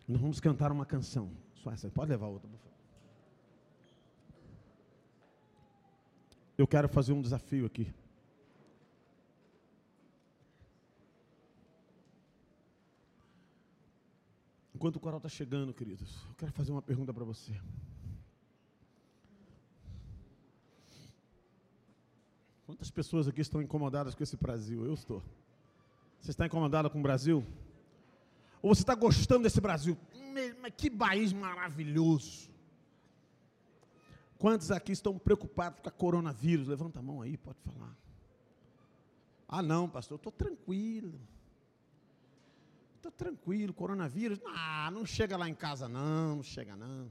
Nós 0.06 0.20
vamos 0.20 0.38
cantar 0.38 0.70
uma 0.70 0.86
canção. 0.86 1.30
Só 1.54 1.72
essa. 1.72 1.90
Pode 1.90 2.10
levar 2.10 2.26
outra, 2.26 2.48
por 2.48 2.58
favor. 2.58 2.76
eu 6.58 6.66
quero 6.66 6.88
fazer 6.88 7.12
um 7.12 7.20
desafio 7.20 7.66
aqui. 7.66 7.92
Enquanto 14.76 14.96
o 14.96 15.00
coral 15.00 15.16
está 15.16 15.28
chegando, 15.30 15.72
queridos, 15.72 16.22
eu 16.28 16.34
quero 16.34 16.52
fazer 16.52 16.70
uma 16.70 16.82
pergunta 16.82 17.10
para 17.10 17.24
você. 17.24 17.58
Quantas 22.66 22.90
pessoas 22.90 23.26
aqui 23.26 23.40
estão 23.40 23.62
incomodadas 23.62 24.14
com 24.14 24.22
esse 24.22 24.36
Brasil? 24.36 24.84
Eu 24.84 24.92
estou. 24.92 25.22
Você 26.20 26.30
está 26.30 26.44
incomodado 26.44 26.90
com 26.90 26.98
o 26.98 27.02
Brasil? 27.02 27.42
Ou 28.60 28.74
você 28.74 28.82
está 28.82 28.94
gostando 28.94 29.44
desse 29.44 29.62
Brasil? 29.62 29.96
Que 30.76 30.90
país 30.90 31.32
maravilhoso! 31.32 32.50
Quantos 34.36 34.70
aqui 34.70 34.92
estão 34.92 35.18
preocupados 35.18 35.80
com 35.80 35.88
a 35.88 35.92
coronavírus? 35.92 36.68
Levanta 36.68 36.98
a 36.98 37.02
mão 37.02 37.22
aí, 37.22 37.38
pode 37.38 37.58
falar. 37.60 37.96
Ah, 39.48 39.62
não, 39.62 39.88
pastor, 39.88 40.16
eu 40.16 40.18
estou 40.18 40.32
tranquilo. 40.32 41.18
Estou 43.06 43.12
tranquilo, 43.12 43.72
coronavírus. 43.72 44.40
Ah, 44.46 44.90
não 44.92 45.06
chega 45.06 45.36
lá 45.36 45.48
em 45.48 45.54
casa, 45.54 45.88
não, 45.88 46.36
não 46.36 46.42
chega 46.42 46.74
não. 46.74 47.08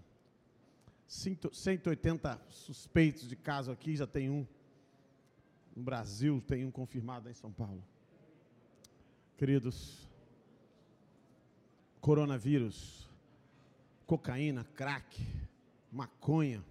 180 1.08 2.42
suspeitos 2.50 3.30
de 3.30 3.36
caso 3.36 3.72
aqui, 3.72 3.96
já 3.96 4.06
tem 4.06 4.30
um. 4.30 4.46
No 5.74 5.84
Brasil 5.84 6.42
tem 6.46 6.66
um 6.66 6.72
confirmado 6.72 7.30
em 7.30 7.34
São 7.34 7.52
Paulo. 7.52 7.82
Queridos, 9.38 10.10
coronavírus, 12.02 13.10
cocaína, 14.06 14.66
crack, 14.76 15.26
maconha, 15.92 16.62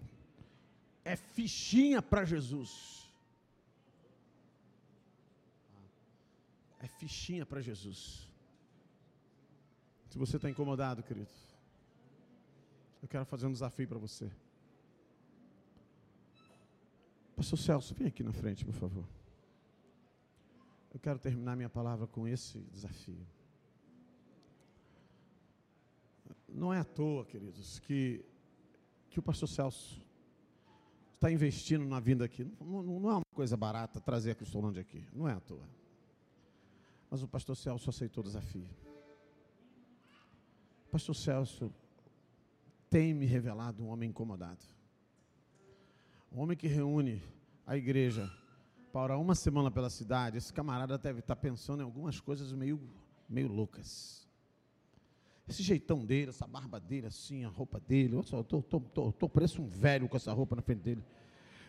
é 1.03 1.15
fichinha 1.15 1.99
para 2.01 2.25
Jesus. 2.25 3.05
é 6.85 6.87
fichinha 6.87 7.47
para 7.47 7.61
Jesus. 7.61 8.29
Se 10.15 10.19
você 10.19 10.37
está 10.37 10.49
incomodado, 10.49 11.03
querido, 11.03 11.27
eu 13.03 13.07
quero 13.09 13.25
fazer 13.25 13.47
um 13.47 13.51
desafio 13.51 13.85
para 13.85 13.99
você. 13.99 14.31
Pastor 17.35 17.59
Celso, 17.59 17.93
vem 17.93 18.07
aqui 18.07 18.23
na 18.23 18.31
frente, 18.31 18.63
por 18.63 18.73
favor. 18.73 19.05
Eu 20.93 21.01
quero 21.01 21.19
terminar 21.19 21.57
minha 21.57 21.67
palavra 21.67 22.07
com 22.07 22.25
esse 22.25 22.59
desafio. 22.71 23.27
Não 26.47 26.73
é 26.73 26.79
à 26.79 26.85
toa, 26.85 27.25
queridos, 27.25 27.79
que, 27.79 28.23
que 29.09 29.19
o 29.19 29.21
pastor 29.21 29.49
Celso 29.49 30.01
está 31.15 31.29
investindo 31.29 31.83
na 31.83 31.99
vinda 31.99 32.23
aqui. 32.23 32.49
Não, 32.61 32.81
não, 32.81 33.09
é 33.09 33.13
uma 33.15 33.21
coisa 33.33 33.57
barata 33.57 33.99
trazer 33.99 34.31
a 34.31 34.35
Cristolândia 34.35 34.79
aqui. 34.79 35.05
Não 35.11 35.27
é 35.27 35.33
à 35.33 35.41
toa. 35.41 35.67
Mas 37.11 37.21
o 37.21 37.27
pastor 37.27 37.57
Celso 37.57 37.89
aceitou 37.89 38.23
o 38.23 38.27
desafio. 38.27 38.84
Pastor 40.95 41.13
Celso 41.13 41.73
tem 42.89 43.13
me 43.13 43.25
revelado 43.25 43.83
um 43.83 43.89
homem 43.89 44.11
incomodado. 44.11 44.63
Um 46.31 46.39
homem 46.39 46.55
que 46.55 46.67
reúne 46.67 47.21
a 47.67 47.75
igreja 47.75 48.31
para 48.93 49.17
uma 49.17 49.35
semana 49.35 49.69
pela 49.69 49.89
cidade, 49.89 50.37
esse 50.37 50.53
camarada 50.53 50.97
deve 50.97 51.19
estar 51.19 51.35
pensando 51.35 51.81
em 51.81 51.83
algumas 51.83 52.21
coisas 52.21 52.53
meio, 52.53 52.79
meio 53.27 53.49
loucas. 53.49 54.25
Esse 55.49 55.61
jeitão 55.61 56.05
dele, 56.05 56.29
essa 56.29 56.47
barba 56.47 56.79
dele, 56.79 57.07
assim, 57.07 57.43
a 57.43 57.49
roupa 57.49 57.77
dele. 57.77 58.15
Olha 58.15 58.23
só, 58.23 58.37
eu 58.37 58.43
tô 59.11 59.27
pareço 59.27 59.61
um 59.61 59.67
velho 59.67 60.07
com 60.07 60.15
essa 60.15 60.31
roupa 60.31 60.55
na 60.55 60.61
frente 60.61 60.79
dele. 60.79 61.03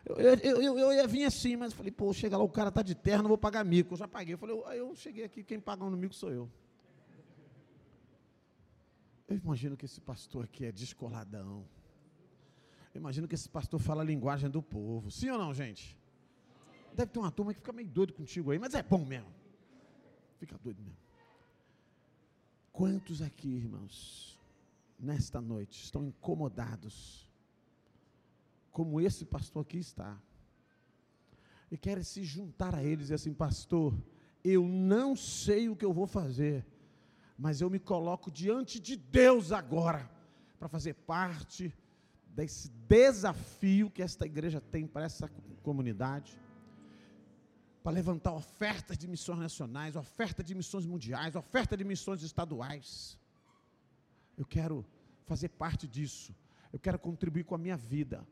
Eu, 0.04 0.18
eu, 0.18 0.62
eu, 0.62 0.78
eu 0.78 0.92
ia 0.92 1.08
vir 1.08 1.24
assim, 1.24 1.56
mas 1.56 1.72
falei, 1.72 1.90
pô, 1.90 2.12
chega 2.12 2.38
lá, 2.38 2.44
o 2.44 2.48
cara 2.48 2.70
tá 2.70 2.80
de 2.80 2.94
terno, 2.94 3.24
não 3.24 3.30
vou 3.30 3.38
pagar 3.38 3.64
mico. 3.64 3.94
Eu 3.94 3.98
já 3.98 4.06
paguei. 4.06 4.34
Eu 4.34 4.38
falei, 4.38 4.54
eu, 4.54 4.72
eu 4.72 4.94
cheguei 4.94 5.24
aqui, 5.24 5.42
quem 5.42 5.58
paga 5.58 5.84
no 5.84 5.96
mico 5.96 6.14
sou 6.14 6.30
eu. 6.30 6.48
Eu 9.28 9.36
imagino 9.36 9.76
que 9.76 9.84
esse 9.84 10.00
pastor 10.00 10.44
aqui 10.44 10.64
é 10.64 10.72
descoladão. 10.72 11.66
Eu 12.94 13.00
imagino 13.00 13.26
que 13.26 13.34
esse 13.34 13.48
pastor 13.48 13.80
fala 13.80 14.02
a 14.02 14.04
linguagem 14.04 14.48
do 14.48 14.62
povo. 14.62 15.10
Sim 15.10 15.30
ou 15.30 15.38
não, 15.38 15.52
gente? 15.52 15.98
Deve 16.94 17.10
ter 17.10 17.18
uma 17.18 17.30
turma 17.30 17.52
que 17.52 17.60
fica 17.60 17.72
meio 17.72 17.88
doido 17.88 18.12
contigo 18.14 18.50
aí, 18.50 18.58
mas 18.58 18.74
é 18.74 18.82
bom 18.82 19.04
mesmo. 19.04 19.28
Fica 20.38 20.56
doido 20.58 20.82
mesmo. 20.82 20.98
Quantos 22.72 23.20
aqui, 23.20 23.48
irmãos, 23.48 24.38
nesta 24.98 25.40
noite, 25.40 25.82
estão 25.82 26.04
incomodados, 26.04 27.28
como 28.70 29.00
esse 29.00 29.24
pastor 29.24 29.62
aqui 29.62 29.78
está, 29.78 30.18
e 31.70 31.76
querem 31.76 32.04
se 32.04 32.22
juntar 32.22 32.74
a 32.74 32.84
eles 32.84 33.10
e 33.10 33.14
assim, 33.14 33.34
pastor, 33.34 33.94
eu 34.44 34.66
não 34.66 35.16
sei 35.16 35.68
o 35.68 35.76
que 35.76 35.84
eu 35.84 35.92
vou 35.92 36.06
fazer, 36.06 36.64
mas 37.38 37.60
eu 37.60 37.68
me 37.68 37.78
coloco 37.78 38.30
diante 38.30 38.80
de 38.80 38.96
Deus 38.96 39.52
agora, 39.52 40.10
para 40.58 40.68
fazer 40.68 40.94
parte 40.94 41.72
desse 42.28 42.68
desafio 42.88 43.90
que 43.90 44.02
esta 44.02 44.24
igreja 44.26 44.60
tem 44.60 44.86
para 44.86 45.04
essa 45.04 45.28
comunidade, 45.62 46.38
para 47.82 47.92
levantar 47.92 48.32
ofertas 48.32 48.98
de 48.98 49.06
missões 49.06 49.38
nacionais, 49.38 49.96
oferta 49.96 50.42
de 50.42 50.54
missões 50.54 50.86
mundiais, 50.86 51.36
oferta 51.36 51.76
de 51.76 51.84
missões 51.84 52.22
estaduais. 52.22 53.18
Eu 54.36 54.44
quero 54.44 54.84
fazer 55.24 55.48
parte 55.50 55.86
disso. 55.86 56.34
Eu 56.72 56.78
quero 56.78 56.98
contribuir 56.98 57.44
com 57.44 57.54
a 57.54 57.58
minha 57.58 57.76
vida 57.76 58.26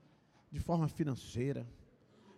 de 0.51 0.61
forma 0.61 0.89
financeira, 0.89 1.67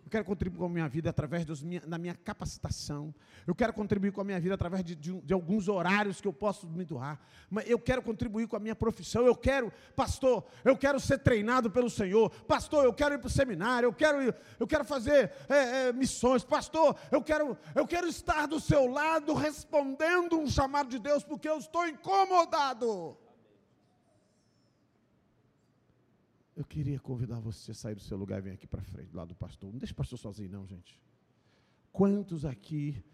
eu 0.07 0.09
quero 0.09 0.23
contribuir 0.23 0.59
com 0.59 0.65
a 0.65 0.69
minha 0.69 0.87
vida 0.87 1.09
através 1.09 1.43
dos 1.43 1.61
minha, 1.61 1.81
da 1.81 1.97
minha 1.97 2.15
capacitação. 2.15 3.13
Eu 3.45 3.53
quero 3.53 3.73
contribuir 3.73 4.13
com 4.13 4.21
a 4.21 4.23
minha 4.23 4.39
vida 4.39 4.55
através 4.55 4.81
de, 4.81 4.95
de, 4.95 5.11
de, 5.19 5.33
alguns 5.33 5.67
horários 5.67 6.21
que 6.21 6.27
eu 6.29 6.31
posso 6.31 6.65
me 6.65 6.85
doar. 6.85 7.19
Mas 7.49 7.69
eu 7.69 7.77
quero 7.77 8.01
contribuir 8.01 8.47
com 8.47 8.55
a 8.55 8.59
minha 8.59 8.73
profissão. 8.73 9.25
Eu 9.25 9.35
quero, 9.35 9.69
pastor, 9.97 10.45
eu 10.63 10.77
quero 10.77 10.97
ser 10.97 11.17
treinado 11.17 11.69
pelo 11.69 11.89
Senhor. 11.89 12.29
Pastor, 12.45 12.85
eu 12.85 12.93
quero 12.93 13.15
ir 13.15 13.17
para 13.17 13.27
o 13.27 13.29
seminário. 13.29 13.87
Eu 13.87 13.93
quero, 13.93 14.33
eu 14.57 14.65
quero 14.65 14.85
fazer 14.85 15.29
é, 15.49 15.87
é, 15.89 15.93
missões. 15.93 16.41
Pastor, 16.41 16.95
eu 17.11 17.21
quero, 17.21 17.57
eu 17.75 17.85
quero 17.85 18.07
estar 18.07 18.47
do 18.47 18.61
seu 18.61 18.87
lado 18.87 19.33
respondendo 19.33 20.39
um 20.39 20.47
chamado 20.47 20.87
de 20.87 20.99
Deus, 20.99 21.21
porque 21.21 21.49
eu 21.49 21.57
estou 21.57 21.85
incomodado. 21.85 23.17
Eu 26.57 26.65
queria 26.65 26.99
convidar 26.99 27.39
você 27.39 27.69
a 27.69 27.73
sair 27.75 27.93
do 27.93 28.01
seu 28.01 28.17
lugar 28.17 28.39
e 28.39 28.41
vir 28.41 28.51
aqui 28.51 28.65
para 28.65 28.81
frente, 28.81 29.11
do 29.11 29.17
lado 29.17 29.27
do 29.27 29.35
pastor. 29.35 29.71
Não 29.71 29.77
deixe 29.77 29.93
o 29.93 29.95
pastor 29.95 30.17
sozinho, 30.17 30.49
não, 30.49 30.65
gente. 30.65 30.99
Quantos 31.93 32.45
aqui 32.45 33.05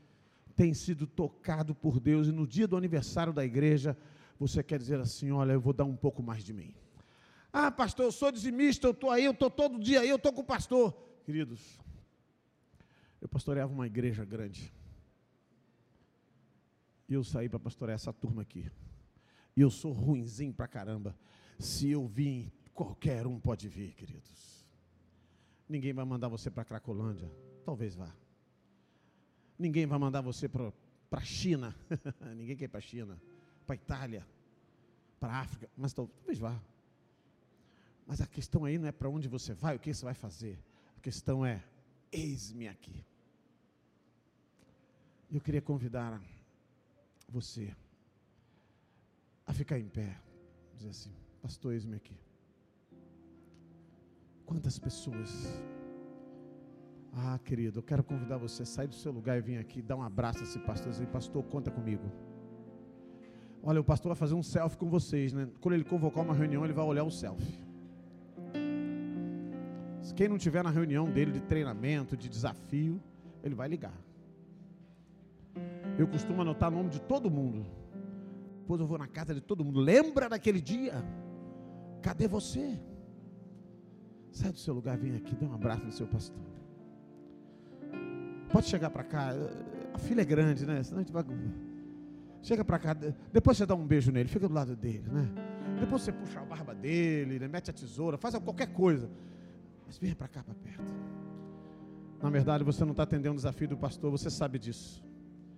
têm 0.55 0.73
sido 0.73 1.05
tocado 1.05 1.75
por 1.75 1.99
Deus 1.99 2.29
e 2.29 2.31
no 2.31 2.47
dia 2.47 2.65
do 2.65 2.77
aniversário 2.77 3.33
da 3.33 3.43
igreja 3.43 3.97
você 4.39 4.63
quer 4.63 4.79
dizer 4.79 4.97
assim: 4.97 5.31
olha, 5.31 5.51
eu 5.51 5.59
vou 5.59 5.73
dar 5.73 5.83
um 5.83 5.95
pouco 5.95 6.23
mais 6.23 6.41
de 6.41 6.53
mim. 6.53 6.73
Ah, 7.51 7.69
pastor, 7.69 8.05
eu 8.05 8.13
sou 8.13 8.31
dizimista, 8.31 8.87
eu 8.87 8.91
estou 8.91 9.11
aí, 9.11 9.25
eu 9.25 9.33
estou 9.33 9.51
todo 9.51 9.77
dia 9.77 9.99
aí, 9.99 10.09
eu 10.09 10.15
estou 10.15 10.31
com 10.31 10.39
o 10.39 10.45
pastor. 10.45 10.93
Queridos, 11.25 11.77
eu 13.19 13.27
pastoreava 13.27 13.73
uma 13.73 13.87
igreja 13.87 14.23
grande. 14.23 14.73
E 17.09 17.13
eu 17.13 17.25
saí 17.25 17.49
para 17.49 17.59
pastorear 17.59 17.95
essa 17.95 18.13
turma 18.13 18.41
aqui. 18.41 18.71
E 19.53 19.59
eu 19.59 19.69
sou 19.69 19.91
ruinzinho 19.91 20.53
pra 20.53 20.65
caramba. 20.65 21.13
Se 21.59 21.91
eu 21.91 22.07
vim 22.07 22.49
Qualquer 22.73 23.27
um 23.27 23.39
pode 23.39 23.67
vir, 23.67 23.93
queridos. 23.93 24.65
Ninguém 25.69 25.93
vai 25.93 26.05
mandar 26.05 26.27
você 26.27 26.49
para 26.49 26.65
Cracolândia. 26.65 27.31
Talvez 27.63 27.95
vá. 27.95 28.13
Ninguém 29.57 29.85
vai 29.85 29.99
mandar 29.99 30.21
você 30.21 30.49
para 30.49 30.73
a 31.11 31.21
China. 31.21 31.75
Ninguém 32.35 32.57
quer 32.57 32.65
ir 32.65 32.67
para 32.67 32.79
a 32.79 32.81
China. 32.81 33.21
Para 33.65 33.75
a 33.75 33.77
Itália. 33.77 34.27
Para 35.19 35.33
a 35.33 35.39
África. 35.41 35.69
Mas 35.77 35.93
talvez 35.93 36.39
vá. 36.39 36.59
Mas 38.05 38.21
a 38.21 38.27
questão 38.27 38.65
aí 38.65 38.77
não 38.77 38.87
é 38.87 38.91
para 38.91 39.09
onde 39.09 39.27
você 39.27 39.53
vai, 39.53 39.75
o 39.75 39.79
que 39.79 39.93
você 39.93 40.03
vai 40.03 40.13
fazer. 40.13 40.59
A 40.97 40.99
questão 40.99 41.45
é: 41.45 41.63
eis-me 42.11 42.67
aqui. 42.67 43.05
Eu 45.31 45.41
queria 45.41 45.61
convidar 45.61 46.21
você 47.29 47.75
a 49.45 49.53
ficar 49.53 49.79
em 49.79 49.87
pé. 49.87 50.19
Dizer 50.75 50.89
assim: 50.89 51.15
Pastor, 51.41 51.73
eis-me 51.73 51.95
aqui. 51.95 52.22
Quantas 54.53 54.77
pessoas. 54.77 55.51
Ah, 57.11 57.39
querido, 57.43 57.79
eu 57.79 57.83
quero 57.83 58.03
convidar 58.03 58.37
você 58.37 58.61
a 58.61 58.65
sair 58.67 58.87
do 58.87 58.93
seu 58.93 59.11
lugar 59.11 59.35
e 59.35 59.41
vir 59.41 59.57
aqui, 59.57 59.81
dar 59.81 59.95
um 59.95 60.03
abraço 60.03 60.41
a 60.41 60.43
esse 60.43 60.59
pastor 60.59 60.91
dizer, 60.91 61.07
pastor, 61.07 61.43
conta 61.45 61.71
comigo. 61.71 62.03
Olha, 63.63 63.81
o 63.81 63.83
pastor 63.83 64.11
vai 64.11 64.15
fazer 64.15 64.35
um 64.35 64.43
selfie 64.43 64.77
com 64.77 64.91
vocês, 64.91 65.33
né? 65.33 65.49
Quando 65.59 65.73
ele 65.73 65.83
convocar 65.83 66.23
uma 66.23 66.35
reunião, 66.35 66.63
ele 66.63 66.71
vai 66.71 66.85
olhar 66.85 67.03
o 67.03 67.09
selfie. 67.09 67.63
Quem 70.15 70.27
não 70.27 70.37
tiver 70.37 70.63
na 70.63 70.69
reunião 70.69 71.09
dele 71.09 71.31
de 71.31 71.41
treinamento, 71.41 72.15
de 72.15 72.29
desafio, 72.29 73.01
ele 73.43 73.55
vai 73.55 73.67
ligar. 73.67 73.99
Eu 75.97 76.07
costumo 76.07 76.43
anotar 76.43 76.71
o 76.71 76.75
nome 76.75 76.91
de 76.91 77.01
todo 77.01 77.31
mundo. 77.31 77.65
Depois 78.59 78.79
eu 78.79 78.85
vou 78.85 78.99
na 78.99 79.07
casa 79.07 79.33
de 79.33 79.41
todo 79.41 79.65
mundo. 79.65 79.79
Lembra 79.79 80.29
daquele 80.29 80.61
dia? 80.61 81.03
Cadê 82.03 82.27
você? 82.27 82.79
Sai 84.33 84.51
do 84.51 84.57
seu 84.57 84.73
lugar, 84.73 84.97
vem 84.97 85.15
aqui, 85.15 85.35
dê 85.35 85.45
um 85.45 85.53
abraço 85.53 85.85
no 85.85 85.91
seu 85.91 86.07
pastor. 86.07 86.41
Pode 88.51 88.65
chegar 88.65 88.89
para 88.89 89.03
cá. 89.03 89.29
A 89.93 89.97
filha 89.99 90.21
é 90.21 90.25
grande, 90.25 90.65
né? 90.65 90.81
Senão 90.81 90.99
a 90.99 91.03
gente 91.03 91.13
vai. 91.13 91.23
Chega 92.41 92.65
para 92.65 92.77
cá, 92.77 92.93
depois 93.31 93.55
você 93.55 93.65
dá 93.65 93.73
um 93.73 93.85
beijo 93.85 94.11
nele, 94.11 94.27
fica 94.27 94.49
do 94.49 94.53
lado 94.53 94.75
dele, 94.75 95.07
né? 95.07 95.29
Depois 95.79 96.01
você 96.01 96.11
puxa 96.11 96.41
a 96.41 96.43
barba 96.43 96.75
dele, 96.75 97.39
né? 97.39 97.47
mete 97.47 97.69
a 97.69 97.73
tesoura, 97.73 98.17
faz 98.17 98.35
qualquer 98.39 98.73
coisa. 98.73 99.09
Mas 99.85 99.97
venha 99.97 100.15
para 100.15 100.27
cá, 100.27 100.43
para 100.43 100.53
perto. 100.55 100.83
Na 102.21 102.29
verdade, 102.29 102.63
você 102.63 102.83
não 102.83 102.91
está 102.91 103.03
atendendo 103.03 103.33
o 103.33 103.35
desafio 103.35 103.67
do 103.67 103.77
pastor, 103.77 104.11
você 104.11 104.29
sabe 104.29 104.59
disso. 104.59 105.05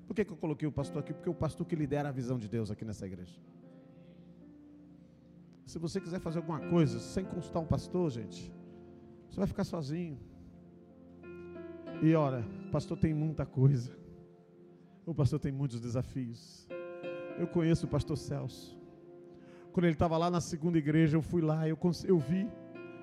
Por 0.06 0.14
que, 0.14 0.24
que 0.24 0.32
eu 0.32 0.38
coloquei 0.38 0.68
o 0.68 0.72
pastor 0.72 1.00
aqui? 1.00 1.14
Porque 1.14 1.30
o 1.30 1.34
pastor 1.34 1.66
que 1.66 1.76
lidera 1.76 2.10
a 2.10 2.12
visão 2.12 2.38
de 2.38 2.48
Deus 2.48 2.70
aqui 2.70 2.86
nessa 2.86 3.06
igreja. 3.06 3.40
Se 5.66 5.80
você 5.80 6.00
quiser 6.00 6.20
fazer 6.20 6.40
alguma 6.40 6.60
coisa 6.60 7.00
sem 7.00 7.26
consultar 7.26 7.62
um 7.62 7.66
pastor, 7.66 8.12
gente, 8.12 8.54
você 9.30 9.38
vai 9.38 9.48
ficar 9.48 9.64
sozinho. 9.64 10.18
E 12.02 12.14
olha, 12.14 12.46
o 12.68 12.72
pastor 12.72 12.98
tem 12.98 13.14
muita 13.14 13.46
coisa. 13.46 13.92
O 15.06 15.14
pastor 15.14 15.40
tem 15.40 15.52
muitos 15.52 15.80
desafios. 15.80 16.68
Eu 17.38 17.48
conheço 17.48 17.86
o 17.86 17.90
pastor 17.90 18.18
Celso. 18.18 18.78
Quando 19.72 19.86
ele 19.86 19.94
estava 19.94 20.18
lá 20.18 20.32
na 20.32 20.40
segunda 20.40 20.78
igreja, 20.78 21.18
eu 21.18 21.22
fui 21.22 21.42
lá, 21.42 21.68
eu, 21.68 21.78
eu 22.06 22.18
vi. 22.18 22.50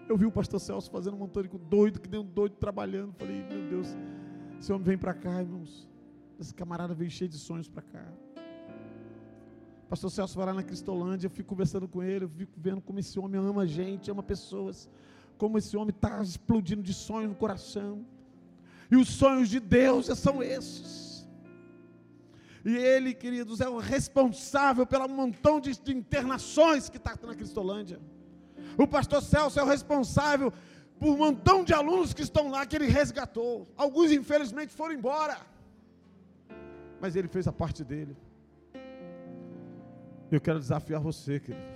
Eu 0.08 0.16
vi 0.16 0.26
o 0.26 0.32
pastor 0.32 0.58
Celso 0.58 0.90
fazendo 0.90 1.14
um 1.14 1.18
montão 1.18 1.42
de 1.42 1.48
doido, 1.48 2.00
que 2.00 2.08
nem 2.08 2.20
um 2.20 2.24
doido 2.24 2.56
trabalhando. 2.56 3.12
Falei, 3.12 3.42
meu 3.42 3.68
Deus, 3.68 3.88
esse 4.58 4.72
homem 4.72 4.84
vem 4.84 4.98
para 4.98 5.14
cá, 5.14 5.40
irmãos. 5.40 5.88
Esse 6.40 6.54
camarada 6.54 6.94
veio 6.94 7.10
cheio 7.10 7.28
de 7.28 7.38
sonhos 7.38 7.68
para 7.68 7.82
cá. 7.82 8.12
Pastor 9.88 10.10
Celso 10.10 10.36
vai 10.36 10.46
lá 10.46 10.54
na 10.54 10.62
Cristolândia, 10.62 11.26
eu 11.26 11.30
fico 11.30 11.50
conversando 11.50 11.86
com 11.86 12.02
ele, 12.02 12.24
eu 12.24 12.28
fico 12.30 12.52
vendo 12.56 12.80
como 12.80 12.98
esse 12.98 13.18
homem 13.20 13.38
ama 13.38 13.66
gente, 13.66 14.10
ama 14.10 14.22
pessoas 14.22 14.88
como 15.42 15.58
esse 15.58 15.76
homem 15.76 15.90
está 15.90 16.22
explodindo 16.22 16.84
de 16.84 16.94
sonhos 16.94 17.28
no 17.30 17.34
coração. 17.34 18.06
E 18.88 18.94
os 18.94 19.08
sonhos 19.08 19.48
de 19.48 19.58
Deus 19.58 20.06
são 20.16 20.40
esses. 20.40 21.28
E 22.64 22.76
ele, 22.76 23.12
queridos, 23.12 23.60
é 23.60 23.68
o 23.68 23.76
responsável 23.76 24.86
pelo 24.86 25.08
montão 25.08 25.58
de, 25.58 25.72
internações 25.92 26.88
que 26.88 26.96
está 26.96 27.18
na 27.26 27.34
Cristolândia. 27.34 27.98
O 28.78 28.86
pastor 28.86 29.20
Celso 29.20 29.58
é 29.58 29.64
o 29.64 29.66
responsável 29.66 30.52
por 31.00 31.08
um 31.08 31.16
montão 31.16 31.64
de 31.64 31.74
alunos 31.74 32.14
que 32.14 32.22
estão 32.22 32.48
lá 32.48 32.64
que 32.64 32.76
ele 32.76 32.86
resgatou. 32.86 33.66
Alguns, 33.76 34.12
infelizmente, 34.12 34.72
foram 34.72 34.94
embora. 34.94 35.38
Mas 37.00 37.16
ele 37.16 37.26
fez 37.26 37.48
a 37.48 37.52
parte 37.52 37.82
dele. 37.82 38.16
Eu 40.30 40.40
quero 40.40 40.60
desafiar 40.60 41.00
você, 41.00 41.40
querido, 41.40 41.66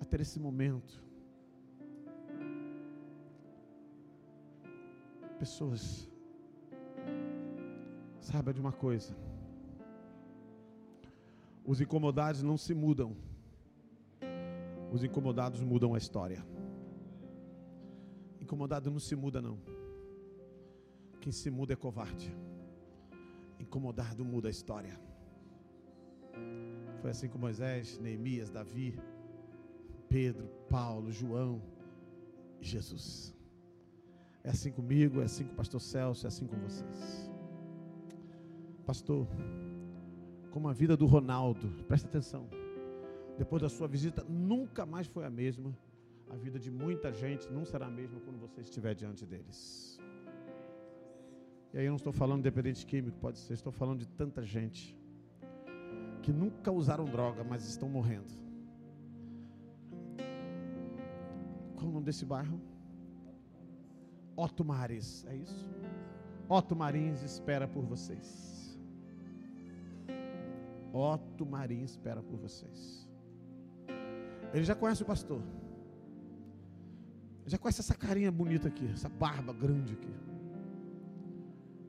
a 0.00 0.04
ter 0.04 0.22
esse 0.22 0.40
momento. 0.40 1.09
Pessoas, 5.40 6.06
saiba 8.20 8.52
de 8.52 8.60
uma 8.60 8.72
coisa: 8.72 9.16
os 11.64 11.80
incomodados 11.80 12.42
não 12.42 12.58
se 12.58 12.74
mudam, 12.74 13.16
os 14.92 15.02
incomodados 15.02 15.62
mudam 15.62 15.94
a 15.94 15.98
história. 15.98 16.44
Incomodado 18.38 18.90
não 18.90 18.98
se 18.98 19.16
muda, 19.16 19.40
não. 19.40 19.58
Quem 21.22 21.32
se 21.32 21.50
muda 21.50 21.72
é 21.72 21.76
covarde. 21.76 22.36
Incomodado 23.58 24.22
muda 24.22 24.48
a 24.48 24.50
história. 24.50 25.00
Foi 27.00 27.10
assim 27.10 27.28
com 27.30 27.38
Moisés, 27.38 27.98
Neemias, 27.98 28.50
Davi, 28.50 29.00
Pedro, 30.06 30.48
Paulo, 30.68 31.10
João 31.10 31.62
e 32.60 32.64
Jesus. 32.66 33.39
É 34.42 34.50
assim 34.50 34.70
comigo, 34.70 35.20
é 35.20 35.24
assim 35.24 35.44
com 35.44 35.52
o 35.52 35.56
pastor 35.56 35.80
Celso, 35.80 36.26
é 36.26 36.28
assim 36.28 36.46
com 36.46 36.56
vocês. 36.56 37.30
Pastor, 38.86 39.26
como 40.50 40.68
a 40.68 40.72
vida 40.72 40.96
do 40.96 41.06
Ronaldo, 41.06 41.68
presta 41.86 42.08
atenção. 42.08 42.48
Depois 43.38 43.62
da 43.62 43.68
sua 43.68 43.86
visita, 43.86 44.24
nunca 44.28 44.84
mais 44.84 45.06
foi 45.06 45.24
a 45.24 45.30
mesma 45.30 45.74
a 46.30 46.36
vida 46.36 46.60
de 46.60 46.70
muita 46.70 47.12
gente 47.12 47.52
não 47.52 47.64
será 47.64 47.86
a 47.86 47.90
mesma 47.90 48.20
quando 48.20 48.38
você 48.38 48.60
estiver 48.60 48.94
diante 48.94 49.26
deles. 49.26 49.98
E 51.72 51.78
aí 51.78 51.84
eu 51.84 51.90
não 51.90 51.96
estou 51.96 52.12
falando 52.12 52.38
de 52.38 52.44
dependente 52.44 52.86
químico, 52.86 53.18
pode 53.18 53.38
ser, 53.38 53.54
estou 53.54 53.72
falando 53.72 53.98
de 53.98 54.08
tanta 54.08 54.44
gente 54.44 54.96
que 56.22 56.32
nunca 56.32 56.70
usaram 56.70 57.04
droga, 57.04 57.42
mas 57.42 57.66
estão 57.66 57.88
morrendo. 57.88 58.32
Qual 61.74 61.88
o 61.88 61.92
nome 61.92 62.04
desse 62.04 62.24
bairro? 62.24 62.60
Otto 64.36 64.64
Mares, 64.64 65.26
é 65.28 65.36
isso? 65.36 65.68
Otto 66.48 66.74
Marins 66.74 67.22
espera 67.22 67.68
por 67.68 67.84
vocês. 67.84 68.78
Otto 70.92 71.46
Marins 71.46 71.90
espera 71.92 72.22
por 72.22 72.36
vocês. 72.38 73.08
Ele 74.52 74.64
já 74.64 74.74
conhece 74.74 75.02
o 75.02 75.06
pastor. 75.06 75.40
Já 77.46 77.58
conhece 77.58 77.80
essa 77.80 77.94
carinha 77.94 78.32
bonita 78.32 78.68
aqui, 78.68 78.86
essa 78.92 79.08
barba 79.08 79.52
grande 79.52 79.92
aqui. 79.92 80.14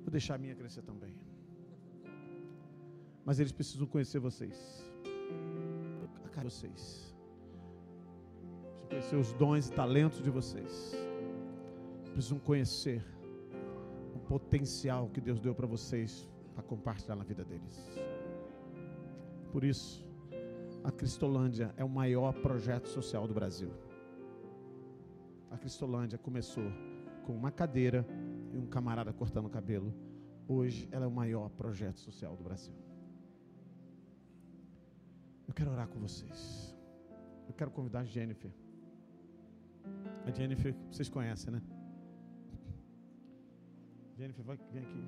Vou 0.01 0.11
deixar 0.11 0.35
a 0.35 0.37
minha 0.37 0.55
crescer 0.55 0.83
também. 0.83 1.15
Mas 3.25 3.39
eles 3.39 3.51
precisam 3.51 3.87
conhecer 3.87 4.19
vocês. 4.19 4.83
A 6.25 6.29
cara 6.29 6.47
de 6.47 6.53
vocês. 6.53 7.15
Precisam 8.87 8.89
conhecer 8.89 9.15
os 9.15 9.33
dons 9.33 9.69
e 9.69 9.71
talentos 9.71 10.21
de 10.21 10.29
vocês. 10.29 10.95
Precisam 12.13 12.39
conhecer 12.39 13.03
o 14.15 14.19
potencial 14.19 15.09
que 15.09 15.21
Deus 15.21 15.39
deu 15.39 15.55
para 15.55 15.67
vocês 15.67 16.29
para 16.53 16.63
compartilhar 16.63 17.15
na 17.15 17.23
vida 17.23 17.43
deles. 17.43 17.89
Por 19.51 19.63
isso, 19.63 20.05
a 20.83 20.91
Cristolândia 20.91 21.73
é 21.77 21.83
o 21.83 21.89
maior 21.89 22.33
projeto 22.33 22.87
social 22.87 23.27
do 23.27 23.33
Brasil 23.33 23.71
a 25.51 25.57
Cristolândia 25.57 26.17
começou 26.17 26.63
com 27.25 27.35
uma 27.35 27.51
cadeira 27.51 28.07
e 28.53 28.57
um 28.57 28.65
camarada 28.65 29.11
cortando 29.11 29.47
o 29.47 29.49
cabelo. 29.49 29.93
Hoje 30.47 30.87
ela 30.91 31.03
é 31.03 31.07
o 31.07 31.11
maior 31.11 31.49
projeto 31.49 31.99
social 31.99 32.37
do 32.37 32.43
Brasil. 32.43 32.73
Eu 35.45 35.53
quero 35.53 35.69
orar 35.71 35.89
com 35.89 35.99
vocês. 35.99 36.73
Eu 37.49 37.53
quero 37.53 37.69
convidar 37.69 37.99
a 37.99 38.03
Jennifer. 38.05 38.49
A 40.25 40.31
Jennifer, 40.31 40.73
vocês 40.89 41.09
conhecem, 41.09 41.51
né? 41.51 41.61
Jennifer, 44.21 44.45
vai, 44.45 44.59
vem 44.71 44.83
aqui. 44.83 45.03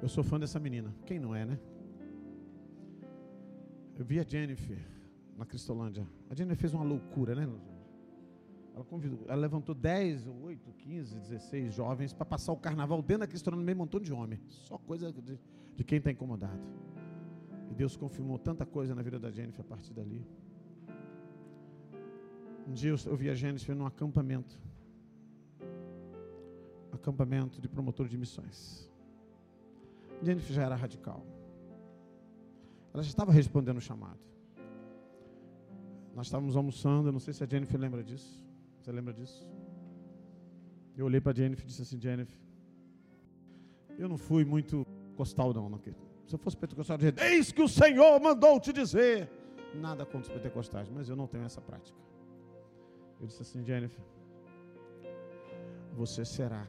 Eu 0.00 0.08
sou 0.08 0.22
fã 0.22 0.38
dessa 0.38 0.60
menina. 0.60 0.94
Quem 1.04 1.18
não 1.18 1.34
é, 1.34 1.44
né? 1.44 1.58
Eu 3.98 4.04
vi 4.04 4.20
a 4.20 4.22
Jennifer 4.22 4.78
na 5.36 5.44
Cristolândia. 5.44 6.06
A 6.30 6.34
Jennifer 6.34 6.56
fez 6.56 6.74
uma 6.74 6.84
loucura, 6.84 7.34
né? 7.34 7.42
Ela, 8.72 8.84
convidou, 8.84 9.18
ela 9.26 9.40
levantou 9.40 9.74
10, 9.74 10.28
8, 10.28 10.72
15, 10.74 11.18
16 11.18 11.74
jovens 11.74 12.12
para 12.12 12.24
passar 12.24 12.52
o 12.52 12.56
carnaval 12.56 13.02
dentro 13.02 13.22
da 13.22 13.26
Cristolândia, 13.26 13.62
no 13.62 13.66
meio 13.66 13.78
montão 13.78 13.98
de 13.98 14.12
homem. 14.12 14.38
Só 14.46 14.78
coisa 14.78 15.12
de, 15.12 15.36
de 15.74 15.82
quem 15.82 15.98
está 15.98 16.12
incomodado. 16.12 16.62
E 17.68 17.74
Deus 17.74 17.96
confirmou 17.96 18.38
tanta 18.38 18.64
coisa 18.64 18.94
na 18.94 19.02
vida 19.02 19.18
da 19.18 19.32
Jennifer 19.32 19.62
a 19.62 19.68
partir 19.68 19.92
dali. 19.92 20.24
Um 22.68 22.72
dia 22.72 22.90
eu, 22.90 22.96
eu 23.06 23.16
vi 23.16 23.28
a 23.28 23.34
Jennifer 23.34 23.74
num 23.74 23.86
acampamento. 23.86 24.56
Acampamento 26.96 27.60
de 27.60 27.68
promotor 27.68 28.08
de 28.08 28.16
missões. 28.16 28.90
Jennifer 30.22 30.52
já 30.54 30.62
era 30.64 30.74
radical. 30.74 31.24
Ela 32.92 33.02
já 33.02 33.10
estava 33.10 33.30
respondendo 33.30 33.76
o 33.76 33.80
chamado. 33.80 34.18
Nós 36.14 36.26
estávamos 36.28 36.56
almoçando, 36.56 37.12
não 37.12 37.20
sei 37.20 37.34
se 37.34 37.44
a 37.44 37.46
Jennifer 37.46 37.78
lembra 37.78 38.02
disso. 38.02 38.42
Você 38.80 38.90
lembra 38.90 39.12
disso? 39.12 39.46
Eu 40.96 41.04
olhei 41.04 41.20
para 41.20 41.36
Jennifer 41.36 41.64
e 41.64 41.68
disse 41.68 41.82
assim: 41.82 42.00
Jennifer, 42.00 42.38
eu 43.98 44.08
não 44.08 44.16
fui 44.16 44.44
muito 44.44 44.86
costal, 45.14 45.52
não. 45.52 45.68
não. 45.68 45.78
Se 45.78 46.34
eu 46.34 46.38
fosse 46.38 46.56
pentecostal, 46.56 46.94
eu 46.94 47.10
dizer, 47.12 47.14
eis 47.30 47.52
que 47.52 47.62
o 47.62 47.68
Senhor 47.68 48.18
mandou 48.20 48.58
te 48.58 48.72
dizer. 48.72 49.30
Nada 49.74 50.06
contra 50.06 50.20
os 50.20 50.28
pentecostais, 50.28 50.88
mas 50.88 51.08
eu 51.08 51.16
não 51.16 51.26
tenho 51.26 51.44
essa 51.44 51.60
prática. 51.60 51.98
Eu 53.20 53.26
disse 53.26 53.42
assim: 53.42 53.62
Jennifer, 53.62 54.02
você 55.92 56.24
será 56.24 56.66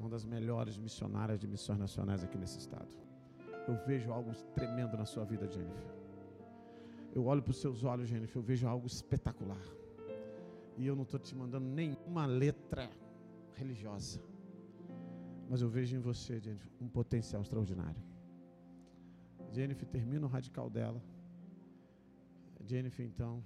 uma 0.00 0.08
das 0.08 0.24
melhores 0.24 0.78
missionárias 0.78 1.38
de 1.38 1.46
missões 1.46 1.78
nacionais 1.78 2.24
aqui 2.24 2.38
nesse 2.38 2.58
estado. 2.58 2.88
Eu 3.68 3.76
vejo 3.86 4.10
algo 4.10 4.32
tremendo 4.54 4.96
na 4.96 5.04
sua 5.04 5.24
vida, 5.24 5.46
Jennifer. 5.46 5.94
Eu 7.14 7.26
olho 7.26 7.42
para 7.42 7.50
os 7.50 7.60
seus 7.60 7.84
olhos, 7.84 8.08
Jennifer, 8.08 8.38
eu 8.38 8.42
vejo 8.42 8.66
algo 8.66 8.86
espetacular. 8.86 9.62
E 10.78 10.86
eu 10.86 10.96
não 10.96 11.02
estou 11.02 11.20
te 11.20 11.36
mandando 11.36 11.68
nenhuma 11.68 12.24
letra 12.24 12.90
religiosa. 13.54 14.20
Mas 15.50 15.60
eu 15.60 15.68
vejo 15.68 15.94
em 15.96 16.00
você, 16.00 16.40
Jennifer, 16.40 16.70
um 16.80 16.88
potencial 16.88 17.42
extraordinário. 17.42 18.02
Jennifer 19.52 19.86
termina 19.86 20.24
o 20.26 20.30
radical 20.30 20.70
dela. 20.70 21.02
Jennifer, 22.64 23.04
então, 23.04 23.44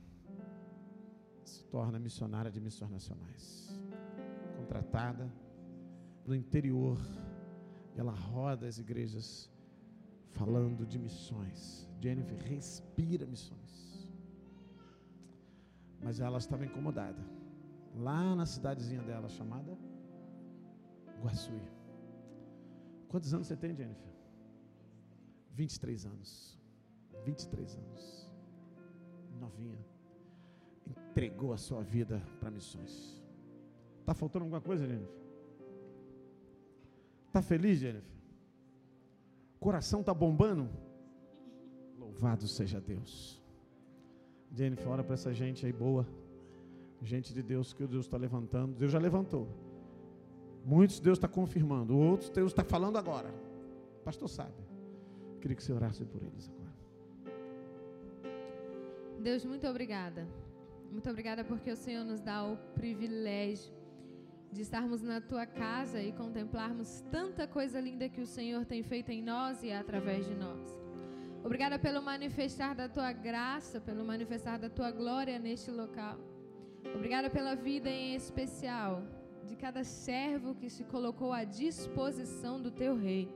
se 1.45 1.65
torna 1.65 1.99
missionária 1.99 2.51
de 2.51 2.61
missões 2.61 2.91
nacionais. 2.91 3.81
Contratada 4.57 5.29
no 6.27 6.35
interior. 6.35 6.99
Ela 7.97 8.13
roda 8.13 8.67
as 8.67 8.79
igrejas 8.79 9.51
falando 10.33 10.85
de 10.85 10.99
missões. 10.99 11.89
Jennifer 12.01 12.39
respira 12.39 13.25
missões 13.27 13.65
mas 16.05 16.21
ela 16.21 16.37
estava 16.37 16.67
incomodada. 16.67 17.19
Lá 17.97 18.37
na 18.37 18.45
cidadezinha 18.45 19.03
dela, 19.03 19.29
chamada 19.29 19.77
Guaçuí. 21.23 21.63
Quantos 23.09 23.33
anos 23.33 23.47
você 23.47 23.57
tem, 23.57 23.75
Jennifer? 23.75 24.13
23 25.53 26.05
anos. 26.05 26.61
23 27.25 27.77
anos. 27.77 28.31
Novinha. 29.41 29.83
Entregou 30.87 31.55
a 31.55 31.57
sua 31.57 31.83
vida 31.83 32.21
para 32.39 32.51
missões. 32.51 33.23
Está 34.01 34.13
faltando 34.13 34.45
alguma 34.45 34.61
coisa, 34.61 34.87
Jennifer? 34.87 35.24
Está 37.35 37.43
feliz, 37.43 37.81
Jennifer? 37.81 38.15
Coração 39.59 39.99
está 40.03 40.15
bombando? 40.15 40.71
Louvado 41.99 42.47
seja 42.47 42.81
Deus. 42.81 43.43
Jennifer, 44.53 44.89
ora 44.89 45.03
para 45.03 45.15
essa 45.15 45.35
gente 45.35 45.67
aí 45.67 45.73
boa. 45.73 46.07
Gente 47.03 47.35
de 47.35 47.43
Deus 47.43 47.73
que 47.73 47.85
Deus 47.89 48.07
está 48.07 48.17
levantando. 48.17 48.77
Deus 48.77 48.93
já 48.93 49.01
levantou. 49.01 49.49
Muitos 50.65 51.01
Deus 51.01 51.19
está 51.19 51.27
confirmando. 51.27 51.99
Outros 51.99 52.31
Deus 52.31 52.53
está 52.53 52.63
falando 52.63 52.99
agora. 52.99 53.35
O 53.99 54.05
pastor 54.05 54.29
sabe. 54.29 54.55
Queria 55.41 55.57
que 55.57 55.65
você 55.65 55.73
orasse 55.73 56.05
por 56.05 56.23
eles 56.23 56.49
agora. 56.49 56.77
Deus, 59.21 59.45
muito 59.45 59.67
obrigada. 59.67 60.25
Muito 60.89 61.11
obrigada 61.11 61.43
porque 61.43 61.73
o 61.73 61.77
Senhor 61.77 62.05
nos 62.05 62.21
dá 62.21 62.45
o 62.45 62.57
privilégio 62.77 63.75
de 64.55 64.63
estarmos 64.63 65.03
na 65.03 65.21
tua 65.21 65.45
casa 65.45 66.01
e 66.01 66.13
contemplarmos 66.13 67.01
tanta 67.11 67.45
coisa 67.45 67.81
linda 67.81 68.09
que 68.09 68.21
o 68.21 68.27
Senhor 68.27 68.65
tem 68.65 68.85
feito 68.85 69.11
em 69.11 69.21
nós 69.21 69.65
e 69.65 69.73
através 69.73 70.25
de 70.27 70.35
nós. 70.37 70.63
Obrigada 71.43 71.77
pelo 71.77 72.01
manifestar 72.01 72.73
da 72.73 72.89
tua 72.89 73.11
graça, 73.13 73.81
pelo 73.81 74.05
manifestar 74.05 74.57
da 74.57 74.71
tua 74.71 74.93
glória 74.93 75.41
neste 75.41 75.73
local. 75.73 76.17
Obrigada 76.95 77.29
pela 77.29 77.57
vida 77.57 77.91
em 77.91 78.15
especial 78.15 79.03
de 79.45 79.57
cada 79.57 79.83
servo 79.83 80.55
que 80.55 80.71
se 80.71 80.85
colocou 80.85 81.33
à 81.33 81.43
disposição 81.43 82.63
do 82.63 82.71
teu 82.71 82.97
rei. 82.97 83.29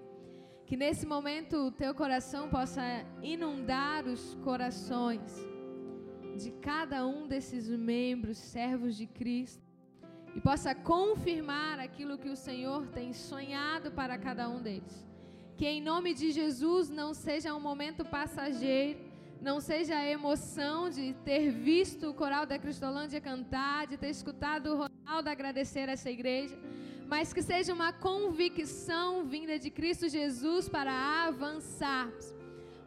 Que 0.66 0.76
nesse 0.76 1.04
momento 1.04 1.56
o 1.56 1.72
teu 1.72 1.92
coração 1.96 2.48
possa 2.48 2.82
inundar 3.22 4.06
os 4.06 4.36
corações 4.36 5.34
de 6.36 6.52
cada 6.52 7.04
um 7.04 7.26
desses 7.26 7.68
membros, 7.68 8.38
servos 8.38 8.96
de 8.96 9.06
Cristo, 9.06 9.67
e 10.34 10.40
possa 10.40 10.74
confirmar 10.74 11.78
aquilo 11.78 12.18
que 12.18 12.28
o 12.28 12.36
Senhor 12.36 12.86
tem 12.88 13.12
sonhado 13.12 13.90
para 13.92 14.16
cada 14.18 14.48
um 14.48 14.60
deles. 14.60 15.06
Que 15.56 15.66
em 15.66 15.80
nome 15.80 16.14
de 16.14 16.30
Jesus 16.30 16.88
não 16.88 17.12
seja 17.12 17.54
um 17.54 17.60
momento 17.60 18.04
passageiro, 18.04 19.00
não 19.40 19.60
seja 19.60 19.96
a 19.96 20.08
emoção 20.08 20.90
de 20.90 21.12
ter 21.24 21.50
visto 21.50 22.10
o 22.10 22.14
coral 22.14 22.44
da 22.44 22.58
Cristolândia 22.58 23.20
cantar, 23.20 23.86
de 23.86 23.96
ter 23.96 24.10
escutado 24.10 24.66
o 24.72 24.76
Ronaldo 24.82 25.30
agradecer 25.30 25.88
essa 25.88 26.10
igreja, 26.10 26.56
mas 27.06 27.32
que 27.32 27.42
seja 27.42 27.72
uma 27.72 27.92
convicção 27.92 29.24
vinda 29.24 29.58
de 29.58 29.70
Cristo 29.70 30.08
Jesus 30.08 30.68
para 30.68 30.92
avançarmos. 31.26 32.34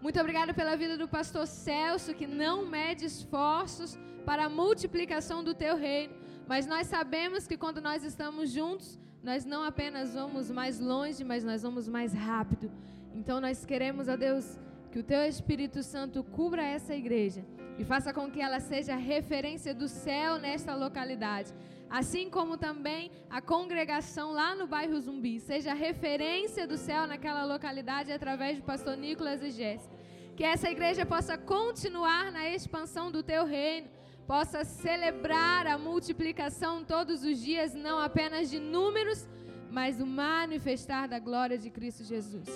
Muito 0.01 0.19
obrigada 0.19 0.53
pela 0.53 0.75
vida 0.75 0.97
do 0.97 1.07
pastor 1.07 1.47
Celso, 1.47 2.13
que 2.13 2.27
não 2.27 2.65
mede 2.65 3.05
esforços 3.05 3.97
para 4.25 4.45
a 4.45 4.49
multiplicação 4.49 5.43
do 5.43 5.53
teu 5.53 5.75
reino, 5.77 6.13
mas 6.51 6.67
nós 6.67 6.87
sabemos 6.87 7.47
que 7.47 7.55
quando 7.55 7.79
nós 7.79 8.03
estamos 8.03 8.51
juntos, 8.51 8.99
nós 9.23 9.45
não 9.45 9.63
apenas 9.63 10.13
vamos 10.13 10.51
mais 10.51 10.81
longe, 10.81 11.23
mas 11.23 11.45
nós 11.45 11.61
vamos 11.63 11.87
mais 11.87 12.11
rápido. 12.13 12.69
Então 13.15 13.39
nós 13.39 13.63
queremos, 13.63 14.09
ó 14.09 14.17
Deus, 14.17 14.59
que 14.91 14.99
o 14.99 15.03
teu 15.11 15.21
Espírito 15.21 15.81
Santo 15.81 16.21
cubra 16.25 16.61
essa 16.61 16.93
igreja 16.93 17.45
e 17.79 17.85
faça 17.85 18.13
com 18.13 18.29
que 18.29 18.41
ela 18.41 18.59
seja 18.59 18.97
referência 18.97 19.73
do 19.73 19.87
céu 19.87 20.39
nesta 20.39 20.75
localidade. 20.75 21.53
Assim 21.89 22.29
como 22.29 22.57
também 22.57 23.09
a 23.29 23.39
congregação 23.41 24.33
lá 24.33 24.53
no 24.53 24.67
bairro 24.67 24.99
Zumbi 24.99 25.39
seja 25.39 25.73
referência 25.73 26.67
do 26.67 26.75
céu 26.75 27.07
naquela 27.07 27.45
localidade 27.45 28.11
através 28.11 28.57
do 28.57 28.63
pastor 28.63 28.97
Nicolas 28.97 29.41
e 29.41 29.51
Jéssica. 29.51 29.95
Que 30.35 30.43
essa 30.43 30.69
igreja 30.69 31.05
possa 31.05 31.37
continuar 31.37 32.29
na 32.29 32.49
expansão 32.49 33.09
do 33.09 33.23
teu 33.23 33.45
reino, 33.45 33.87
possa 34.27 34.63
celebrar 34.63 35.67
a 35.67 35.77
multiplicação 35.77 36.83
todos 36.83 37.23
os 37.23 37.39
dias, 37.39 37.73
não 37.73 37.99
apenas 37.99 38.49
de 38.49 38.59
números, 38.59 39.27
mas 39.69 39.99
o 40.01 40.05
manifestar 40.05 41.07
da 41.07 41.19
glória 41.19 41.57
de 41.57 41.69
Cristo 41.69 42.03
Jesus. 42.03 42.49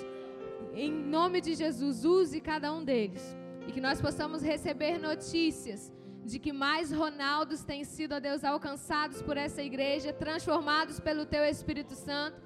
Em 0.74 0.92
nome 0.92 1.40
de 1.42 1.56
Jesus, 1.56 2.04
use 2.04 2.42
cada 2.42 2.74
um 2.74 2.84
deles. 2.84 3.36
E 3.68 3.72
que 3.72 3.82
nós 3.82 4.02
possamos 4.02 4.44
receber 4.44 4.98
notícias 4.98 5.92
de 6.24 6.40
que 6.40 6.52
mais 6.52 6.92
Ronaldos 6.92 7.64
têm 7.64 7.84
sido, 7.84 8.14
a 8.14 8.20
Deus, 8.20 8.44
alcançados 8.44 9.22
por 9.22 9.38
essa 9.38 9.62
igreja, 9.62 10.12
transformados 10.12 11.00
pelo 11.00 11.26
Teu 11.26 11.44
Espírito 11.44 11.94
Santo. 11.94 12.42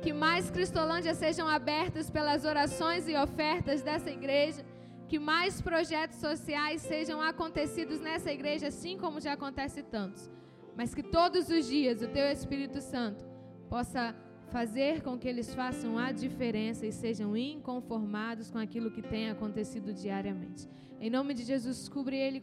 Que 0.00 0.12
mais 0.12 0.50
Cristolândias 0.50 1.18
sejam 1.18 1.48
abertas 1.48 2.08
pelas 2.08 2.44
orações 2.44 3.08
e 3.08 3.16
ofertas 3.16 3.82
dessa 3.82 4.10
igreja. 4.10 4.64
Que 5.08 5.18
mais 5.18 5.60
projetos 5.60 6.18
sociais 6.18 6.82
sejam 6.82 7.22
acontecidos 7.22 8.00
nessa 8.00 8.32
igreja, 8.32 8.68
assim 8.68 8.98
como 8.98 9.20
já 9.20 9.32
acontece 9.34 9.82
tantos. 9.82 10.30
Mas 10.76 10.94
que 10.94 11.02
todos 11.02 11.48
os 11.48 11.66
dias 11.66 12.02
o 12.02 12.08
Teu 12.08 12.26
Espírito 12.26 12.80
Santo 12.80 13.24
possa 13.68 14.14
fazer 14.50 15.02
com 15.02 15.18
que 15.18 15.28
eles 15.28 15.54
façam 15.54 15.98
a 15.98 16.12
diferença 16.12 16.86
e 16.86 16.92
sejam 16.92 17.36
inconformados 17.36 18.50
com 18.50 18.58
aquilo 18.58 18.90
que 18.90 19.02
tem 19.02 19.30
acontecido 19.30 19.92
diariamente. 19.92 20.68
Em 21.00 21.10
nome 21.10 21.34
de 21.34 21.44
Jesus, 21.44 21.88
cubra 21.88 22.14
ele 22.14 22.42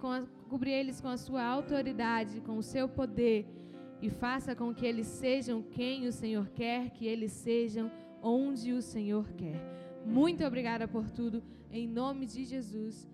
eles 0.66 1.02
com 1.02 1.08
a 1.08 1.18
sua 1.18 1.44
autoridade, 1.44 2.42
com 2.42 2.58
o 2.58 2.64
seu 2.64 2.88
poder 2.88 3.48
e 4.02 4.10
faça 4.10 4.54
com 4.54 4.74
que 4.74 4.86
eles 4.86 5.08
sejam 5.08 5.62
quem 5.62 6.08
o 6.08 6.12
Senhor 6.12 6.50
quer, 6.50 6.92
que 6.92 7.08
eles 7.08 7.32
sejam 7.32 7.90
onde 8.22 8.74
o 8.74 8.82
Senhor 8.82 9.26
quer. 9.34 9.56
Muito 10.06 10.44
obrigada 10.44 10.88
por 10.88 11.10
tudo, 11.10 11.42
em 11.74 11.88
nome 11.88 12.28
de 12.28 12.46
Jesus. 12.46 13.08